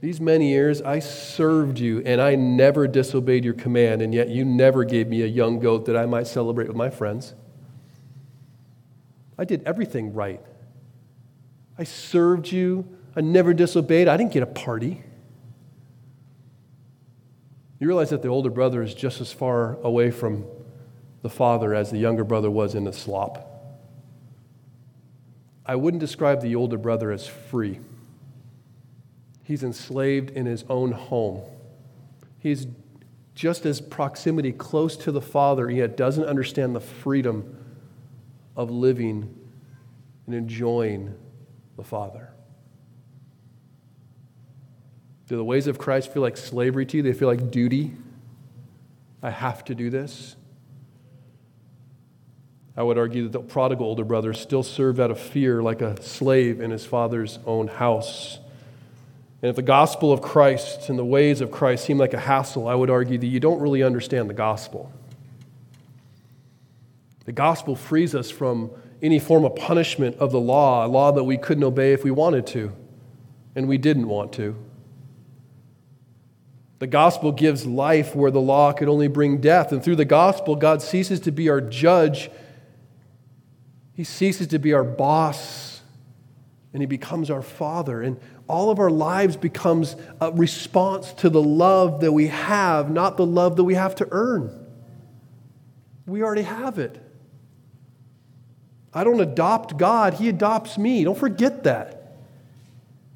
these 0.01 0.19
many 0.19 0.49
years 0.49 0.81
I 0.81 0.99
served 0.99 1.79
you 1.79 2.03
and 2.05 2.21
I 2.21 2.35
never 2.35 2.87
disobeyed 2.87 3.45
your 3.45 3.53
command, 3.53 4.01
and 4.01 4.13
yet 4.13 4.29
you 4.29 4.45
never 4.45 4.83
gave 4.83 5.07
me 5.07 5.21
a 5.21 5.27
young 5.27 5.59
goat 5.59 5.85
that 5.85 5.95
I 5.95 6.05
might 6.05 6.27
celebrate 6.27 6.67
with 6.67 6.75
my 6.75 6.89
friends. 6.89 7.33
I 9.37 9.45
did 9.45 9.63
everything 9.63 10.13
right. 10.13 10.41
I 11.77 11.85
served 11.85 12.51
you. 12.51 12.85
I 13.15 13.21
never 13.21 13.53
disobeyed. 13.53 14.07
I 14.07 14.17
didn't 14.17 14.33
get 14.33 14.43
a 14.43 14.47
party. 14.47 15.01
You 17.83 17.89
realize 17.89 18.11
that 18.11 18.21
the 18.21 18.29
older 18.29 18.49
brother 18.49 18.81
is 18.81 18.93
just 18.93 19.19
as 19.19 19.33
far 19.33 19.77
away 19.81 20.09
from 20.09 20.45
the 21.21 21.29
father 21.29 21.75
as 21.75 21.91
the 21.91 21.97
younger 21.97 22.23
brother 22.23 22.49
was 22.49 22.75
in 22.75 22.85
the 22.85 22.93
slop. 22.93 23.45
I 25.65 25.75
wouldn't 25.75 25.99
describe 25.99 26.41
the 26.41 26.55
older 26.55 26.77
brother 26.77 27.11
as 27.11 27.27
free. 27.27 27.81
He's 29.43 29.63
enslaved 29.65 30.29
in 30.29 30.45
his 30.45 30.63
own 30.69 30.93
home. 30.93 31.41
He's 32.39 32.67
just 33.35 33.65
as 33.65 33.81
proximity 33.81 34.53
close 34.53 34.95
to 34.95 35.11
the 35.11 35.19
Father, 35.19 35.69
yet 35.69 35.97
doesn't 35.97 36.23
understand 36.23 36.73
the 36.73 36.79
freedom 36.79 37.65
of 38.55 38.71
living 38.71 39.37
and 40.25 40.33
enjoying 40.33 41.13
the 41.75 41.83
Father. 41.83 42.32
Do 45.27 45.37
the 45.37 45.43
ways 45.43 45.67
of 45.67 45.77
Christ 45.77 46.11
feel 46.11 46.21
like 46.21 46.37
slavery 46.37 46.85
to 46.87 46.97
you? 46.97 47.03
They 47.03 47.13
feel 47.13 47.27
like 47.27 47.49
duty. 47.51 47.93
I 49.21 49.29
have 49.29 49.63
to 49.65 49.75
do 49.75 49.89
this. 49.89 50.35
I 52.75 52.83
would 52.83 52.97
argue 52.97 53.23
that 53.23 53.31
the 53.31 53.39
prodigal 53.39 53.85
older 53.85 54.03
brother 54.03 54.33
still 54.33 54.63
served 54.63 54.99
out 54.99 55.11
of 55.11 55.19
fear 55.19 55.61
like 55.61 55.81
a 55.81 56.01
slave 56.01 56.59
in 56.59 56.71
his 56.71 56.85
father's 56.85 57.39
own 57.45 57.67
house. 57.67 58.39
And 59.41 59.49
if 59.49 59.55
the 59.55 59.61
gospel 59.61 60.11
of 60.11 60.21
Christ 60.21 60.89
and 60.89 60.97
the 60.97 61.05
ways 61.05 61.39
of 61.39 61.51
Christ 61.51 61.85
seem 61.85 61.97
like 61.97 62.13
a 62.13 62.19
hassle, 62.19 62.67
I 62.67 62.75
would 62.75 62.89
argue 62.89 63.17
that 63.17 63.27
you 63.27 63.39
don't 63.39 63.59
really 63.59 63.83
understand 63.83 64.29
the 64.29 64.33
gospel. 64.33 64.91
The 67.25 67.31
gospel 67.31 67.75
frees 67.75 68.15
us 68.15 68.31
from 68.31 68.71
any 69.01 69.19
form 69.19 69.45
of 69.45 69.55
punishment 69.55 70.17
of 70.17 70.31
the 70.31 70.39
law, 70.39 70.85
a 70.85 70.87
law 70.87 71.11
that 71.11 71.23
we 71.23 71.37
couldn't 71.37 71.63
obey 71.63 71.93
if 71.93 72.03
we 72.03 72.11
wanted 72.11 72.47
to, 72.47 72.71
and 73.55 73.67
we 73.67 73.77
didn't 73.77 74.07
want 74.07 74.33
to. 74.33 74.55
The 76.83 76.87
gospel 76.87 77.31
gives 77.31 77.65
life 77.65 78.13
where 78.13 78.29
the 78.29 78.41
law 78.41 78.73
could 78.73 78.89
only 78.89 79.07
bring 79.07 79.39
death. 79.39 79.71
And 79.71 79.81
through 79.81 79.95
the 79.95 80.03
gospel, 80.03 80.57
God 80.57 80.81
ceases 80.81 81.21
to 81.21 81.31
be 81.31 81.47
our 81.47 81.61
judge, 81.61 82.29
He 83.93 84.03
ceases 84.03 84.47
to 84.47 84.59
be 84.59 84.73
our 84.73 84.83
boss, 84.83 85.79
and 86.73 86.81
He 86.81 86.85
becomes 86.85 87.31
our 87.31 87.41
Father. 87.41 88.01
And 88.01 88.19
all 88.49 88.69
of 88.69 88.79
our 88.79 88.89
lives 88.89 89.37
becomes 89.37 89.95
a 90.19 90.33
response 90.33 91.13
to 91.13 91.29
the 91.29 91.41
love 91.41 92.01
that 92.01 92.11
we 92.11 92.27
have, 92.27 92.91
not 92.91 93.15
the 93.15 93.25
love 93.25 93.55
that 93.55 93.63
we 93.63 93.75
have 93.75 93.95
to 93.95 94.07
earn. 94.11 94.51
We 96.05 96.21
already 96.21 96.41
have 96.41 96.79
it. 96.79 97.01
I 98.93 99.05
don't 99.05 99.21
adopt 99.21 99.77
God, 99.77 100.15
He 100.15 100.27
adopts 100.27 100.77
me. 100.77 101.05
Don't 101.05 101.17
forget 101.17 101.63
that. 101.63 102.17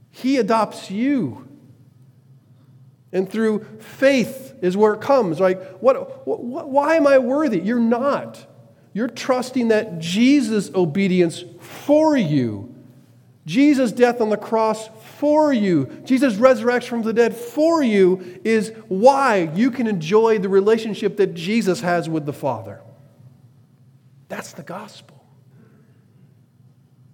He 0.10 0.38
adopts 0.38 0.90
you. 0.90 1.47
And 3.12 3.30
through 3.30 3.66
faith 3.80 4.56
is 4.62 4.76
where 4.76 4.94
it 4.94 5.02
comes. 5.02 5.40
Like, 5.40 5.80
what, 5.80 6.28
what, 6.28 6.70
why 6.70 6.96
am 6.96 7.08
I 7.08 7.18
worthy? 7.20 7.60
You're 7.60 7.80
not. 7.80 8.46
You're 8.94 9.08
trusting 9.08 9.70
that 9.70 10.00
Jesus' 10.00 10.72
obedience 10.74 11.44
for 11.60 12.18
you, 12.18 12.74
Jesus' 13.46 13.92
death 13.92 14.20
on 14.20 14.30
the 14.30 14.38
cross 14.38 14.90
for 15.20 15.54
you, 15.54 15.86
Jesus' 16.04 16.36
resurrection 16.36 16.90
from 16.90 17.02
the 17.04 17.14
dead 17.14 17.36
for 17.36 17.82
you 17.82 18.40
is 18.44 18.74
why 18.88 19.50
you 19.56 19.72
can 19.72 19.88
enjoy 19.88 20.38
the 20.40 20.50
relationship 20.50 21.18
that 21.18 21.34
Jesus 21.34 21.82
has 21.82 22.10
with 22.10 22.26
the 22.26 22.34
Father. 22.34 22.82
That's 24.30 24.52
the 24.52 24.64
gospel. 24.64 25.24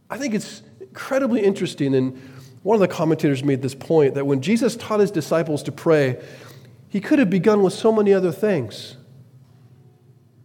I 0.09 0.17
think 0.17 0.33
it's 0.33 0.63
incredibly 0.79 1.41
interesting 1.41 1.95
and 1.95 2.19
one 2.63 2.75
of 2.75 2.81
the 2.81 2.87
commentators 2.87 3.43
made 3.43 3.61
this 3.61 3.75
point 3.75 4.15
that 4.15 4.25
when 4.25 4.41
Jesus 4.41 4.75
taught 4.75 5.01
his 5.01 5.11
disciples 5.11 5.63
to 5.63 5.71
pray, 5.71 6.21
he 6.87 7.01
could 7.01 7.19
have 7.19 7.29
begun 7.29 7.61
with 7.61 7.73
so 7.73 7.91
many 7.91 8.13
other 8.13 8.31
things. 8.31 8.95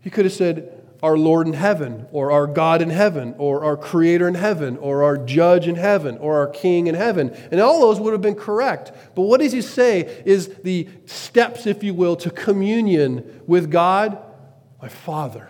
He 0.00 0.10
could 0.10 0.24
have 0.24 0.34
said, 0.34 0.84
Our 1.00 1.16
Lord 1.16 1.46
in 1.46 1.52
heaven, 1.52 2.06
or 2.10 2.32
our 2.32 2.48
God 2.48 2.82
in 2.82 2.90
heaven, 2.90 3.34
or 3.38 3.62
our 3.64 3.76
Creator 3.76 4.26
in 4.26 4.34
heaven, 4.34 4.76
or 4.78 5.04
our 5.04 5.16
Judge 5.16 5.68
in 5.68 5.76
heaven, 5.76 6.18
or 6.18 6.38
our 6.38 6.48
King 6.48 6.88
in 6.88 6.96
heaven. 6.96 7.30
And 7.52 7.60
all 7.60 7.80
those 7.80 8.00
would 8.00 8.12
have 8.12 8.22
been 8.22 8.34
correct. 8.34 8.92
But 9.14 9.22
what 9.22 9.40
does 9.40 9.52
he 9.52 9.62
say 9.62 10.22
is 10.24 10.48
the 10.64 10.88
steps, 11.06 11.66
if 11.66 11.84
you 11.84 11.94
will, 11.94 12.16
to 12.16 12.30
communion 12.30 13.42
with 13.46 13.70
God? 13.70 14.18
My 14.82 14.88
Father. 14.88 15.48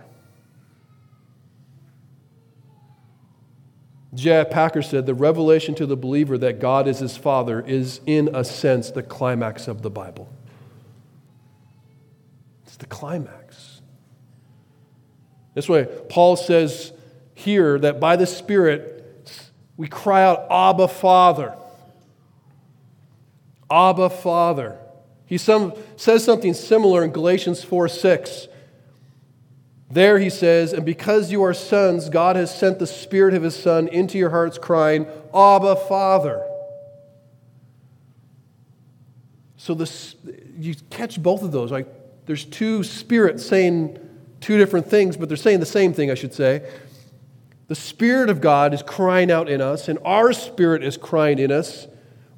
J.I. 4.15 4.45
Packer 4.45 4.83
said 4.83 5.07
the 5.07 5.15
revelation 5.15 5.75
to 5.75 5.87
the 5.87 5.97
believer 5.97 6.39
that 6.39 6.61
God 6.61 6.89
is 6.89 6.99
his 6.99 7.17
Father 7.17 7.61
is, 7.61 8.01
in 8.07 8.35
a 8.35 8.43
sense, 8.43 8.91
the 8.91 9.03
climax 9.03 9.69
of 9.69 9.83
the 9.83 9.91
Bible. 9.91 10.33
It's 12.65 12.77
the 12.77 12.87
climax. 12.87 13.83
This 15.55 15.69
way, 15.69 15.87
Paul 16.09 16.37
says 16.37 16.93
here 17.35 17.79
that 17.81 18.01
by 18.01 18.17
the 18.17 18.27
Spirit, 18.27 18.99
we 19.77 19.89
cry 19.89 20.23
out, 20.23 20.47
Abba, 20.51 20.89
Father. 20.89 21.55
Abba, 23.71 24.09
Father. 24.09 24.79
He 25.27 25.37
some, 25.37 25.75
says 25.97 26.25
something 26.25 26.55
similar 26.55 27.05
in 27.05 27.11
Galatians 27.11 27.63
4 27.63 27.89
6. 27.89 28.49
There 29.91 30.19
he 30.19 30.31
says, 30.31 30.73
And 30.73 30.85
because 30.85 31.33
you 31.33 31.43
are 31.43 31.55
sons, 31.55 32.09
God 32.09 32.37
has 32.37 32.57
sent 32.57 32.79
the 32.79 32.87
Spirit 32.87 33.35
of 33.35 33.43
His 33.43 33.57
Son 33.57 33.89
into 33.89 34.19
your 34.19 34.31
hearts, 34.31 34.59
crying, 34.59 35.07
Abba, 35.35 35.77
Father. 35.89 36.45
So 39.57 39.75
this, 39.75 40.15
you 40.59 40.75
catch 40.91 41.23
both 41.23 41.43
of 41.43 41.53
those. 41.53 41.73
Like 41.73 41.89
there's 42.27 42.45
two 42.45 42.85
spirits 42.85 43.45
saying 43.45 43.99
two 44.41 44.59
different 44.59 44.89
things, 44.89 45.17
but 45.17 45.29
they're 45.29 45.37
saying 45.37 45.61
the 45.61 45.67
same 45.67 45.93
thing, 45.93 46.11
I 46.11 46.15
should 46.15 46.35
say. 46.35 46.69
The 47.69 47.75
Spirit 47.75 48.31
of 48.31 48.41
God 48.41 48.73
is 48.73 48.83
crying 48.83 49.31
out 49.31 49.49
in 49.49 49.61
us, 49.61 49.89
and 49.89 49.99
our 50.05 50.33
spirit 50.33 50.83
is 50.83 50.97
crying 50.97 51.39
in 51.39 51.53
us 51.53 51.87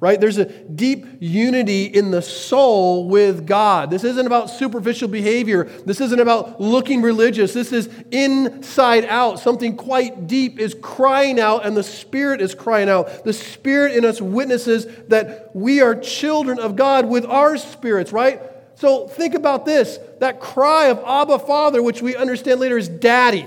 right? 0.01 0.19
There's 0.19 0.39
a 0.39 0.45
deep 0.45 1.05
unity 1.19 1.85
in 1.85 2.09
the 2.09 2.23
soul 2.23 3.07
with 3.07 3.45
God. 3.45 3.91
This 3.91 4.03
isn't 4.03 4.25
about 4.25 4.49
superficial 4.49 5.07
behavior. 5.07 5.65
This 5.85 6.01
isn't 6.01 6.19
about 6.19 6.59
looking 6.59 7.03
religious. 7.03 7.53
This 7.53 7.71
is 7.71 7.87
inside 8.09 9.05
out. 9.05 9.39
Something 9.39 9.77
quite 9.77 10.25
deep 10.25 10.59
is 10.59 10.75
crying 10.81 11.39
out, 11.39 11.67
and 11.67 11.77
the 11.77 11.83
Spirit 11.83 12.41
is 12.41 12.55
crying 12.55 12.89
out. 12.89 13.23
The 13.23 13.31
Spirit 13.31 13.95
in 13.95 14.03
us 14.03 14.19
witnesses 14.19 14.87
that 15.09 15.51
we 15.53 15.81
are 15.81 15.93
children 15.93 16.57
of 16.59 16.75
God 16.75 17.05
with 17.05 17.23
our 17.25 17.55
spirits, 17.57 18.11
right? 18.11 18.41
So 18.75 19.07
think 19.07 19.35
about 19.35 19.67
this 19.67 19.99
that 20.19 20.39
cry 20.39 20.87
of 20.87 20.97
Abba 21.05 21.37
Father, 21.39 21.83
which 21.83 22.01
we 22.01 22.15
understand 22.15 22.59
later 22.59 22.79
is 22.79 22.89
Daddy. 22.89 23.45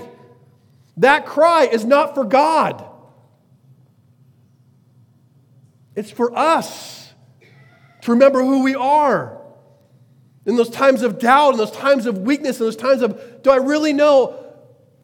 That 0.97 1.25
cry 1.25 1.65
is 1.65 1.83
not 1.83 2.15
for 2.15 2.23
God. 2.23 2.94
It's 5.95 6.11
for 6.11 6.37
us 6.37 7.13
to 8.01 8.11
remember 8.11 8.43
who 8.43 8.63
we 8.63 8.75
are. 8.75 9.41
In 10.45 10.57
those 10.57 10.69
times 10.69 11.01
of 11.01 11.17
doubt, 11.17 11.51
in 11.51 11.57
those 11.57 11.71
times 11.71 12.05
of 12.05 12.19
weakness, 12.19 12.59
in 12.59 12.65
those 12.65 12.75
times 12.75 13.01
of, 13.01 13.41
do 13.41 13.49
I 13.49 13.55
really 13.55 13.93
know 13.93 14.45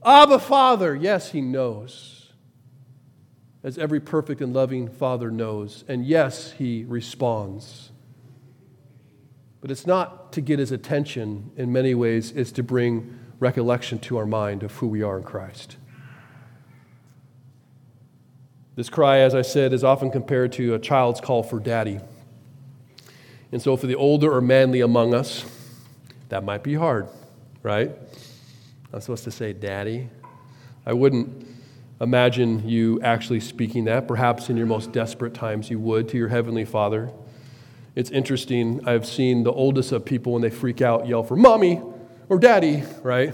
Abba 0.05 0.39
Father? 0.39 0.95
Yes, 0.95 1.31
He 1.31 1.41
knows. 1.41 2.31
As 3.63 3.77
every 3.77 3.99
perfect 3.99 4.41
and 4.41 4.53
loving 4.53 4.87
Father 4.87 5.31
knows. 5.31 5.83
And 5.87 6.05
yes, 6.05 6.51
He 6.51 6.83
responds. 6.87 7.91
But 9.61 9.71
it's 9.71 9.87
not 9.87 10.33
to 10.33 10.41
get 10.41 10.59
His 10.59 10.71
attention 10.71 11.51
in 11.57 11.71
many 11.71 11.95
ways, 11.95 12.31
it's 12.31 12.51
to 12.53 12.63
bring 12.63 13.17
recollection 13.39 13.97
to 13.99 14.17
our 14.17 14.25
mind 14.27 14.61
of 14.61 14.73
who 14.73 14.87
we 14.87 15.01
are 15.01 15.17
in 15.17 15.23
Christ. 15.23 15.77
This 18.81 18.89
cry, 18.89 19.19
as 19.19 19.35
I 19.35 19.43
said, 19.43 19.73
is 19.73 19.83
often 19.83 20.09
compared 20.09 20.53
to 20.53 20.73
a 20.73 20.79
child's 20.79 21.21
call 21.21 21.43
for 21.43 21.59
daddy. 21.59 21.99
And 23.51 23.61
so, 23.61 23.77
for 23.77 23.85
the 23.85 23.93
older 23.93 24.33
or 24.33 24.41
manly 24.41 24.81
among 24.81 25.13
us, 25.13 25.45
that 26.29 26.43
might 26.43 26.63
be 26.63 26.73
hard, 26.73 27.07
right? 27.61 27.91
I'm 28.91 28.99
supposed 28.99 29.23
to 29.25 29.29
say 29.29 29.53
daddy. 29.53 30.09
I 30.83 30.93
wouldn't 30.93 31.45
imagine 32.01 32.67
you 32.67 32.99
actually 33.03 33.41
speaking 33.41 33.85
that. 33.85 34.07
Perhaps 34.07 34.49
in 34.49 34.57
your 34.57 34.65
most 34.65 34.91
desperate 34.91 35.35
times 35.35 35.69
you 35.69 35.77
would 35.77 36.09
to 36.09 36.17
your 36.17 36.29
heavenly 36.29 36.65
father. 36.65 37.11
It's 37.93 38.09
interesting. 38.09 38.81
I've 38.87 39.05
seen 39.05 39.43
the 39.43 39.53
oldest 39.53 39.91
of 39.91 40.05
people 40.05 40.33
when 40.33 40.41
they 40.41 40.49
freak 40.49 40.81
out 40.81 41.07
yell 41.07 41.21
for 41.21 41.35
mommy 41.35 41.79
or 42.29 42.39
daddy, 42.39 42.81
right? 43.03 43.31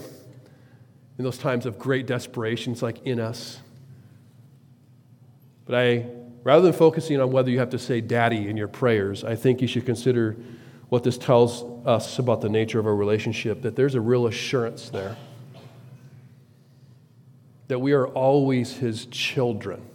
In 1.17 1.24
those 1.24 1.38
times 1.38 1.65
of 1.65 1.80
great 1.80 2.05
desperation, 2.05 2.74
it's 2.74 2.82
like 2.82 3.01
in 3.05 3.21
us. 3.21 3.59
But 5.68 5.76
I, 5.76 6.05
rather 6.43 6.61
than 6.61 6.74
focusing 6.74 7.20
on 7.20 7.30
whether 7.32 7.51
you 7.51 7.59
have 7.59 7.70
to 7.72 7.80
say 7.80 8.01
daddy 8.01 8.47
in 8.47 8.57
your 8.57 8.70
prayers, 8.70 9.24
I 9.24 9.36
think 9.36 9.61
you 9.61 9.68
should 9.68 9.86
consider 9.86 10.38
what 10.89 11.03
this 11.03 11.18
tells 11.18 11.63
us 11.86 12.18
about 12.18 12.39
the 12.39 12.49
nature 12.49 12.80
of 12.80 12.88
our 12.88 12.95
relationship, 12.95 13.61
that 13.63 13.76
there's 13.76 13.95
a 13.95 14.01
real 14.01 14.28
assurance 14.28 14.89
there. 14.89 15.18
That 17.68 17.80
we 17.80 17.91
are 17.91 18.07
always 18.07 18.78
his 18.78 19.05
children. 19.07 19.86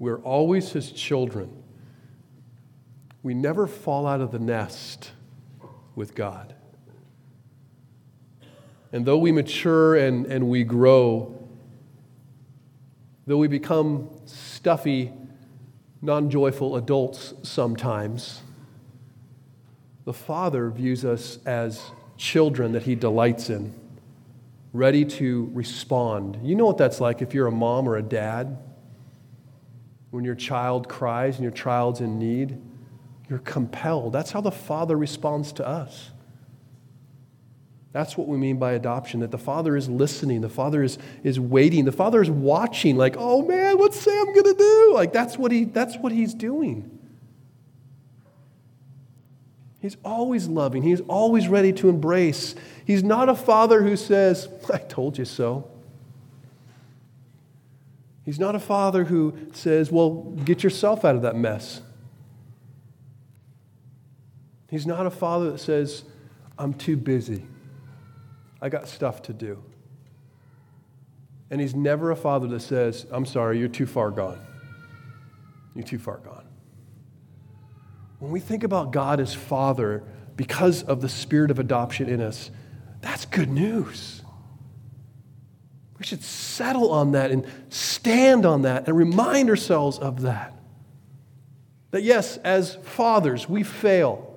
We're 0.00 0.18
always 0.18 0.72
his 0.72 0.90
children. 0.90 1.62
We 3.22 3.34
never 3.34 3.68
fall 3.68 4.06
out 4.06 4.20
of 4.20 4.32
the 4.32 4.40
nest 4.40 5.12
with 5.94 6.16
God. 6.16 6.54
And 8.92 9.06
though 9.06 9.18
we 9.18 9.30
mature 9.30 9.94
and, 9.94 10.26
and 10.26 10.48
we 10.48 10.64
grow, 10.64 11.39
Though 13.30 13.36
we 13.36 13.46
become 13.46 14.10
stuffy, 14.24 15.12
non 16.02 16.30
joyful 16.30 16.74
adults 16.74 17.32
sometimes, 17.44 18.42
the 20.04 20.12
Father 20.12 20.68
views 20.68 21.04
us 21.04 21.38
as 21.46 21.80
children 22.16 22.72
that 22.72 22.82
He 22.82 22.96
delights 22.96 23.48
in, 23.48 23.72
ready 24.72 25.04
to 25.04 25.48
respond. 25.54 26.40
You 26.42 26.56
know 26.56 26.66
what 26.66 26.76
that's 26.76 27.00
like 27.00 27.22
if 27.22 27.32
you're 27.32 27.46
a 27.46 27.52
mom 27.52 27.88
or 27.88 27.94
a 27.94 28.02
dad? 28.02 28.58
When 30.10 30.24
your 30.24 30.34
child 30.34 30.88
cries 30.88 31.36
and 31.36 31.44
your 31.44 31.52
child's 31.52 32.00
in 32.00 32.18
need, 32.18 32.60
you're 33.28 33.38
compelled. 33.38 34.12
That's 34.12 34.32
how 34.32 34.40
the 34.40 34.50
Father 34.50 34.96
responds 34.96 35.52
to 35.52 35.64
us. 35.64 36.10
That's 37.92 38.16
what 38.16 38.28
we 38.28 38.38
mean 38.38 38.58
by 38.58 38.72
adoption, 38.72 39.20
that 39.20 39.32
the 39.32 39.38
Father 39.38 39.76
is 39.76 39.88
listening, 39.88 40.42
the 40.42 40.48
Father 40.48 40.82
is, 40.82 40.96
is 41.24 41.40
waiting, 41.40 41.84
the 41.84 41.92
Father 41.92 42.22
is 42.22 42.30
watching, 42.30 42.96
like, 42.96 43.16
oh 43.18 43.42
man, 43.42 43.78
what's 43.78 43.98
Sam 43.98 44.26
gonna 44.32 44.54
do? 44.54 44.92
Like 44.94 45.12
that's 45.12 45.36
what 45.36 45.50
he 45.50 45.64
that's 45.64 45.96
what 45.96 46.12
he's 46.12 46.32
doing. 46.32 46.98
He's 49.80 49.96
always 50.04 50.46
loving, 50.46 50.82
he's 50.82 51.00
always 51.02 51.48
ready 51.48 51.72
to 51.74 51.88
embrace. 51.88 52.54
He's 52.84 53.02
not 53.02 53.28
a 53.28 53.34
father 53.34 53.82
who 53.82 53.96
says, 53.96 54.48
I 54.72 54.78
told 54.78 55.16
you 55.16 55.24
so. 55.24 55.70
He's 58.24 58.38
not 58.38 58.54
a 58.54 58.60
father 58.60 59.04
who 59.04 59.34
says, 59.52 59.90
Well, 59.90 60.22
get 60.44 60.62
yourself 60.62 61.04
out 61.04 61.16
of 61.16 61.22
that 61.22 61.34
mess. 61.34 61.82
He's 64.68 64.86
not 64.86 65.06
a 65.06 65.10
father 65.10 65.50
that 65.50 65.58
says, 65.58 66.04
I'm 66.56 66.74
too 66.74 66.96
busy. 66.96 67.42
I 68.60 68.68
got 68.68 68.88
stuff 68.88 69.22
to 69.22 69.32
do. 69.32 69.62
And 71.50 71.60
he's 71.60 71.74
never 71.74 72.10
a 72.10 72.16
father 72.16 72.46
that 72.48 72.60
says, 72.60 73.06
I'm 73.10 73.26
sorry, 73.26 73.58
you're 73.58 73.68
too 73.68 73.86
far 73.86 74.10
gone. 74.10 74.40
You're 75.74 75.84
too 75.84 75.98
far 75.98 76.18
gone. 76.18 76.44
When 78.20 78.30
we 78.30 78.40
think 78.40 78.64
about 78.64 78.92
God 78.92 79.18
as 79.18 79.34
Father 79.34 80.04
because 80.36 80.82
of 80.82 81.00
the 81.00 81.08
spirit 81.08 81.50
of 81.50 81.58
adoption 81.58 82.08
in 82.08 82.20
us, 82.20 82.50
that's 83.00 83.24
good 83.24 83.48
news. 83.48 84.22
We 85.98 86.04
should 86.04 86.22
settle 86.22 86.92
on 86.92 87.12
that 87.12 87.30
and 87.30 87.46
stand 87.68 88.46
on 88.46 88.62
that 88.62 88.86
and 88.86 88.96
remind 88.96 89.50
ourselves 89.50 89.98
of 89.98 90.22
that. 90.22 90.54
That 91.90 92.02
yes, 92.02 92.36
as 92.38 92.76
fathers, 92.76 93.48
we 93.48 93.62
fail. 93.62 94.29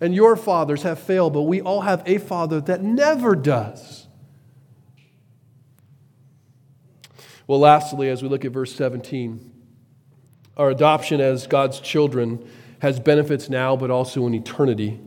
And 0.00 0.14
your 0.14 0.36
fathers 0.36 0.82
have 0.82 0.98
failed, 0.98 1.32
but 1.32 1.42
we 1.42 1.60
all 1.60 1.80
have 1.80 2.02
a 2.06 2.18
father 2.18 2.60
that 2.62 2.82
never 2.82 3.34
does. 3.34 4.06
Well, 7.46 7.60
lastly, 7.60 8.08
as 8.10 8.22
we 8.22 8.28
look 8.28 8.44
at 8.44 8.52
verse 8.52 8.74
17, 8.74 9.52
our 10.56 10.70
adoption 10.70 11.20
as 11.20 11.46
God's 11.46 11.80
children 11.80 12.46
has 12.80 13.00
benefits 13.00 13.48
now, 13.48 13.74
but 13.74 13.90
also 13.90 14.26
in 14.26 14.34
eternity. 14.34 15.00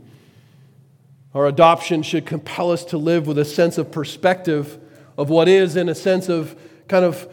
Our 1.34 1.48
adoption 1.48 2.04
should 2.04 2.26
compel 2.26 2.72
us 2.72 2.84
to 2.86 2.98
live 2.98 3.28
with 3.28 3.38
a 3.38 3.46
sense 3.46 3.78
of 3.78 3.92
perspective 3.92 4.80
of 5.18 5.30
what 5.30 5.48
is 5.48 5.76
and 5.76 5.90
a 5.90 5.96
sense 5.96 6.30
of 6.30 6.60
kind 6.88 7.06
of 7.06 7.32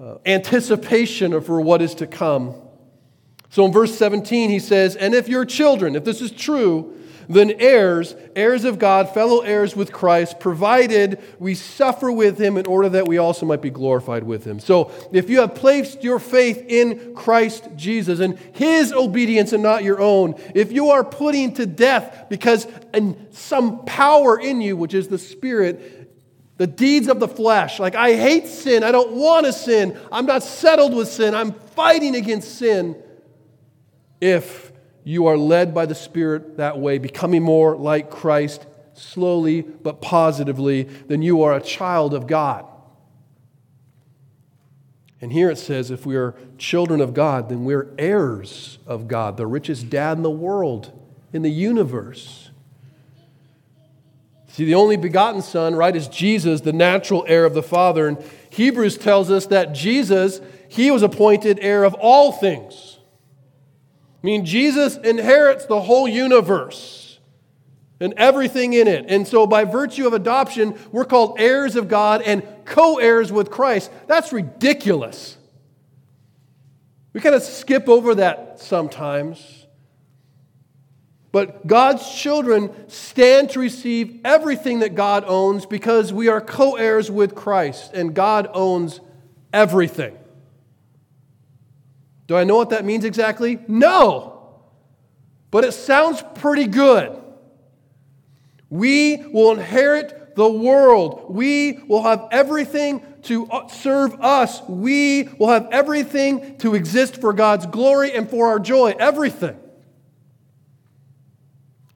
uh, 0.00 0.18
anticipation 0.26 1.32
of 1.32 1.46
for 1.46 1.60
what 1.60 1.82
is 1.82 1.94
to 1.96 2.06
come. 2.06 2.54
So 3.50 3.64
in 3.64 3.72
verse 3.72 3.96
17, 3.96 4.50
he 4.50 4.58
says, 4.58 4.96
And 4.96 5.14
if 5.14 5.28
your 5.28 5.44
children, 5.44 5.96
if 5.96 6.04
this 6.04 6.20
is 6.20 6.30
true, 6.30 6.96
then 7.28 7.52
heirs, 7.58 8.14
heirs 8.34 8.64
of 8.64 8.78
God, 8.78 9.12
fellow 9.12 9.40
heirs 9.40 9.74
with 9.74 9.92
Christ, 9.92 10.38
provided 10.38 11.20
we 11.38 11.54
suffer 11.54 12.10
with 12.10 12.38
him 12.38 12.56
in 12.56 12.66
order 12.66 12.88
that 12.90 13.08
we 13.08 13.18
also 13.18 13.46
might 13.46 13.62
be 13.62 13.70
glorified 13.70 14.22
with 14.22 14.44
him. 14.44 14.60
So 14.60 14.92
if 15.12 15.28
you 15.28 15.40
have 15.40 15.54
placed 15.54 16.04
your 16.04 16.18
faith 16.18 16.64
in 16.68 17.14
Christ 17.14 17.68
Jesus 17.74 18.20
and 18.20 18.38
his 18.52 18.92
obedience 18.92 19.52
and 19.52 19.62
not 19.62 19.82
your 19.82 20.00
own, 20.00 20.40
if 20.54 20.70
you 20.72 20.90
are 20.90 21.04
putting 21.04 21.54
to 21.54 21.66
death 21.66 22.26
because 22.28 22.66
in 22.94 23.26
some 23.32 23.84
power 23.84 24.38
in 24.38 24.60
you, 24.60 24.76
which 24.76 24.94
is 24.94 25.08
the 25.08 25.18
Spirit, 25.18 26.02
the 26.58 26.66
deeds 26.66 27.08
of 27.08 27.20
the 27.20 27.28
flesh, 27.28 27.80
like 27.80 27.94
I 27.94 28.14
hate 28.14 28.46
sin, 28.46 28.84
I 28.84 28.92
don't 28.92 29.12
want 29.12 29.46
to 29.46 29.52
sin, 29.52 29.98
I'm 30.12 30.26
not 30.26 30.42
settled 30.42 30.94
with 30.94 31.08
sin, 31.08 31.34
I'm 31.34 31.52
fighting 31.52 32.14
against 32.14 32.56
sin 32.56 33.02
if 34.20 34.72
you 35.04 35.26
are 35.26 35.36
led 35.36 35.74
by 35.74 35.86
the 35.86 35.94
Spirit 35.94 36.56
that 36.56 36.78
way, 36.78 36.98
becoming 36.98 37.42
more 37.42 37.76
like 37.76 38.10
Christ 38.10 38.66
slowly 38.94 39.62
but 39.62 40.00
positively, 40.00 40.84
then 40.84 41.22
you 41.22 41.42
are 41.42 41.54
a 41.54 41.60
child 41.60 42.14
of 42.14 42.26
God. 42.26 42.66
And 45.20 45.32
here 45.32 45.50
it 45.50 45.58
says 45.58 45.90
if 45.90 46.04
we 46.04 46.16
are 46.16 46.34
children 46.58 47.00
of 47.00 47.14
God, 47.14 47.48
then 47.48 47.64
we're 47.64 47.94
heirs 47.98 48.78
of 48.86 49.08
God, 49.08 49.36
the 49.36 49.46
richest 49.46 49.88
dad 49.90 50.16
in 50.18 50.22
the 50.22 50.30
world, 50.30 50.92
in 51.32 51.42
the 51.42 51.50
universe. 51.50 52.50
See, 54.48 54.64
the 54.64 54.74
only 54.74 54.96
begotten 54.96 55.42
Son, 55.42 55.74
right, 55.74 55.94
is 55.94 56.08
Jesus, 56.08 56.62
the 56.62 56.72
natural 56.72 57.24
heir 57.28 57.44
of 57.44 57.54
the 57.54 57.62
Father. 57.62 58.08
And 58.08 58.18
Hebrews 58.50 58.96
tells 58.96 59.30
us 59.30 59.46
that 59.46 59.74
Jesus, 59.74 60.40
he 60.68 60.90
was 60.90 61.02
appointed 61.02 61.58
heir 61.60 61.84
of 61.84 61.94
all 61.94 62.32
things. 62.32 62.95
I 64.22 64.26
mean, 64.26 64.44
Jesus 64.44 64.96
inherits 64.96 65.66
the 65.66 65.80
whole 65.80 66.08
universe 66.08 67.18
and 68.00 68.14
everything 68.16 68.72
in 68.72 68.88
it. 68.88 69.06
And 69.08 69.26
so, 69.26 69.46
by 69.46 69.64
virtue 69.64 70.06
of 70.06 70.12
adoption, 70.12 70.78
we're 70.92 71.04
called 71.04 71.36
heirs 71.38 71.76
of 71.76 71.88
God 71.88 72.22
and 72.22 72.42
co 72.64 72.98
heirs 72.98 73.32
with 73.32 73.50
Christ. 73.50 73.90
That's 74.06 74.32
ridiculous. 74.32 75.36
We 77.12 77.20
kind 77.20 77.34
of 77.34 77.42
skip 77.42 77.88
over 77.88 78.16
that 78.16 78.60
sometimes. 78.60 79.66
But 81.32 81.66
God's 81.66 82.14
children 82.14 82.70
stand 82.88 83.50
to 83.50 83.60
receive 83.60 84.20
everything 84.24 84.78
that 84.80 84.94
God 84.94 85.24
owns 85.26 85.66
because 85.66 86.12
we 86.12 86.28
are 86.28 86.40
co 86.40 86.76
heirs 86.76 87.10
with 87.10 87.34
Christ 87.34 87.92
and 87.94 88.14
God 88.14 88.48
owns 88.52 89.00
everything. 89.52 90.16
Do 92.26 92.36
I 92.36 92.44
know 92.44 92.56
what 92.56 92.70
that 92.70 92.84
means 92.84 93.04
exactly? 93.04 93.58
No. 93.68 94.32
But 95.50 95.64
it 95.64 95.72
sounds 95.72 96.22
pretty 96.34 96.66
good. 96.66 97.16
We 98.68 99.16
will 99.16 99.52
inherit 99.52 100.34
the 100.34 100.50
world. 100.50 101.26
We 101.34 101.80
will 101.86 102.02
have 102.02 102.28
everything 102.30 103.02
to 103.22 103.46
uh, 103.46 103.68
serve 103.68 104.20
us. 104.20 104.60
We 104.68 105.24
will 105.38 105.48
have 105.48 105.68
everything 105.70 106.58
to 106.58 106.74
exist 106.74 107.20
for 107.20 107.32
God's 107.32 107.66
glory 107.66 108.12
and 108.12 108.28
for 108.28 108.48
our 108.48 108.58
joy. 108.58 108.94
Everything. 108.98 109.56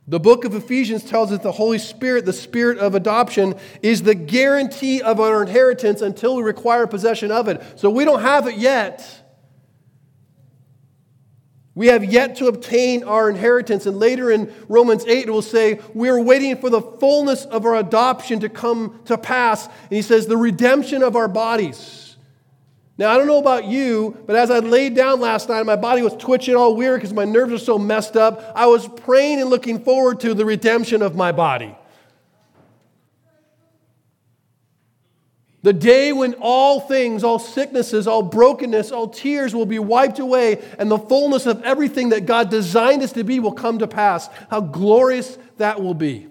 The 0.08 0.18
book 0.18 0.44
of 0.44 0.54
Ephesians 0.54 1.04
tells 1.04 1.30
us 1.30 1.40
the 1.40 1.52
Holy 1.52 1.78
Spirit, 1.78 2.24
the 2.24 2.32
spirit 2.32 2.78
of 2.78 2.96
adoption, 2.96 3.54
is 3.80 4.02
the 4.02 4.14
guarantee 4.14 5.02
of 5.02 5.20
our 5.20 5.42
inheritance 5.42 6.02
until 6.02 6.34
we 6.34 6.42
require 6.42 6.88
possession 6.88 7.30
of 7.30 7.46
it. 7.46 7.62
So 7.76 7.90
we 7.90 8.04
don't 8.04 8.22
have 8.22 8.48
it 8.48 8.56
yet. 8.56 9.19
We 11.74 11.86
have 11.86 12.04
yet 12.04 12.36
to 12.36 12.46
obtain 12.48 13.04
our 13.04 13.30
inheritance. 13.30 13.86
And 13.86 13.98
later 13.98 14.30
in 14.30 14.52
Romans 14.68 15.04
8, 15.06 15.28
it 15.28 15.30
will 15.30 15.40
say, 15.40 15.80
We 15.94 16.08
are 16.08 16.20
waiting 16.20 16.56
for 16.56 16.68
the 16.68 16.82
fullness 16.82 17.44
of 17.44 17.64
our 17.64 17.76
adoption 17.76 18.40
to 18.40 18.48
come 18.48 19.00
to 19.04 19.16
pass. 19.16 19.66
And 19.66 19.90
he 19.90 20.02
says, 20.02 20.26
The 20.26 20.36
redemption 20.36 21.02
of 21.02 21.14
our 21.14 21.28
bodies. 21.28 22.16
Now, 22.98 23.10
I 23.10 23.16
don't 23.16 23.26
know 23.26 23.38
about 23.38 23.64
you, 23.64 24.14
but 24.26 24.36
as 24.36 24.50
I 24.50 24.58
laid 24.58 24.94
down 24.94 25.20
last 25.20 25.48
night, 25.48 25.64
my 25.64 25.76
body 25.76 26.02
was 26.02 26.14
twitching 26.16 26.54
all 26.54 26.76
weird 26.76 27.00
because 27.00 27.14
my 27.14 27.24
nerves 27.24 27.50
are 27.50 27.58
so 27.58 27.78
messed 27.78 28.14
up. 28.14 28.52
I 28.54 28.66
was 28.66 28.86
praying 28.86 29.40
and 29.40 29.48
looking 29.48 29.82
forward 29.82 30.20
to 30.20 30.34
the 30.34 30.44
redemption 30.44 31.00
of 31.00 31.16
my 31.16 31.32
body. 31.32 31.74
The 35.62 35.72
day 35.74 36.12
when 36.12 36.34
all 36.40 36.80
things, 36.80 37.22
all 37.22 37.38
sicknesses, 37.38 38.06
all 38.06 38.22
brokenness, 38.22 38.90
all 38.90 39.08
tears 39.08 39.54
will 39.54 39.66
be 39.66 39.78
wiped 39.78 40.18
away, 40.18 40.62
and 40.78 40.90
the 40.90 40.98
fullness 40.98 41.44
of 41.44 41.62
everything 41.62 42.10
that 42.10 42.24
God 42.24 42.50
designed 42.50 43.02
us 43.02 43.12
to 43.12 43.24
be 43.24 43.40
will 43.40 43.52
come 43.52 43.78
to 43.78 43.86
pass. 43.86 44.28
How 44.50 44.62
glorious 44.62 45.36
that 45.58 45.82
will 45.82 45.94
be. 45.94 46.28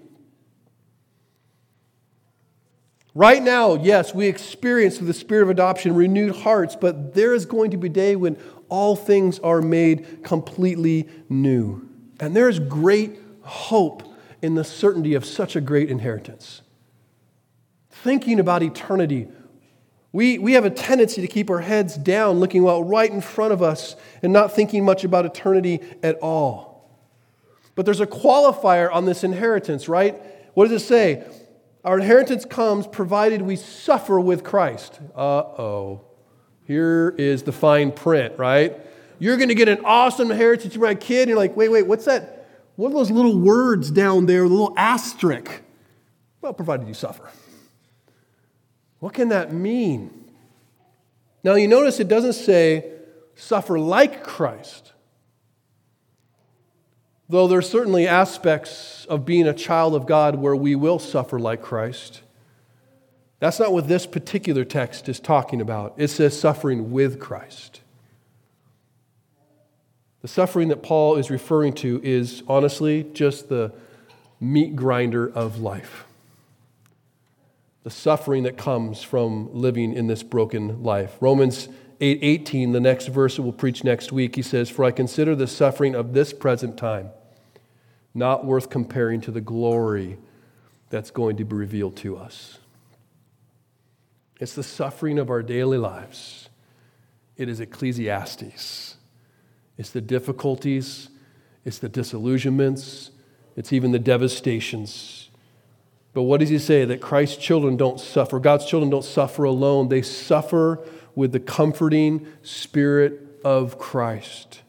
Right 3.14 3.42
now, 3.42 3.74
yes, 3.74 4.14
we 4.14 4.26
experience 4.26 4.98
through 4.98 5.08
the 5.08 5.14
spirit 5.14 5.42
of 5.42 5.50
adoption 5.50 5.94
renewed 5.94 6.34
hearts, 6.34 6.76
but 6.76 7.14
there 7.14 7.34
is 7.34 7.46
going 7.46 7.72
to 7.72 7.76
be 7.76 7.88
a 7.88 7.90
day 7.90 8.16
when 8.16 8.36
all 8.68 8.96
things 8.96 9.38
are 9.40 9.60
made 9.60 10.22
completely 10.24 11.08
new. 11.28 11.88
And 12.18 12.34
there 12.34 12.48
is 12.48 12.58
great 12.58 13.18
hope 13.42 14.02
in 14.42 14.54
the 14.54 14.64
certainty 14.64 15.14
of 15.14 15.24
such 15.24 15.54
a 15.54 15.60
great 15.60 15.90
inheritance 15.90 16.62
thinking 18.02 18.40
about 18.40 18.62
eternity, 18.62 19.28
we, 20.12 20.38
we 20.38 20.54
have 20.54 20.64
a 20.64 20.70
tendency 20.70 21.20
to 21.20 21.28
keep 21.28 21.50
our 21.50 21.60
heads 21.60 21.96
down, 21.96 22.40
looking 22.40 22.62
well 22.62 22.82
right 22.82 23.10
in 23.10 23.20
front 23.20 23.52
of 23.52 23.62
us, 23.62 23.94
and 24.22 24.32
not 24.32 24.52
thinking 24.52 24.84
much 24.84 25.04
about 25.04 25.24
eternity 25.24 25.80
at 26.02 26.16
all. 26.20 26.70
But 27.76 27.84
there's 27.86 28.00
a 28.00 28.06
qualifier 28.06 28.92
on 28.92 29.06
this 29.06 29.22
inheritance, 29.22 29.88
right? 29.88 30.20
What 30.54 30.68
does 30.68 30.82
it 30.82 30.84
say? 30.84 31.24
Our 31.84 31.98
inheritance 31.98 32.44
comes 32.44 32.86
provided 32.86 33.40
we 33.40 33.56
suffer 33.56 34.20
with 34.20 34.44
Christ. 34.44 35.00
Uh 35.14 35.40
oh. 35.40 36.02
Here 36.66 37.14
is 37.16 37.44
the 37.44 37.52
fine 37.52 37.90
print, 37.92 38.38
right? 38.38 38.78
You're 39.18 39.36
going 39.36 39.48
to 39.48 39.54
get 39.54 39.68
an 39.68 39.84
awesome 39.84 40.30
inheritance. 40.30 40.74
You're 40.74 40.84
my 40.84 40.94
kid. 40.94 41.22
And 41.22 41.30
you're 41.30 41.38
like, 41.38 41.56
wait, 41.56 41.68
wait, 41.68 41.86
what's 41.86 42.04
that? 42.06 42.48
What 42.76 42.90
are 42.90 42.94
those 42.94 43.10
little 43.10 43.38
words 43.38 43.90
down 43.90 44.26
there, 44.26 44.42
the 44.42 44.48
little 44.48 44.74
asterisk? 44.76 45.50
Well, 46.40 46.52
provided 46.54 46.88
you 46.88 46.94
suffer. 46.94 47.30
What 49.00 49.14
can 49.14 49.30
that 49.30 49.52
mean? 49.52 50.10
Now, 51.42 51.54
you 51.54 51.66
notice 51.66 52.00
it 52.00 52.08
doesn't 52.08 52.34
say 52.34 52.92
suffer 53.34 53.78
like 53.78 54.22
Christ. 54.22 54.92
Though 57.28 57.46
there 57.46 57.58
are 57.58 57.62
certainly 57.62 58.06
aspects 58.06 59.06
of 59.06 59.24
being 59.24 59.46
a 59.46 59.54
child 59.54 59.94
of 59.94 60.06
God 60.06 60.36
where 60.36 60.54
we 60.56 60.74
will 60.74 60.98
suffer 60.98 61.38
like 61.38 61.62
Christ. 61.62 62.22
That's 63.38 63.58
not 63.58 63.72
what 63.72 63.88
this 63.88 64.04
particular 64.04 64.64
text 64.64 65.08
is 65.08 65.18
talking 65.18 65.60
about. 65.60 65.94
It 65.96 66.08
says 66.08 66.38
suffering 66.38 66.90
with 66.90 67.18
Christ. 67.18 67.80
The 70.20 70.28
suffering 70.28 70.68
that 70.68 70.82
Paul 70.82 71.16
is 71.16 71.30
referring 71.30 71.72
to 71.74 72.00
is 72.04 72.42
honestly 72.46 73.04
just 73.14 73.48
the 73.48 73.72
meat 74.38 74.76
grinder 74.76 75.26
of 75.26 75.60
life. 75.60 76.04
The 77.82 77.90
suffering 77.90 78.42
that 78.42 78.56
comes 78.56 79.02
from 79.02 79.48
living 79.54 79.92
in 79.92 80.06
this 80.06 80.22
broken 80.22 80.82
life. 80.82 81.16
Romans 81.20 81.68
8 82.00 82.18
18, 82.22 82.72
the 82.72 82.80
next 82.80 83.08
verse 83.08 83.36
that 83.36 83.42
we'll 83.42 83.52
preach 83.52 83.84
next 83.84 84.12
week, 84.12 84.36
he 84.36 84.42
says, 84.42 84.70
For 84.70 84.84
I 84.84 84.90
consider 84.90 85.34
the 85.34 85.46
suffering 85.46 85.94
of 85.94 86.12
this 86.12 86.32
present 86.32 86.76
time 86.76 87.10
not 88.14 88.44
worth 88.44 88.70
comparing 88.70 89.20
to 89.22 89.30
the 89.30 89.40
glory 89.40 90.18
that's 90.88 91.10
going 91.10 91.36
to 91.36 91.44
be 91.44 91.54
revealed 91.54 91.96
to 91.96 92.16
us. 92.16 92.58
It's 94.40 94.54
the 94.54 94.62
suffering 94.62 95.18
of 95.18 95.30
our 95.30 95.42
daily 95.42 95.78
lives. 95.78 96.48
It 97.36 97.48
is 97.48 97.60
Ecclesiastes. 97.60 98.96
It's 99.78 99.90
the 99.90 100.00
difficulties, 100.00 101.08
it's 101.64 101.78
the 101.78 101.88
disillusionments, 101.88 103.10
it's 103.56 103.72
even 103.72 103.92
the 103.92 103.98
devastations. 103.98 105.19
But 106.12 106.22
what 106.22 106.40
does 106.40 106.48
he 106.48 106.58
say? 106.58 106.84
That 106.84 107.00
Christ's 107.00 107.36
children 107.36 107.76
don't 107.76 108.00
suffer. 108.00 108.40
God's 108.40 108.66
children 108.66 108.90
don't 108.90 109.04
suffer 109.04 109.44
alone. 109.44 109.88
They 109.88 110.02
suffer 110.02 110.80
with 111.14 111.32
the 111.32 111.40
comforting 111.40 112.26
spirit 112.42 113.40
of 113.44 113.78
Christ. 113.78 114.62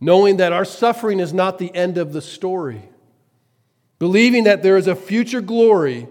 Knowing 0.00 0.36
that 0.36 0.52
our 0.52 0.64
suffering 0.64 1.18
is 1.18 1.32
not 1.32 1.58
the 1.58 1.74
end 1.74 1.98
of 1.98 2.12
the 2.12 2.22
story. 2.22 2.82
Believing 3.98 4.44
that 4.44 4.62
there 4.62 4.76
is 4.76 4.86
a 4.86 4.94
future 4.94 5.40
glory, 5.40 6.06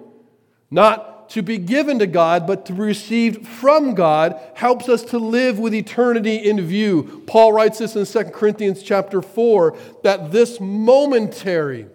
not 0.69 1.29
to 1.29 1.41
be 1.41 1.57
given 1.57 1.99
to 1.99 2.07
God, 2.07 2.47
but 2.47 2.65
to 2.65 2.73
be 2.73 2.79
received 2.79 3.47
from 3.47 3.95
God, 3.95 4.39
helps 4.55 4.89
us 4.89 5.03
to 5.03 5.19
live 5.19 5.59
with 5.59 5.73
eternity 5.73 6.35
in 6.35 6.59
view. 6.61 7.23
Paul 7.27 7.53
writes 7.53 7.79
this 7.79 7.95
in 7.95 8.05
2 8.05 8.31
Corinthians 8.31 8.81
chapter 8.81 9.21
4 9.21 9.77
that 10.03 10.31
this 10.31 10.59
momentary 10.59 11.87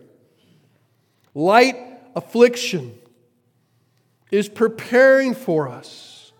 light 1.34 1.91
affliction 2.14 2.98
is 4.30 4.48
preparing 4.48 5.34
for 5.34 5.68
us 5.68 6.32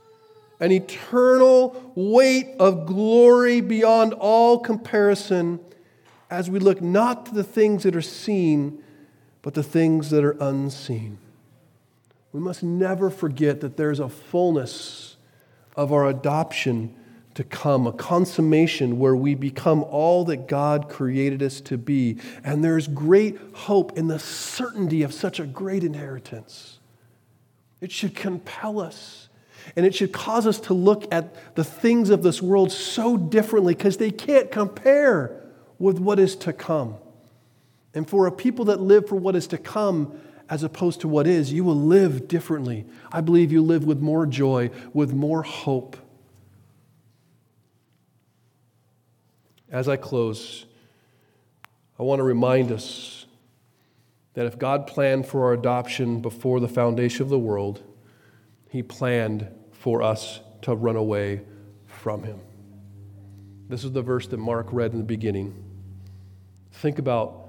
an 0.61 0.71
eternal 0.73 1.93
weight 1.95 2.55
of 2.59 2.87
glory 2.87 3.61
beyond 3.61 4.13
all 4.15 4.59
comparison 4.59 5.59
as 6.31 6.49
we 6.49 6.59
look 6.59 6.81
not 6.81 7.27
to 7.27 7.35
the 7.35 7.45
things 7.45 7.83
that 7.83 7.95
are 7.95 8.01
seen, 8.01 8.83
but 9.43 9.55
the 9.55 9.63
things 9.63 10.11
that 10.11 10.25
are 10.25 10.37
unseen. 10.41 11.19
We 12.33 12.41
must 12.41 12.63
never 12.63 13.11
forget 13.11 13.61
that 13.61 13.77
there's 13.77 14.01
a 14.01 14.09
fullness 14.09 15.17
of 15.77 15.93
our 15.93 16.07
adoption 16.09 16.95
to 17.35 17.45
come, 17.45 17.87
a 17.87 17.93
consummation 17.93 18.99
where 18.99 19.17
we 19.17 19.35
become 19.35 19.83
all 19.85 20.25
that 20.27 20.49
God 20.49 20.89
created 20.89 21.43
us 21.43 21.61
to 21.63 21.79
be. 21.79 22.19
And 22.45 22.63
there's 22.63 22.87
great 22.87 23.39
hope 23.55 23.97
in 23.97 24.09
the 24.09 24.19
certainty 24.19 25.03
of 25.03 25.15
such 25.15 25.41
a 25.41 25.45
great 25.45 25.83
inheritance. 25.83 26.79
It 27.81 27.91
should 27.91 28.15
compel 28.15 28.81
us. 28.81 29.29
And 29.77 29.87
it 29.87 29.95
should 29.95 30.13
cause 30.13 30.47
us 30.47 30.61
to 30.61 30.75
look 30.75 31.13
at 31.13 31.55
the 31.55 31.65
things 31.65 32.11
of 32.11 32.23
this 32.23 32.43
world 32.43 32.73
so 32.73 33.17
differently 33.17 33.75
because 33.75 33.97
they 33.97 34.11
can't 34.11 34.51
compare 34.51 35.41
with 35.79 35.99
what 35.99 36.19
is 36.19 36.37
to 36.37 36.53
come. 36.53 36.97
And 37.95 38.09
for 38.09 38.27
a 38.27 38.33
people 38.33 38.67
that 38.67 38.81
live 38.81 39.09
for 39.09 39.17
what 39.17 39.37
is 39.37 39.47
to 39.49 39.59
come, 39.59 40.19
as 40.49 40.63
opposed 40.63 41.01
to 41.01 41.09
what 41.09 41.27
is, 41.27 41.53
you 41.53 41.65
will 41.65 41.77
live 41.77 42.29
differently. 42.29 42.85
I 43.11 43.21
believe 43.21 43.53
you 43.53 43.63
live 43.63 43.85
with 43.85 44.01
more 44.01 44.27
joy, 44.27 44.71
with 44.93 45.13
more 45.13 45.43
hope. 45.43 45.97
As 49.73 49.89
I 49.89 49.97
close, 49.97 50.67
I 51.99 52.03
want 52.03 52.21
to 52.21 52.25
remind 52.25 52.71
us 52.71 53.27
that 54.35 54.47
if 54.47 54.59
God 54.59 54.87
planned 54.87 55.27
for 55.27 55.47
our 55.47 55.55
adoption 55.55 56.21
before 56.21 56.61
the 56.61 56.69
foundation 56.69 57.23
of 57.23 57.31
the 57.31 57.39
world, 57.39 57.83
He 58.69 58.83
planned 58.83 59.49
for 59.73 60.03
us 60.03 60.41
to 60.63 60.75
run 60.75 60.97
away 60.97 61.41
from 61.87 62.23
Him. 62.23 62.39
This 63.69 63.83
is 63.83 63.93
the 63.93 64.03
verse 64.03 64.27
that 64.27 64.37
Mark 64.37 64.69
read 64.71 64.93
in 64.93 64.99
the 64.99 65.05
beginning. 65.05 65.55
Think 66.73 66.99
about 66.99 67.49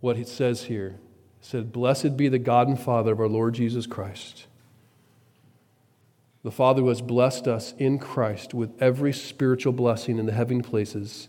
what 0.00 0.16
it 0.16 0.28
says 0.28 0.64
here 0.64 0.98
said, 1.42 1.70
Blessed 1.70 2.16
be 2.16 2.28
the 2.28 2.38
God 2.38 2.68
and 2.68 2.80
Father 2.80 3.12
of 3.12 3.20
our 3.20 3.28
Lord 3.28 3.54
Jesus 3.54 3.86
Christ. 3.86 4.46
The 6.44 6.52
Father 6.52 6.82
who 6.82 6.88
has 6.88 7.00
blessed 7.00 7.48
us 7.48 7.74
in 7.78 7.98
Christ 7.98 8.54
with 8.54 8.70
every 8.80 9.12
spiritual 9.12 9.72
blessing 9.72 10.18
in 10.18 10.26
the 10.26 10.32
heavenly 10.32 10.62
places, 10.62 11.28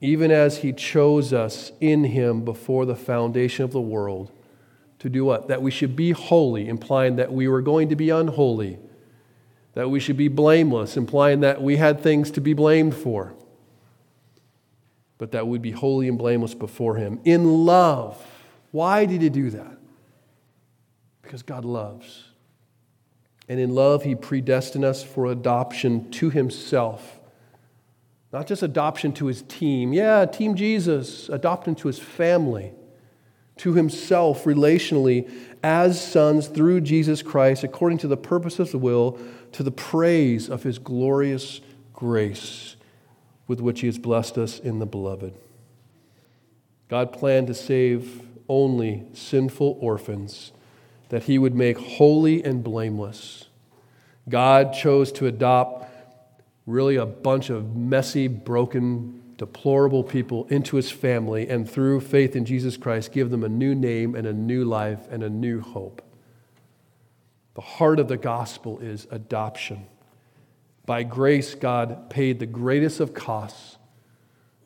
even 0.00 0.30
as 0.30 0.58
he 0.58 0.72
chose 0.72 1.32
us 1.32 1.72
in 1.80 2.04
him 2.04 2.44
before 2.44 2.86
the 2.86 2.94
foundation 2.94 3.64
of 3.64 3.72
the 3.72 3.80
world. 3.80 4.30
To 5.00 5.10
do 5.10 5.24
what? 5.24 5.48
That 5.48 5.60
we 5.60 5.70
should 5.70 5.96
be 5.96 6.12
holy, 6.12 6.68
implying 6.68 7.16
that 7.16 7.32
we 7.32 7.48
were 7.48 7.60
going 7.60 7.90
to 7.90 7.96
be 7.96 8.08
unholy. 8.08 8.78
That 9.74 9.90
we 9.90 10.00
should 10.00 10.16
be 10.16 10.28
blameless, 10.28 10.96
implying 10.96 11.40
that 11.40 11.60
we 11.60 11.76
had 11.76 12.00
things 12.00 12.30
to 12.30 12.40
be 12.40 12.54
blamed 12.54 12.94
for. 12.94 13.34
But 15.18 15.32
that 15.32 15.46
we'd 15.46 15.60
be 15.60 15.72
holy 15.72 16.08
and 16.08 16.16
blameless 16.16 16.54
before 16.54 16.96
him. 16.96 17.20
In 17.24 17.66
love 17.66 18.24
why 18.74 19.06
did 19.06 19.22
he 19.22 19.28
do 19.28 19.50
that? 19.50 19.78
Because 21.22 21.44
God 21.44 21.64
loves. 21.64 22.23
And 23.48 23.60
in 23.60 23.74
love, 23.74 24.04
he 24.04 24.14
predestined 24.14 24.84
us 24.84 25.02
for 25.02 25.26
adoption 25.26 26.10
to 26.12 26.30
himself. 26.30 27.20
Not 28.32 28.46
just 28.46 28.62
adoption 28.62 29.12
to 29.14 29.26
his 29.26 29.42
team. 29.42 29.92
Yeah, 29.92 30.24
Team 30.24 30.54
Jesus, 30.54 31.28
adoption 31.28 31.74
to 31.76 31.88
his 31.88 31.98
family, 31.98 32.72
to 33.58 33.74
himself 33.74 34.44
relationally 34.44 35.30
as 35.62 36.02
sons 36.02 36.48
through 36.48 36.80
Jesus 36.80 37.22
Christ, 37.22 37.62
according 37.62 37.98
to 37.98 38.08
the 38.08 38.16
purpose 38.16 38.58
of 38.58 38.72
the 38.72 38.78
will, 38.78 39.18
to 39.52 39.62
the 39.62 39.70
praise 39.70 40.48
of 40.48 40.62
his 40.62 40.78
glorious 40.78 41.60
grace 41.92 42.76
with 43.46 43.60
which 43.60 43.80
he 43.80 43.86
has 43.86 43.98
blessed 43.98 44.38
us 44.38 44.58
in 44.58 44.78
the 44.78 44.86
beloved. 44.86 45.34
God 46.88 47.12
planned 47.12 47.46
to 47.48 47.54
save 47.54 48.22
only 48.48 49.04
sinful 49.12 49.78
orphans 49.80 50.52
that 51.14 51.22
he 51.22 51.38
would 51.38 51.54
make 51.54 51.78
holy 51.78 52.42
and 52.42 52.64
blameless. 52.64 53.44
God 54.28 54.72
chose 54.72 55.12
to 55.12 55.28
adopt 55.28 55.88
really 56.66 56.96
a 56.96 57.06
bunch 57.06 57.50
of 57.50 57.76
messy, 57.76 58.26
broken, 58.26 59.22
deplorable 59.36 60.02
people 60.02 60.44
into 60.48 60.74
his 60.74 60.90
family, 60.90 61.48
and 61.48 61.70
through 61.70 62.00
faith 62.00 62.34
in 62.34 62.44
Jesus 62.44 62.76
Christ, 62.76 63.12
give 63.12 63.30
them 63.30 63.44
a 63.44 63.48
new 63.48 63.76
name 63.76 64.16
and 64.16 64.26
a 64.26 64.32
new 64.32 64.64
life 64.64 65.06
and 65.08 65.22
a 65.22 65.30
new 65.30 65.60
hope. 65.60 66.02
The 67.54 67.60
heart 67.60 68.00
of 68.00 68.08
the 68.08 68.16
gospel 68.16 68.80
is 68.80 69.06
adoption. 69.12 69.86
By 70.84 71.04
grace, 71.04 71.54
God 71.54 72.10
paid 72.10 72.40
the 72.40 72.46
greatest 72.46 72.98
of 72.98 73.14
costs 73.14 73.78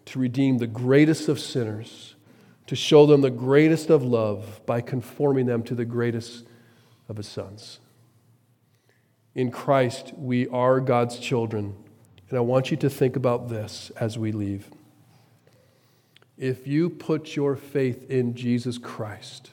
to 0.06 0.18
redeem 0.18 0.56
the 0.56 0.66
greatest 0.66 1.28
of 1.28 1.40
sinners 1.40 2.14
to 2.68 2.76
show 2.76 3.06
them 3.06 3.22
the 3.22 3.30
greatest 3.30 3.88
of 3.88 4.04
love 4.04 4.60
by 4.66 4.82
conforming 4.82 5.46
them 5.46 5.62
to 5.62 5.74
the 5.74 5.86
greatest 5.86 6.44
of 7.08 7.16
his 7.16 7.26
sons. 7.26 7.80
In 9.34 9.50
Christ, 9.50 10.12
we 10.18 10.46
are 10.48 10.78
God's 10.78 11.18
children. 11.18 11.74
And 12.28 12.36
I 12.36 12.42
want 12.42 12.70
you 12.70 12.76
to 12.76 12.90
think 12.90 13.16
about 13.16 13.48
this 13.48 13.90
as 13.98 14.18
we 14.18 14.32
leave. 14.32 14.70
If 16.36 16.66
you 16.66 16.90
put 16.90 17.34
your 17.34 17.56
faith 17.56 18.10
in 18.10 18.34
Jesus 18.34 18.76
Christ, 18.76 19.50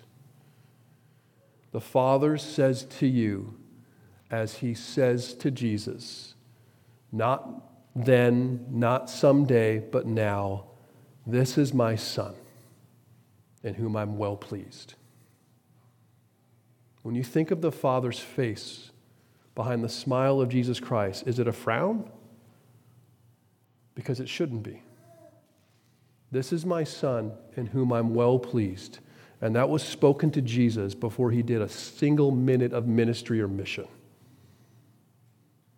the 1.72 1.80
Father 1.80 2.38
says 2.38 2.84
to 3.00 3.08
you, 3.08 3.56
as 4.30 4.56
he 4.56 4.74
says 4.74 5.34
to 5.36 5.52
Jesus, 5.52 6.36
not 7.14 7.50
then, 7.96 8.66
not 8.70 9.10
someday, 9.10 9.80
but 9.80 10.06
now, 10.06 10.66
this 11.26 11.58
is 11.58 11.74
my 11.74 11.96
Son 11.96 12.36
in 13.66 13.74
whom 13.74 13.98
I'm 13.98 14.18
well 14.18 14.38
pleased. 14.38 14.94
When 17.02 17.16
you 17.16 17.24
think 17.24 17.52
of 17.52 17.62
the 17.62 17.72
Father's 17.72 18.20
face 18.20 18.92
behind 19.56 19.84
the 19.84 19.90
smile 19.90 20.40
of 20.40 20.50
Jesus 20.50 20.80
Christ, 20.80 21.28
is 21.28 21.40
it 21.40 21.48
a 21.48 21.52
frown? 21.52 22.10
Because 23.96 24.20
it 24.20 24.30
shouldn't 24.30 24.64
be. 24.64 24.84
This 26.32 26.54
is 26.54 26.66
my 26.66 26.84
son 26.84 27.32
in 27.58 27.66
whom 27.66 27.92
I'm 27.92 28.14
well 28.14 28.38
pleased. 28.38 29.00
And 29.42 29.56
that 29.56 29.68
was 29.68 29.84
spoken 29.84 30.32
to 30.32 30.42
Jesus 30.42 30.94
before 30.94 31.32
he 31.32 31.42
did 31.42 31.62
a 31.62 31.70
single 31.70 32.32
minute 32.32 32.72
of 32.72 32.88
ministry 32.88 33.42
or 33.42 33.48
mission 33.48 33.88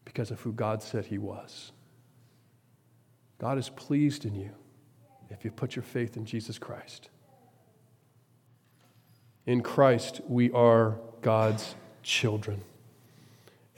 because 0.03 0.29
of 0.29 0.41
who 0.41 0.51
God 0.51 0.83
said 0.83 1.05
he 1.05 1.17
was. 1.17 1.71
God 3.39 3.57
is 3.57 3.69
pleased 3.69 4.25
in 4.25 4.35
you 4.35 4.51
if 5.29 5.45
you 5.45 5.51
put 5.51 5.75
your 5.75 5.83
faith 5.83 6.17
in 6.17 6.25
Jesus 6.25 6.57
Christ. 6.57 7.09
In 9.47 9.61
Christ, 9.61 10.19
we 10.27 10.51
are 10.51 10.97
God's 11.21 11.75
children. 12.03 12.61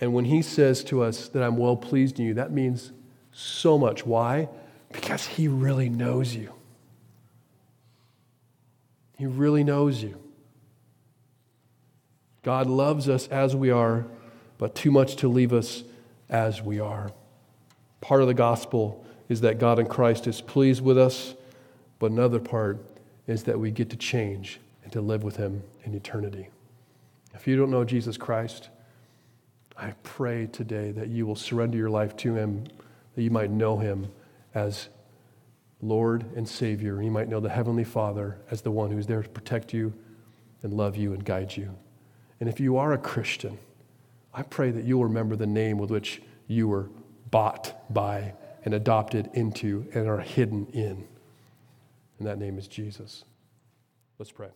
And 0.01 0.13
when 0.13 0.25
he 0.25 0.41
says 0.41 0.83
to 0.85 1.03
us 1.03 1.27
that 1.29 1.43
I'm 1.43 1.57
well 1.57 1.77
pleased 1.77 2.19
in 2.19 2.25
you, 2.25 2.33
that 2.33 2.51
means 2.51 2.91
so 3.31 3.77
much. 3.77 4.05
Why? 4.05 4.49
Because 4.91 5.27
he 5.27 5.47
really 5.47 5.87
knows 5.87 6.35
you. 6.35 6.51
He 9.17 9.27
really 9.27 9.63
knows 9.63 10.01
you. 10.01 10.17
God 12.41 12.67
loves 12.67 13.07
us 13.07 13.27
as 13.27 13.55
we 13.55 13.69
are, 13.69 14.07
but 14.57 14.73
too 14.73 14.89
much 14.89 15.17
to 15.17 15.27
leave 15.27 15.53
us 15.53 15.83
as 16.29 16.63
we 16.63 16.79
are. 16.79 17.11
Part 18.01 18.21
of 18.21 18.27
the 18.27 18.33
gospel 18.33 19.05
is 19.27 19.41
that 19.41 19.59
God 19.59 19.77
in 19.77 19.85
Christ 19.85 20.25
is 20.25 20.41
pleased 20.41 20.81
with 20.81 20.97
us, 20.97 21.35
but 21.99 22.09
another 22.09 22.39
part 22.39 22.79
is 23.27 23.43
that 23.43 23.59
we 23.59 23.69
get 23.69 23.91
to 23.91 23.97
change 23.97 24.59
and 24.89 24.93
to 24.93 25.01
live 25.01 25.23
with 25.23 25.35
Him 25.35 25.61
in 25.83 25.93
eternity. 25.93 26.49
If 27.35 27.47
you 27.47 27.55
don't 27.55 27.69
know 27.69 27.83
Jesus 27.83 28.17
Christ, 28.17 28.69
I 29.77 29.93
pray 30.01 30.47
today 30.47 30.89
that 30.93 31.09
you 31.09 31.27
will 31.27 31.35
surrender 31.35 31.77
your 31.77 31.91
life 31.91 32.17
to 32.17 32.33
Him, 32.33 32.63
that 33.13 33.21
you 33.21 33.29
might 33.29 33.51
know 33.51 33.77
Him 33.77 34.11
as 34.55 34.89
Lord 35.79 36.25
and 36.35 36.49
Savior, 36.49 36.95
and 36.95 37.05
you 37.05 37.11
might 37.11 37.29
know 37.29 37.39
the 37.39 37.49
Heavenly 37.49 37.83
Father 37.83 38.39
as 38.49 38.63
the 38.63 38.71
one 38.71 38.89
who's 38.89 39.05
there 39.05 39.21
to 39.21 39.29
protect 39.29 39.73
you 39.73 39.93
and 40.63 40.73
love 40.73 40.97
you 40.97 41.13
and 41.13 41.23
guide 41.23 41.55
you. 41.55 41.77
And 42.39 42.49
if 42.49 42.59
you 42.59 42.77
are 42.77 42.93
a 42.93 42.97
Christian, 42.97 43.59
I 44.33 44.41
pray 44.41 44.71
that 44.71 44.85
you'll 44.85 45.03
remember 45.03 45.35
the 45.35 45.45
name 45.45 45.77
with 45.77 45.91
which 45.91 46.19
you 46.47 46.67
were 46.67 46.89
bought 47.29 47.93
by 47.93 48.33
and 48.65 48.73
adopted 48.73 49.29
into 49.35 49.87
and 49.93 50.07
are 50.07 50.17
hidden 50.17 50.65
in. 50.73 51.07
And 52.17 52.27
that 52.27 52.39
name 52.39 52.57
is 52.57 52.67
Jesus. 52.67 53.23
Let's 54.17 54.31
pray. 54.31 54.49